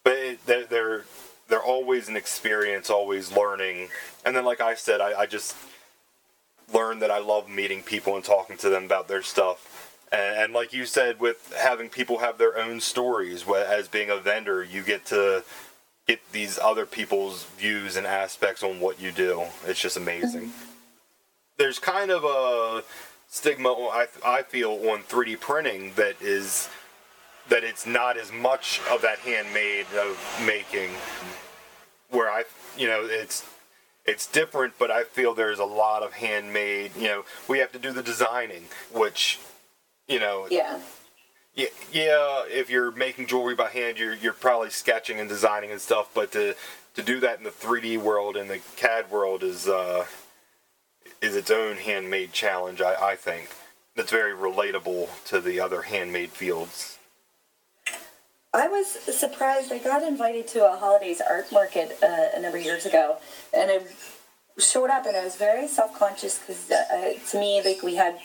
But 0.02 0.16
it, 0.16 0.46
they're, 0.46 0.64
they're 0.64 1.04
they're 1.48 1.62
always 1.62 2.08
an 2.08 2.16
experience, 2.16 2.88
always 2.88 3.32
learning. 3.32 3.88
And 4.24 4.34
then, 4.34 4.46
like 4.46 4.62
I 4.62 4.74
said, 4.74 5.02
I, 5.02 5.20
I 5.20 5.26
just 5.26 5.54
learned 6.72 7.02
that 7.02 7.10
I 7.10 7.18
love 7.18 7.48
meeting 7.48 7.82
people 7.82 8.14
and 8.14 8.24
talking 8.24 8.56
to 8.58 8.68
them 8.68 8.84
about 8.84 9.08
their 9.08 9.22
stuff. 9.22 9.96
And, 10.12 10.36
and 10.36 10.52
like 10.52 10.72
you 10.72 10.86
said, 10.86 11.20
with 11.20 11.54
having 11.56 11.88
people 11.88 12.18
have 12.18 12.38
their 12.38 12.58
own 12.58 12.80
stories, 12.80 13.46
as 13.48 13.88
being 13.88 14.10
a 14.10 14.16
vendor, 14.16 14.62
you 14.62 14.82
get 14.82 15.04
to 15.06 15.44
get 16.06 16.20
these 16.32 16.58
other 16.58 16.86
people's 16.86 17.44
views 17.44 17.96
and 17.96 18.06
aspects 18.06 18.62
on 18.62 18.80
what 18.80 19.00
you 19.00 19.12
do. 19.12 19.44
It's 19.66 19.80
just 19.80 19.96
amazing. 19.96 20.52
There's 21.58 21.78
kind 21.78 22.10
of 22.10 22.24
a 22.24 22.82
stigma 23.28 23.68
I, 23.68 24.06
I 24.24 24.42
feel 24.42 24.70
on 24.70 25.02
3D 25.02 25.38
printing 25.38 25.92
that 25.96 26.20
is 26.22 26.68
that 27.48 27.64
it's 27.64 27.86
not 27.86 28.16
as 28.16 28.32
much 28.32 28.80
of 28.90 29.02
that 29.02 29.18
handmade 29.18 29.86
of 29.96 30.18
making 30.46 30.90
where 32.10 32.30
I 32.30 32.44
you 32.76 32.86
know 32.86 33.02
it's 33.04 33.46
it's 34.08 34.26
different 34.26 34.74
but 34.78 34.90
I 34.90 35.04
feel 35.04 35.34
there's 35.34 35.58
a 35.58 35.64
lot 35.64 36.02
of 36.02 36.14
handmade 36.14 36.92
you 36.96 37.08
know 37.08 37.24
we 37.48 37.58
have 37.58 37.72
to 37.72 37.78
do 37.78 37.92
the 37.92 38.02
designing 38.02 38.64
which 38.92 39.38
you 40.08 40.18
know, 40.18 40.48
Yeah. 40.50 40.80
yeah, 41.54 41.66
yeah. 41.92 42.44
If 42.48 42.70
you're 42.70 42.90
making 42.90 43.26
jewelry 43.26 43.54
by 43.54 43.68
hand, 43.68 43.98
you're 43.98 44.14
you're 44.14 44.32
probably 44.32 44.70
sketching 44.70 45.20
and 45.20 45.28
designing 45.28 45.70
and 45.70 45.80
stuff. 45.80 46.08
But 46.14 46.32
to 46.32 46.54
to 46.94 47.02
do 47.02 47.20
that 47.20 47.38
in 47.38 47.44
the 47.44 47.50
3D 47.50 47.98
world 47.98 48.36
and 48.36 48.48
the 48.50 48.60
CAD 48.76 49.10
world 49.10 49.42
is 49.42 49.68
uh, 49.68 50.06
is 51.20 51.36
its 51.36 51.50
own 51.50 51.76
handmade 51.76 52.32
challenge. 52.32 52.80
I, 52.80 53.10
I 53.12 53.16
think 53.16 53.50
that's 53.96 54.10
very 54.10 54.32
relatable 54.32 55.08
to 55.26 55.40
the 55.40 55.60
other 55.60 55.82
handmade 55.82 56.30
fields. 56.30 56.97
I 58.54 58.66
was 58.68 58.88
surprised. 58.88 59.72
I 59.72 59.78
got 59.78 60.02
invited 60.02 60.48
to 60.48 60.72
a 60.72 60.76
holidays 60.76 61.20
art 61.20 61.52
market 61.52 61.98
uh, 62.02 62.28
a 62.34 62.40
number 62.40 62.58
of 62.58 62.64
years 62.64 62.86
ago, 62.86 63.18
and 63.52 63.70
I 63.70 63.80
showed 64.58 64.90
up, 64.90 65.06
and 65.06 65.16
I 65.16 65.24
was 65.24 65.36
very 65.36 65.68
self 65.68 65.98
conscious 65.98 66.38
because 66.38 66.70
uh, 66.70 67.12
to 67.30 67.38
me, 67.38 67.62
like 67.62 67.82
we 67.82 67.96
had 67.96 68.18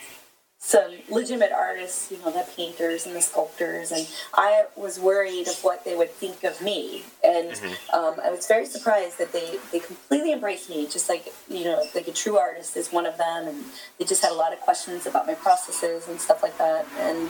some 0.66 0.93
legitimate 1.09 1.51
artists, 1.51 2.09
you 2.09 2.18
know, 2.20 2.32
the 2.32 2.45
painters 2.55 3.05
and 3.05 3.14
the 3.14 3.22
sculptors, 3.22 3.91
and 3.91 4.07
I 4.34 4.64
was 4.78 4.97
worried 4.97 5.49
of 5.49 5.61
what 5.61 5.84
they 5.84 5.93
would 5.93 6.09
think 6.09 6.45
of 6.45 6.61
me, 6.61 7.03
and 7.22 7.51
um, 7.93 8.16
I 8.24 8.32
was 8.32 8.47
very 8.47 8.66
surprised 8.66 9.20
that 9.20 9.34
they 9.34 9.59
they 9.74 9.80
completely 9.80 10.32
embraced 10.32 10.70
me, 10.70 10.88
just 10.88 11.09
like 11.09 11.28
you 11.49 11.66
know, 11.66 11.84
like 11.93 12.07
a 12.07 12.14
true 12.14 12.38
artist 12.38 12.78
is 12.78 12.93
one 12.93 13.05
of 13.05 13.18
them, 13.18 13.49
and 13.49 13.66
they 13.99 14.05
just 14.05 14.24
had 14.24 14.32
a 14.32 14.36
lot 14.36 14.53
of 14.53 14.59
questions 14.61 15.05
about 15.05 15.28
my 15.28 15.34
processes 15.36 16.07
and 16.07 16.20
stuff 16.20 16.41
like 16.41 16.57
that, 16.57 16.88
and 16.97 17.28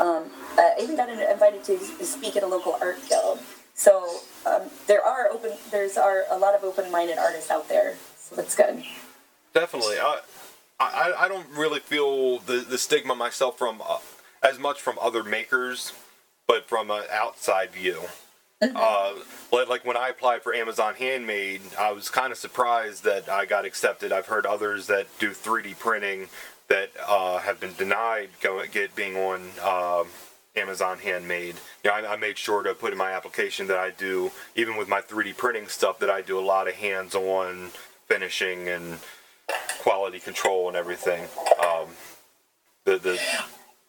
um, 0.00 0.30
I 0.56 0.74
even 0.80 0.96
got 0.96 1.08
invited 1.08 1.64
to 1.64 1.78
speak 2.04 2.36
at 2.36 2.44
a 2.44 2.46
local 2.46 2.78
art 2.80 3.00
guild. 3.08 3.40
So 3.74 4.20
um, 4.46 4.62
there 4.86 5.04
are 5.04 5.28
open, 5.30 5.52
there's 5.72 5.96
are 5.96 6.26
a 6.30 6.38
lot 6.38 6.54
of 6.54 6.62
open-minded 6.62 7.18
artists 7.18 7.50
out 7.50 7.68
there, 7.68 7.96
so 8.16 8.36
that's 8.36 8.54
good. 8.54 8.84
Definitely. 9.52 9.98
I, 9.98 10.20
I, 10.80 11.12
I 11.18 11.28
don't 11.28 11.48
really 11.56 11.80
feel 11.80 12.38
the, 12.38 12.58
the 12.58 12.78
stigma 12.78 13.14
myself 13.14 13.58
from 13.58 13.82
uh, 13.86 13.98
as 14.42 14.58
much 14.58 14.80
from 14.80 14.98
other 15.00 15.24
makers, 15.24 15.92
but 16.46 16.68
from 16.68 16.90
an 16.90 17.04
outside 17.10 17.70
view. 17.72 18.02
Uh, 18.60 19.14
like, 19.52 19.68
like 19.68 19.84
when 19.84 19.96
I 19.96 20.08
applied 20.08 20.42
for 20.42 20.52
Amazon 20.54 20.94
Handmade, 20.94 21.60
I 21.78 21.92
was 21.92 22.08
kind 22.08 22.32
of 22.32 22.38
surprised 22.38 23.04
that 23.04 23.28
I 23.28 23.44
got 23.44 23.64
accepted. 23.64 24.12
I've 24.12 24.26
heard 24.26 24.46
others 24.46 24.88
that 24.88 25.06
do 25.18 25.30
3D 25.30 25.78
printing 25.78 26.28
that 26.68 26.90
uh, 27.06 27.38
have 27.38 27.60
been 27.60 27.74
denied 27.74 28.30
going 28.40 28.68
get 28.70 28.94
being 28.94 29.16
on 29.16 29.50
um 29.64 30.08
Amazon 30.56 30.98
Handmade. 30.98 31.54
You 31.84 31.90
know, 31.90 31.96
I, 31.96 32.14
I 32.14 32.16
made 32.16 32.36
sure 32.36 32.62
to 32.62 32.74
put 32.74 32.92
in 32.92 32.98
my 32.98 33.12
application 33.12 33.68
that 33.68 33.78
I 33.78 33.90
do, 33.90 34.32
even 34.56 34.76
with 34.76 34.88
my 34.88 35.00
3D 35.00 35.36
printing 35.36 35.68
stuff, 35.68 36.00
that 36.00 36.10
I 36.10 36.20
do 36.20 36.38
a 36.38 36.40
lot 36.40 36.66
of 36.66 36.74
hands-on 36.74 37.70
finishing 38.08 38.68
and 38.68 38.98
quality 39.80 40.18
control 40.20 40.68
and 40.68 40.76
everything. 40.76 41.24
Um, 41.62 41.88
the 42.84 42.98
the 42.98 43.20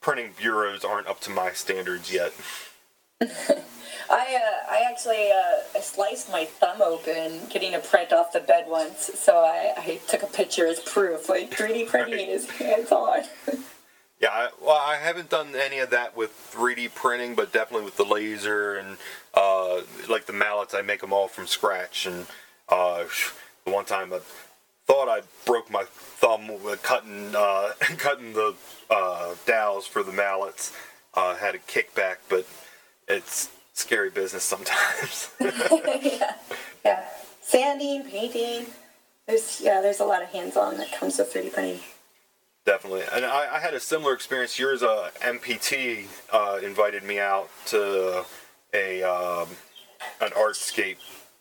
printing 0.01 0.31
bureaus 0.37 0.83
aren't 0.85 1.07
up 1.07 1.19
to 1.21 1.29
my 1.31 1.51
standards 1.51 2.11
yet. 2.11 2.33
I 3.21 3.25
uh, 4.35 4.71
I 4.71 4.85
actually 4.89 5.31
uh, 5.31 5.77
I 5.77 5.81
sliced 5.81 6.31
my 6.31 6.45
thumb 6.45 6.81
open 6.81 7.41
getting 7.49 7.75
a 7.75 7.79
print 7.79 8.11
off 8.13 8.31
the 8.33 8.39
bed 8.39 8.65
once, 8.67 9.11
so 9.15 9.37
I, 9.37 9.73
I 9.77 9.99
took 10.07 10.23
a 10.23 10.27
picture 10.27 10.65
as 10.67 10.79
proof. 10.79 11.29
Like 11.29 11.51
3D 11.55 11.87
printing 11.87 12.13
Right. 12.19 12.29
is 12.29 12.49
hands 12.49 12.91
on. 12.91 13.21
Yeah, 14.21 14.31
I, 14.33 14.49
well, 14.61 14.75
I 14.75 14.97
haven't 14.97 15.29
done 15.29 15.55
any 15.55 15.79
of 15.79 15.91
that 15.91 16.17
with 16.17 16.31
3D 16.53 16.93
printing, 16.93 17.35
but 17.35 17.53
definitely 17.53 17.85
with 17.85 17.95
the 17.95 18.03
laser 18.03 18.75
and 18.75 18.97
uh, 19.33 19.79
like 20.09 20.25
the 20.25 20.33
mallets, 20.33 20.73
I 20.73 20.81
make 20.81 20.99
them 20.99 21.13
all 21.13 21.29
from 21.29 21.47
scratch. 21.47 22.05
And 22.05 22.25
uh, 22.67 23.05
the 23.63 23.71
one 23.71 23.85
time 23.85 24.11
I 24.11 24.19
thought 24.89 25.07
I 25.07 25.21
broke 25.45 25.69
my 25.69 25.83
thumb 25.83 26.47
with 26.63 26.81
cutting 26.81 27.35
uh, 27.35 27.73
cutting 27.97 28.33
the 28.33 28.55
uh, 28.89 29.35
dowels 29.45 29.85
for 29.85 30.01
the 30.01 30.11
mallets. 30.11 30.73
Uh, 31.13 31.35
had 31.35 31.53
a 31.53 31.59
kickback, 31.59 32.17
but 32.27 32.47
it's 33.07 33.51
scary 33.73 34.09
business 34.09 34.43
sometimes. 34.43 35.29
yeah, 35.39 36.33
yeah. 36.83 37.05
Sanding, 37.41 38.03
painting. 38.03 38.65
There's 39.27 39.61
yeah, 39.61 39.79
there's 39.79 39.99
a 39.99 40.05
lot 40.05 40.23
of 40.23 40.29
hands 40.29 40.57
on 40.57 40.77
that 40.77 40.91
comes 40.91 41.19
with 41.19 41.31
3D 41.31 41.53
printing. 41.53 41.81
Definitely, 42.65 43.03
and 43.13 43.25
I, 43.25 43.57
I 43.57 43.59
had 43.59 43.75
a 43.75 43.79
similar 43.79 44.13
experience. 44.13 44.57
Yours, 44.57 44.81
uh, 44.81 45.11
MPT 45.21 46.07
uh, 46.33 46.59
invited 46.63 47.03
me 47.03 47.19
out 47.19 47.49
to 47.67 48.25
a 48.73 49.03
um, 49.03 49.49
an 50.19 50.31
artscape 50.31 50.97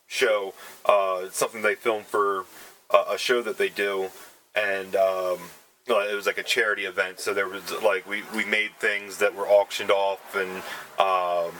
show. 0.07 0.53
Uh, 0.84 1.30
something 1.30 1.62
they 1.62 1.74
filmed 1.74 2.07
for 2.07 2.44
a, 2.91 3.18
show 3.18 3.43
that 3.43 3.59
they 3.59 3.68
do, 3.68 4.11
and 4.55 4.97
um, 4.97 5.39
it 5.86 6.14
was 6.14 6.26
like 6.26 6.39
a 6.39 6.43
charity 6.43 6.84
event. 6.84 7.20
So 7.20 7.34
there 7.34 7.49
was 7.49 7.70
like 7.82 8.09
we, 8.09 8.22
we 8.34 8.45
made 8.45 8.70
things 8.78 9.18
that 9.18 9.34
were 9.34 9.47
auctioned 9.47 9.91
off 9.91 10.34
and 10.34 10.51
um, 10.99 11.55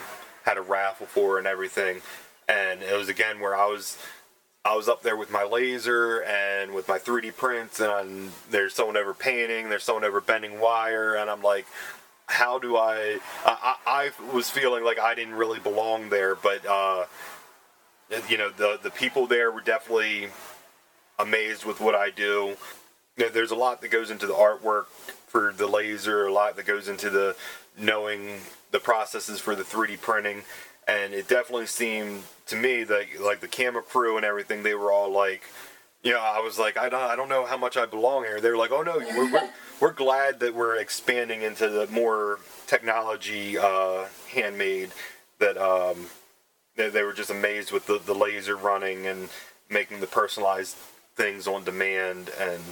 had 0.45 0.57
a 0.57 0.63
raffle 0.63 1.07
for 1.07 1.39
and 1.39 1.47
everything. 1.47 2.01
And 2.49 2.83
it 2.83 2.97
was 2.97 3.09
again 3.09 3.41
where 3.41 3.57
I 3.57 3.67
was 3.67 3.99
I 4.65 4.75
was 4.75 4.89
up 4.89 5.03
there 5.03 5.17
with 5.17 5.31
my 5.31 5.45
laser 5.45 6.23
and 6.23 6.75
with 6.75 6.89
my 6.89 6.99
3D 6.99 7.37
prints, 7.37 7.81
and 7.81 8.33
there's 8.51 8.75
someone 8.75 8.97
over 8.97 9.15
painting, 9.15 9.69
there's 9.69 9.85
someone 9.85 10.05
over 10.05 10.21
bending 10.21 10.61
wire, 10.61 11.15
and 11.15 11.31
I'm 11.31 11.43
like, 11.43 11.67
how 12.27 12.59
do 12.59 12.77
I? 12.77 13.19
I, 13.45 13.77
I 13.87 14.11
I 14.21 14.35
was 14.35 14.51
feeling 14.51 14.85
like 14.85 14.99
I 14.99 15.15
didn't 15.15 15.35
really 15.35 15.59
belong 15.59 16.11
there, 16.11 16.35
but 16.35 16.67
uh, 16.67 17.07
you 18.29 18.37
know, 18.37 18.51
the 18.51 18.79
the 18.83 18.91
people 18.91 19.27
there 19.27 19.51
were 19.51 19.63
definitely 19.63 20.29
amazed 21.19 21.65
with 21.65 21.81
what 21.81 21.95
I 21.95 22.11
do. 22.11 22.57
There's 23.17 23.51
a 23.51 23.57
lot 23.57 23.81
that 23.81 23.91
goes 23.91 24.11
into 24.11 24.27
the 24.27 24.35
artwork 24.35 24.87
for 25.27 25.53
the 25.57 25.67
laser, 25.67 26.27
a 26.27 26.33
lot 26.33 26.57
that 26.57 26.67
goes 26.67 26.89
into 26.89 27.11
the 27.11 27.37
knowing 27.77 28.41
the 28.71 28.79
processes 28.79 29.41
for 29.41 29.55
the 29.55 29.63
3D 29.63 30.01
printing, 30.01 30.43
and 30.87 31.13
it 31.13 31.29
definitely 31.29 31.67
seemed 31.67 32.23
to 32.47 32.57
me 32.57 32.85
that 32.85 33.07
like 33.21 33.41
the 33.41 33.49
camera 33.49 33.83
crew 33.83 34.17
and 34.17 34.25
everything, 34.25 34.63
they 34.63 34.75
were 34.75 34.93
all 34.93 35.11
like, 35.11 35.43
you 36.03 36.13
know, 36.13 36.21
I 36.21 36.41
was 36.41 36.59
like, 36.59 36.79
I 36.79 36.89
don't, 36.89 37.03
I 37.03 37.17
don't 37.17 37.29
know 37.29 37.45
how 37.45 37.57
much 37.57 37.77
I 37.77 37.87
belong 37.87 38.25
here. 38.25 38.41
They 38.41 38.51
were 38.51 38.57
like, 38.57 38.71
oh 38.71 38.83
no, 38.83 38.99
we're, 38.99 39.33
we're, 39.33 39.51
we're 39.81 39.93
glad 39.93 40.41
that 40.41 40.55
we're 40.55 40.77
expanding 40.77 41.43
into 41.43 41.69
the 41.69 41.87
more 41.89 42.39
technology 42.67 43.59
uh, 43.59 44.05
handmade. 44.31 44.91
That 45.41 45.57
um, 45.57 46.07
they, 46.77 46.89
they 46.89 47.03
were 47.03 47.13
just 47.13 47.31
amazed 47.31 47.73
with 47.73 47.87
the, 47.87 47.99
the 47.99 48.15
laser 48.15 48.57
running 48.57 49.07
and 49.07 49.29
making 49.69 50.01
the 50.01 50.07
personalized 50.07 50.77
things 51.19 51.49
on 51.49 51.65
demand 51.65 52.31
and 52.39 52.63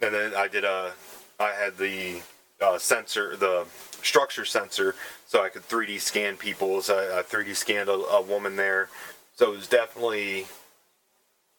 and 0.00 0.14
then 0.14 0.34
I 0.34 0.46
did 0.46 0.64
a 0.64 0.92
I 1.40 1.50
had 1.50 1.76
the 1.76 2.22
uh, 2.60 2.78
sensor 2.78 3.36
the 3.36 3.66
structure 4.02 4.44
sensor 4.44 4.94
so 5.26 5.42
I 5.42 5.48
could 5.48 5.68
3D 5.68 6.00
scan 6.00 6.36
people 6.36 6.80
so 6.80 6.96
I, 6.96 7.18
I 7.18 7.22
3D 7.22 7.56
scanned 7.56 7.88
a, 7.88 7.92
a 7.92 8.22
woman 8.22 8.54
there 8.54 8.88
so 9.34 9.52
it 9.52 9.56
was 9.56 9.66
definitely 9.66 10.46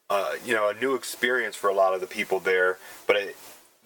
uh, 0.10 0.32
you 0.46 0.54
know 0.54 0.70
a 0.70 0.74
new 0.74 0.96
experience 0.96 1.58
for 1.58 1.70
a 1.70 1.74
lot 1.74 1.94
of 1.94 2.00
the 2.00 2.08
people 2.08 2.40
there 2.40 2.78
but 3.06 3.18
it, 3.18 3.36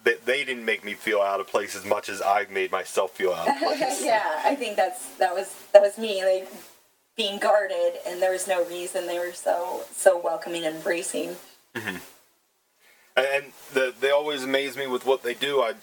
they, 0.04 0.14
they 0.24 0.44
didn't 0.44 0.64
make 0.64 0.84
me 0.84 0.94
feel 0.94 1.20
out 1.20 1.40
of 1.40 1.48
place 1.48 1.74
as 1.74 1.84
much 1.84 2.08
as 2.08 2.22
I 2.22 2.46
made 2.50 2.70
myself 2.70 3.10
feel 3.10 3.32
out 3.32 3.48
of 3.48 3.58
place 3.58 4.04
yeah, 4.04 4.40
I 4.44 4.54
think 4.54 4.76
that's 4.76 5.16
that 5.16 5.34
was 5.34 5.54
that 5.72 5.82
was 5.82 5.98
me 5.98 6.24
like 6.24 6.48
being 7.16 7.40
guarded, 7.40 7.94
and 8.06 8.22
there 8.22 8.30
was 8.30 8.46
no 8.46 8.64
reason. 8.66 9.06
They 9.06 9.18
were 9.18 9.32
so 9.32 9.82
so 9.92 10.18
welcoming 10.18 10.64
and 10.64 10.76
embracing. 10.76 11.36
And 13.24 13.52
the, 13.72 13.94
they 14.00 14.10
always 14.10 14.44
amaze 14.44 14.76
me 14.76 14.86
with 14.86 15.06
what 15.06 15.22
they 15.22 15.34
do. 15.34 15.60
I, 15.60 15.74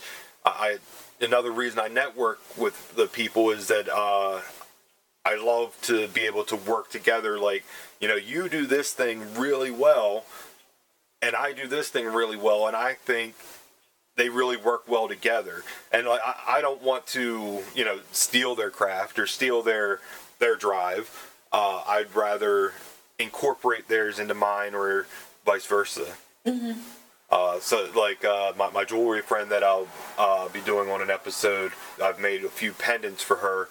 I 0.45 0.77
another 1.21 1.51
reason 1.51 1.79
I 1.79 1.87
network 1.87 2.39
with 2.57 2.95
the 2.95 3.07
people 3.07 3.51
is 3.51 3.67
that 3.67 3.89
uh, 3.89 4.41
I 5.23 5.35
love 5.35 5.75
to 5.83 6.07
be 6.07 6.21
able 6.21 6.43
to 6.45 6.55
work 6.55 6.89
together. 6.89 7.39
Like 7.39 7.63
you 7.99 8.07
know, 8.07 8.15
you 8.15 8.49
do 8.49 8.65
this 8.65 8.93
thing 8.93 9.35
really 9.35 9.71
well, 9.71 10.25
and 11.21 11.35
I 11.35 11.53
do 11.53 11.67
this 11.67 11.89
thing 11.89 12.07
really 12.07 12.37
well, 12.37 12.67
and 12.67 12.75
I 12.75 12.93
think 12.93 13.35
they 14.15 14.29
really 14.29 14.57
work 14.57 14.87
well 14.87 15.07
together. 15.07 15.63
And 15.91 16.07
like, 16.07 16.21
I, 16.25 16.57
I 16.57 16.61
don't 16.61 16.81
want 16.81 17.07
to 17.07 17.63
you 17.73 17.85
know 17.85 17.99
steal 18.11 18.55
their 18.55 18.69
craft 18.69 19.19
or 19.19 19.27
steal 19.27 19.61
their 19.61 19.99
their 20.39 20.55
drive. 20.55 21.31
Uh, 21.51 21.83
I'd 21.87 22.13
rather 22.15 22.73
incorporate 23.17 23.87
theirs 23.87 24.19
into 24.19 24.33
mine 24.33 24.75
or 24.75 25.07
vice 25.45 25.65
versa. 25.65 26.05
Uh, 27.29 27.59
so 27.59 27.89
like 27.95 28.23
uh, 28.23 28.53
my, 28.57 28.69
my 28.71 28.83
jewelry 28.83 29.21
friend 29.21 29.51
that 29.51 29.63
I'll 29.63 29.87
uh, 30.17 30.47
be 30.49 30.61
doing 30.61 30.89
on 30.89 31.01
an 31.01 31.09
episode, 31.09 31.71
I've 32.01 32.19
made 32.19 32.43
a 32.43 32.49
few 32.49 32.71
pendants 32.71 33.23
for 33.23 33.37
her. 33.37 33.67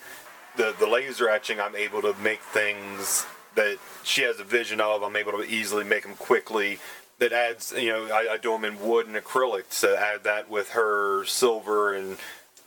The 0.57 0.75
the 0.79 0.87
laser 0.87 1.29
etching, 1.29 1.61
I'm 1.61 1.77
able 1.77 2.03
to 2.03 2.15
make 2.21 2.41
things 2.41 3.27
that 3.55 3.79
she 4.03 4.23
has 4.23 4.41
a 4.41 4.45
vision 4.45 4.81
of. 4.81 5.03
I'm 5.03 5.17
able 5.17 5.33
to 5.33 5.45
easily 5.45 5.85
make 5.85 6.03
them 6.03 6.15
quickly. 6.15 6.79
That 7.21 7.33
adds, 7.33 7.73
you 7.77 7.91
know, 7.91 8.07
I, 8.07 8.35
I 8.35 8.37
do 8.39 8.51
them 8.51 8.65
in 8.65 8.81
wood 8.81 9.07
and 9.07 9.17
acrylic. 9.17 9.65
So 9.69 9.97
add 9.97 10.25
that 10.25 10.51
with 10.51 10.71
her 10.71 11.25
silver 11.25 11.95
and 11.95 12.17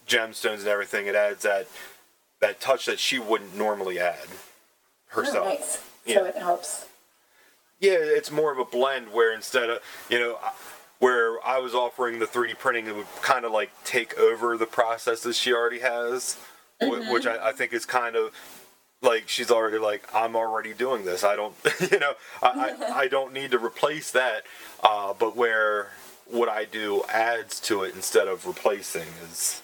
gemstones 0.08 0.60
and 0.60 0.68
everything. 0.68 1.08
It 1.08 1.16
adds 1.16 1.44
that 1.44 1.68
that 2.40 2.62
touch 2.62 2.86
that 2.86 3.00
she 3.00 3.20
wouldn't 3.20 3.58
normally 3.58 4.00
add 4.00 4.28
herself. 5.08 5.48
Oh, 5.48 5.50
nice. 5.50 5.84
Yeah. 6.06 6.16
So 6.16 6.26
it 6.26 6.38
helps. 6.38 6.86
Yeah, 7.80 7.98
it's 8.00 8.32
more 8.32 8.52
of 8.52 8.58
a 8.58 8.66
blend 8.66 9.12
where 9.12 9.34
instead 9.34 9.70
of 9.70 9.80
you 10.10 10.18
know, 10.18 10.38
I, 10.42 10.52
where 11.00 11.46
I 11.46 11.60
was 11.60 11.74
offering 11.74 12.20
the 12.20 12.26
3D 12.26 12.58
printing, 12.58 12.88
it 12.88 12.96
would 12.96 13.06
kind 13.22 13.46
of 13.46 13.52
like 13.52 13.72
take 13.84 14.18
over 14.18 14.58
the 14.58 14.66
processes 14.66 15.38
she 15.38 15.54
already 15.54 15.80
has, 15.80 16.38
wh- 16.82 17.12
which 17.12 17.26
I, 17.28 17.50
I 17.50 17.52
think 17.52 17.74
is 17.74 17.86
kind 17.86 18.16
of 18.16 18.32
like 19.02 19.30
she's 19.30 19.52
already 19.52 19.78
like 19.78 20.04
I'm 20.14 20.36
already 20.36 20.74
doing 20.74 21.06
this. 21.06 21.24
I 21.24 21.36
don't, 21.36 21.56
you 21.92 22.00
know, 22.00 22.14
I, 22.42 22.76
I, 22.82 22.92
I 23.02 23.08
don't 23.08 23.34
need 23.34 23.52
to 23.52 23.60
replace 23.60 24.12
that. 24.12 24.44
Uh, 24.84 25.14
but 25.18 25.36
where 25.36 25.90
what 26.26 26.50
I 26.50 26.66
do 26.66 27.04
adds 27.10 27.60
to 27.62 27.84
it 27.84 27.96
instead 27.96 28.28
of 28.28 28.46
replacing 28.46 29.08
is 29.30 29.62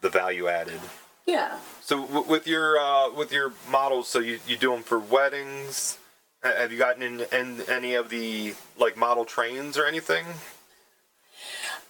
the 0.00 0.08
value 0.08 0.48
added. 0.48 0.80
Yeah. 1.26 1.58
So 1.82 2.06
w- 2.06 2.28
with 2.28 2.46
your 2.46 2.78
uh, 2.78 3.12
with 3.12 3.30
your 3.32 3.52
models, 3.70 4.08
so 4.08 4.20
you, 4.20 4.38
you 4.46 4.56
do 4.56 4.70
them 4.70 4.82
for 4.82 4.98
weddings. 4.98 5.98
Ha- 6.42 6.54
Have 6.58 6.72
you 6.72 6.78
gotten 6.78 7.02
in, 7.02 7.20
in 7.32 7.62
any 7.68 7.94
of 7.94 8.08
the 8.08 8.54
like 8.78 8.96
model 8.96 9.24
trains 9.24 9.76
or 9.78 9.86
anything? 9.86 10.26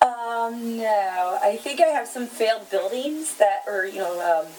Um, 0.00 0.76
no, 0.78 1.38
I 1.42 1.56
think 1.56 1.80
I 1.80 1.86
have 1.86 2.06
some 2.06 2.26
failed 2.26 2.70
buildings 2.70 3.36
that, 3.38 3.62
or 3.66 3.86
you 3.86 3.98
know, 3.98 4.42
um, 4.44 4.52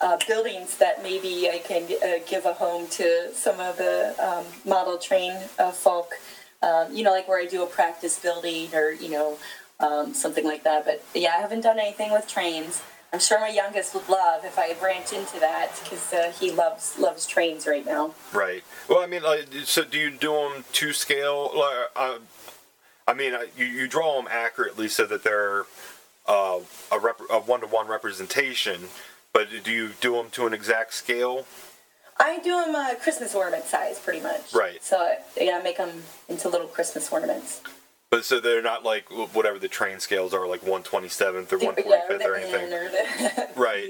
uh, 0.00 0.16
buildings 0.26 0.76
that 0.78 1.02
maybe 1.02 1.48
I 1.50 1.58
can 1.58 1.84
uh, 2.02 2.24
give 2.26 2.46
a 2.46 2.52
home 2.54 2.86
to 2.88 3.32
some 3.34 3.60
of 3.60 3.76
the 3.76 4.14
um, 4.18 4.44
model 4.64 4.98
train 4.98 5.32
uh, 5.58 5.70
folk. 5.72 6.14
Um, 6.62 6.92
you 6.94 7.04
know, 7.04 7.12
like 7.12 7.28
where 7.28 7.40
I 7.40 7.46
do 7.46 7.62
a 7.62 7.66
practice 7.66 8.18
building 8.18 8.74
or 8.74 8.90
you 8.90 9.10
know 9.10 9.38
um, 9.80 10.14
something 10.14 10.44
like 10.44 10.64
that. 10.64 10.84
But 10.84 11.04
yeah, 11.14 11.34
I 11.36 11.40
haven't 11.40 11.60
done 11.60 11.78
anything 11.78 12.10
with 12.10 12.26
trains. 12.26 12.82
I'm 13.12 13.20
sure 13.20 13.40
my 13.40 13.48
youngest 13.48 13.94
would 13.94 14.08
love 14.08 14.44
if 14.44 14.58
I 14.58 14.74
branch 14.74 15.12
into 15.12 15.40
that 15.40 15.70
because 15.82 16.12
uh, 16.12 16.32
he 16.38 16.50
loves 16.50 16.98
loves 16.98 17.26
trains 17.26 17.66
right 17.66 17.84
now. 17.84 18.14
Right. 18.32 18.62
Well, 18.88 18.98
I 18.98 19.06
mean, 19.06 19.22
like, 19.22 19.46
so 19.64 19.82
do 19.84 19.98
you 19.98 20.10
do 20.10 20.32
them 20.32 20.64
to 20.72 20.92
scale? 20.92 21.50
Like, 21.56 21.86
uh, 21.96 22.18
I 23.06 23.14
mean, 23.14 23.32
uh, 23.32 23.44
you, 23.56 23.64
you 23.64 23.88
draw 23.88 24.16
them 24.16 24.28
accurately 24.30 24.88
so 24.88 25.06
that 25.06 25.24
they're 25.24 25.64
uh, 26.26 26.60
a, 26.92 26.98
rep- 26.98 27.20
a 27.30 27.40
one-to-one 27.40 27.88
representation. 27.88 28.88
But 29.32 29.48
do 29.64 29.72
you 29.72 29.90
do 30.00 30.12
them 30.12 30.30
to 30.32 30.46
an 30.46 30.52
exact 30.52 30.92
scale? 30.92 31.46
I 32.18 32.40
do 32.40 32.50
them 32.50 32.74
uh, 32.74 32.94
Christmas 33.00 33.34
ornament 33.34 33.64
size, 33.64 33.98
pretty 33.98 34.20
much. 34.20 34.52
Right. 34.52 34.82
So 34.82 35.14
yeah, 35.40 35.60
make 35.62 35.78
them 35.78 36.02
into 36.28 36.48
little 36.48 36.66
Christmas 36.66 37.10
ornaments. 37.10 37.62
But 38.10 38.24
so 38.24 38.40
they're 38.40 38.62
not 38.62 38.84
like 38.84 39.08
whatever 39.34 39.58
the 39.58 39.68
train 39.68 40.00
scales 40.00 40.32
are, 40.32 40.46
like 40.46 40.62
127th 40.62 41.52
or 41.52 41.58
Yeah, 41.58 41.72
145th 41.72 42.18
the 42.18 42.24
or 42.24 42.36
N 42.36 42.42
anything. 42.42 42.72
or 42.72 42.88
the 42.88 43.48
Right. 43.56 43.88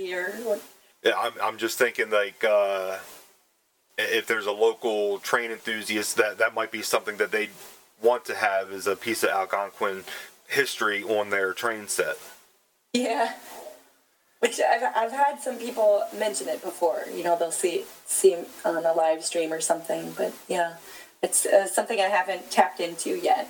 Yeah, 1.05 1.12
I'm, 1.16 1.33
I'm 1.41 1.59
just 1.59 1.79
thinking 1.79 2.11
like 2.11 2.43
uh, 2.43 2.99
if 3.97 4.27
there's 4.27 4.47
a 4.47 4.53
local 4.53 5.19
train 5.21 5.53
enthusiast, 5.53 6.16
that 6.16 6.39
that 6.39 6.55
might 6.55 6.73
be 6.73 6.83
something 6.83 7.16
that 7.19 7.31
they 7.31 7.51
want 8.03 8.25
to 8.25 8.35
have 8.35 8.73
as 8.73 8.87
a 8.89 8.97
piece 8.97 9.23
of 9.23 9.31
Algonquin 9.31 10.03
history 10.49 11.03
on 11.05 11.31
their 11.31 11.53
train 11.53 11.87
set. 11.87 12.16
Yeah. 12.93 13.35
Which 14.41 14.61
I've, 14.61 14.83
I've 14.97 15.12
had 15.12 15.41
some 15.41 15.57
people 15.59 16.05
mention 16.16 16.49
it 16.49 16.62
before. 16.62 17.03
You 17.14 17.23
know, 17.25 17.37
they'll 17.39 17.51
see 17.53 17.85
see 18.07 18.37
on 18.64 18.77
a 18.85 18.93
live 18.93 19.25
stream 19.25 19.53
or 19.53 19.61
something. 19.61 20.12
But 20.16 20.33
yeah, 20.49 20.75
it's 21.23 21.47
uh, 21.47 21.66
something 21.69 22.01
I 22.01 22.05
haven't 22.05 22.51
tapped 22.51 22.81
into 22.81 23.11
yet. 23.16 23.49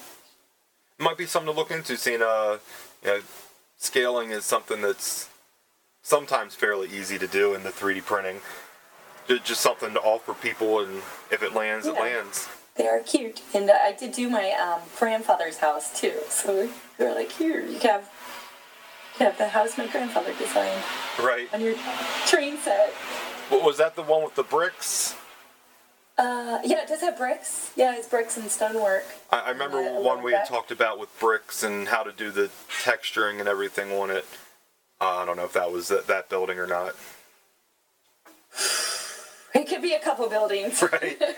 Might 0.99 1.17
be 1.17 1.27
something 1.27 1.53
to 1.53 1.57
look 1.59 1.71
into. 1.71 1.97
Seeing 1.97 2.23
uh, 2.23 2.59
you 3.05 3.09
know, 3.09 3.21
scaling 3.77 4.31
is 4.31 4.45
something 4.45 4.83
that's 4.83 5.29
sometimes 6.03 6.55
fairly 6.55 6.89
easy 6.89 7.19
to 7.19 7.27
do 7.29 7.55
in 7.55 7.63
the 7.63 7.71
3D 7.71 8.05
printing. 8.05 8.41
Ju- 9.29 9.39
Just 9.41 9.61
something 9.61 9.93
to 9.95 10.01
offer 10.01 10.35
people, 10.35 10.81
and 10.81 10.97
if 11.31 11.43
it 11.43 11.55
lands, 11.55 11.87
it 11.87 11.95
lands. 11.95 12.49
They 12.77 12.87
are 12.89 13.01
cute, 13.01 13.43
and 13.55 13.69
uh, 13.71 13.75
I 13.75 13.93
did 13.93 14.13
do 14.13 14.29
my 14.29 14.51
um, 14.53 14.81
grandfather's 14.99 15.59
house 15.59 15.99
too. 16.01 16.15
So 16.29 16.69
they're 16.97 17.15
like, 17.15 17.31
here 17.33 17.61
you 17.61 17.79
can 17.79 17.91
have, 17.91 18.03
you 18.03 19.19
can 19.19 19.27
have 19.27 19.39
the 19.39 19.49
house 19.49 19.77
my 19.79 19.87
grandfather 19.89 20.33
designed 20.39 20.83
Right. 21.19 21.49
on 21.53 21.61
your 21.61 21.75
train 22.27 22.57
set. 22.59 22.91
What 23.51 23.65
was 23.65 23.79
that? 23.79 23.97
The 23.97 24.03
one 24.03 24.23
with 24.25 24.35
the 24.37 24.43
bricks? 24.45 25.15
Uh, 26.19 26.59
yeah, 26.65 26.83
it 26.83 26.89
does 26.89 27.01
have 27.01 27.17
bricks. 27.17 27.71
Yeah, 27.77 27.95
it's 27.97 28.09
bricks 28.09 28.37
and 28.37 28.51
stonework. 28.51 29.05
I, 29.31 29.39
I 29.39 29.51
remember 29.51 29.79
I 29.79 30.01
one 30.01 30.23
we 30.23 30.33
had 30.33 30.49
talked 30.49 30.73
about 30.73 30.99
with 30.99 31.17
bricks 31.21 31.63
and 31.63 31.87
how 31.87 32.03
to 32.03 32.11
do 32.11 32.31
the 32.33 32.51
texturing 32.83 33.39
and 33.39 33.49
everything 33.49 33.93
on 33.93 34.11
it. 34.11 34.27
Uh, 35.01 35.19
I 35.19 35.25
don't 35.25 35.37
know 35.37 35.45
if 35.45 35.53
that 35.53 35.71
was 35.71 35.89
that, 35.89 36.09
that 36.09 36.29
building 36.29 36.59
or 36.59 36.67
not. 36.67 36.97
It 39.55 39.69
could 39.69 39.81
be 39.81 39.95
a 39.95 40.01
couple 40.01 40.29
buildings. 40.29 40.83
Right. 40.83 41.23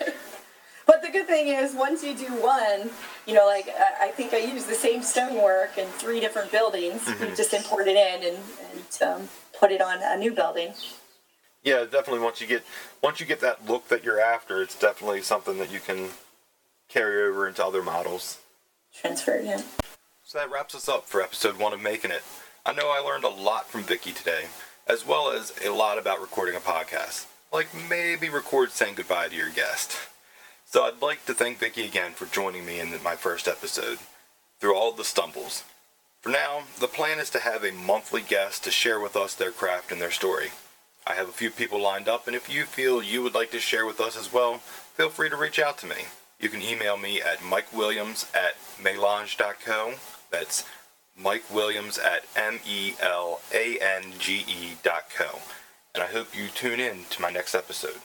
But 0.90 1.02
the 1.02 1.08
good 1.10 1.28
thing 1.28 1.46
is, 1.46 1.72
once 1.72 2.02
you 2.02 2.16
do 2.16 2.26
one, 2.42 2.90
you 3.24 3.32
know, 3.32 3.46
like 3.46 3.68
I, 3.68 4.08
I 4.08 4.10
think 4.10 4.34
I 4.34 4.38
used 4.38 4.68
the 4.68 4.74
same 4.74 5.04
stonework 5.04 5.78
in 5.78 5.86
three 5.86 6.18
different 6.18 6.50
buildings. 6.50 7.02
Mm-hmm. 7.02 7.26
You 7.26 7.36
just 7.36 7.54
import 7.54 7.86
it 7.86 7.96
in 7.96 8.34
and, 8.34 8.38
and 8.72 9.02
um, 9.08 9.28
put 9.56 9.70
it 9.70 9.80
on 9.80 9.98
a 10.02 10.16
new 10.16 10.32
building. 10.32 10.72
Yeah, 11.62 11.84
definitely. 11.84 12.20
Once 12.20 12.40
you 12.40 12.46
get 12.46 12.64
once 13.02 13.20
you 13.20 13.26
get 13.26 13.40
that 13.40 13.68
look 13.68 13.88
that 13.88 14.04
you're 14.04 14.20
after, 14.20 14.62
it's 14.62 14.78
definitely 14.78 15.22
something 15.22 15.58
that 15.58 15.72
you 15.72 15.80
can 15.80 16.08
carry 16.88 17.22
over 17.28 17.46
into 17.46 17.64
other 17.64 17.82
models. 17.82 18.38
Transfer, 18.94 19.40
yeah. 19.42 19.62
So 20.24 20.38
that 20.38 20.50
wraps 20.50 20.74
us 20.74 20.88
up 20.88 21.06
for 21.06 21.22
episode 21.22 21.58
one 21.58 21.72
of 21.72 21.80
Making 21.80 22.10
It. 22.10 22.22
I 22.64 22.72
know 22.72 22.90
I 22.90 23.00
learned 23.00 23.24
a 23.24 23.28
lot 23.28 23.68
from 23.68 23.82
Vicky 23.82 24.12
today, 24.12 24.44
as 24.86 25.06
well 25.06 25.30
as 25.30 25.52
a 25.64 25.70
lot 25.70 25.98
about 25.98 26.20
recording 26.20 26.54
a 26.54 26.60
podcast. 26.60 27.26
Like 27.52 27.68
maybe 27.88 28.28
record 28.28 28.70
saying 28.70 28.94
goodbye 28.94 29.28
to 29.28 29.36
your 29.36 29.50
guest. 29.50 29.96
So 30.66 30.84
I'd 30.84 31.02
like 31.02 31.24
to 31.26 31.34
thank 31.34 31.58
Vicky 31.58 31.84
again 31.84 32.12
for 32.12 32.26
joining 32.26 32.64
me 32.64 32.78
in 32.78 32.90
my 33.02 33.16
first 33.16 33.48
episode 33.48 33.98
through 34.60 34.76
all 34.76 34.92
the 34.92 35.04
stumbles. 35.04 35.64
For 36.20 36.28
now, 36.28 36.62
the 36.78 36.86
plan 36.86 37.18
is 37.18 37.30
to 37.30 37.40
have 37.40 37.64
a 37.64 37.72
monthly 37.72 38.22
guest 38.22 38.62
to 38.64 38.70
share 38.70 39.00
with 39.00 39.16
us 39.16 39.34
their 39.34 39.50
craft 39.50 39.90
and 39.90 40.00
their 40.00 40.10
story. 40.10 40.50
I 41.10 41.14
have 41.14 41.28
a 41.28 41.32
few 41.32 41.50
people 41.50 41.82
lined 41.82 42.06
up, 42.06 42.28
and 42.28 42.36
if 42.36 42.48
you 42.48 42.64
feel 42.64 43.02
you 43.02 43.20
would 43.20 43.34
like 43.34 43.50
to 43.50 43.58
share 43.58 43.84
with 43.84 44.00
us 44.00 44.16
as 44.16 44.32
well, 44.32 44.58
feel 44.58 45.10
free 45.10 45.28
to 45.28 45.36
reach 45.36 45.58
out 45.58 45.76
to 45.78 45.86
me. 45.86 46.04
You 46.38 46.48
can 46.48 46.62
email 46.62 46.96
me 46.96 47.20
at 47.20 47.38
mikewilliams 47.40 48.32
at 48.32 48.54
melange.co. 48.80 49.94
That's 50.30 50.64
Mike 51.18 51.52
Williams 51.52 51.98
at 51.98 52.26
M 52.36 52.60
E 52.64 52.92
L 53.00 53.40
A 53.52 53.76
N 53.80 54.12
G 54.20 54.44
E 54.46 54.76
dot 54.84 55.06
co. 55.12 55.40
And 55.96 56.04
I 56.04 56.06
hope 56.06 56.28
you 56.36 56.46
tune 56.46 56.78
in 56.78 57.06
to 57.10 57.20
my 57.20 57.30
next 57.30 57.56
episode. 57.56 57.98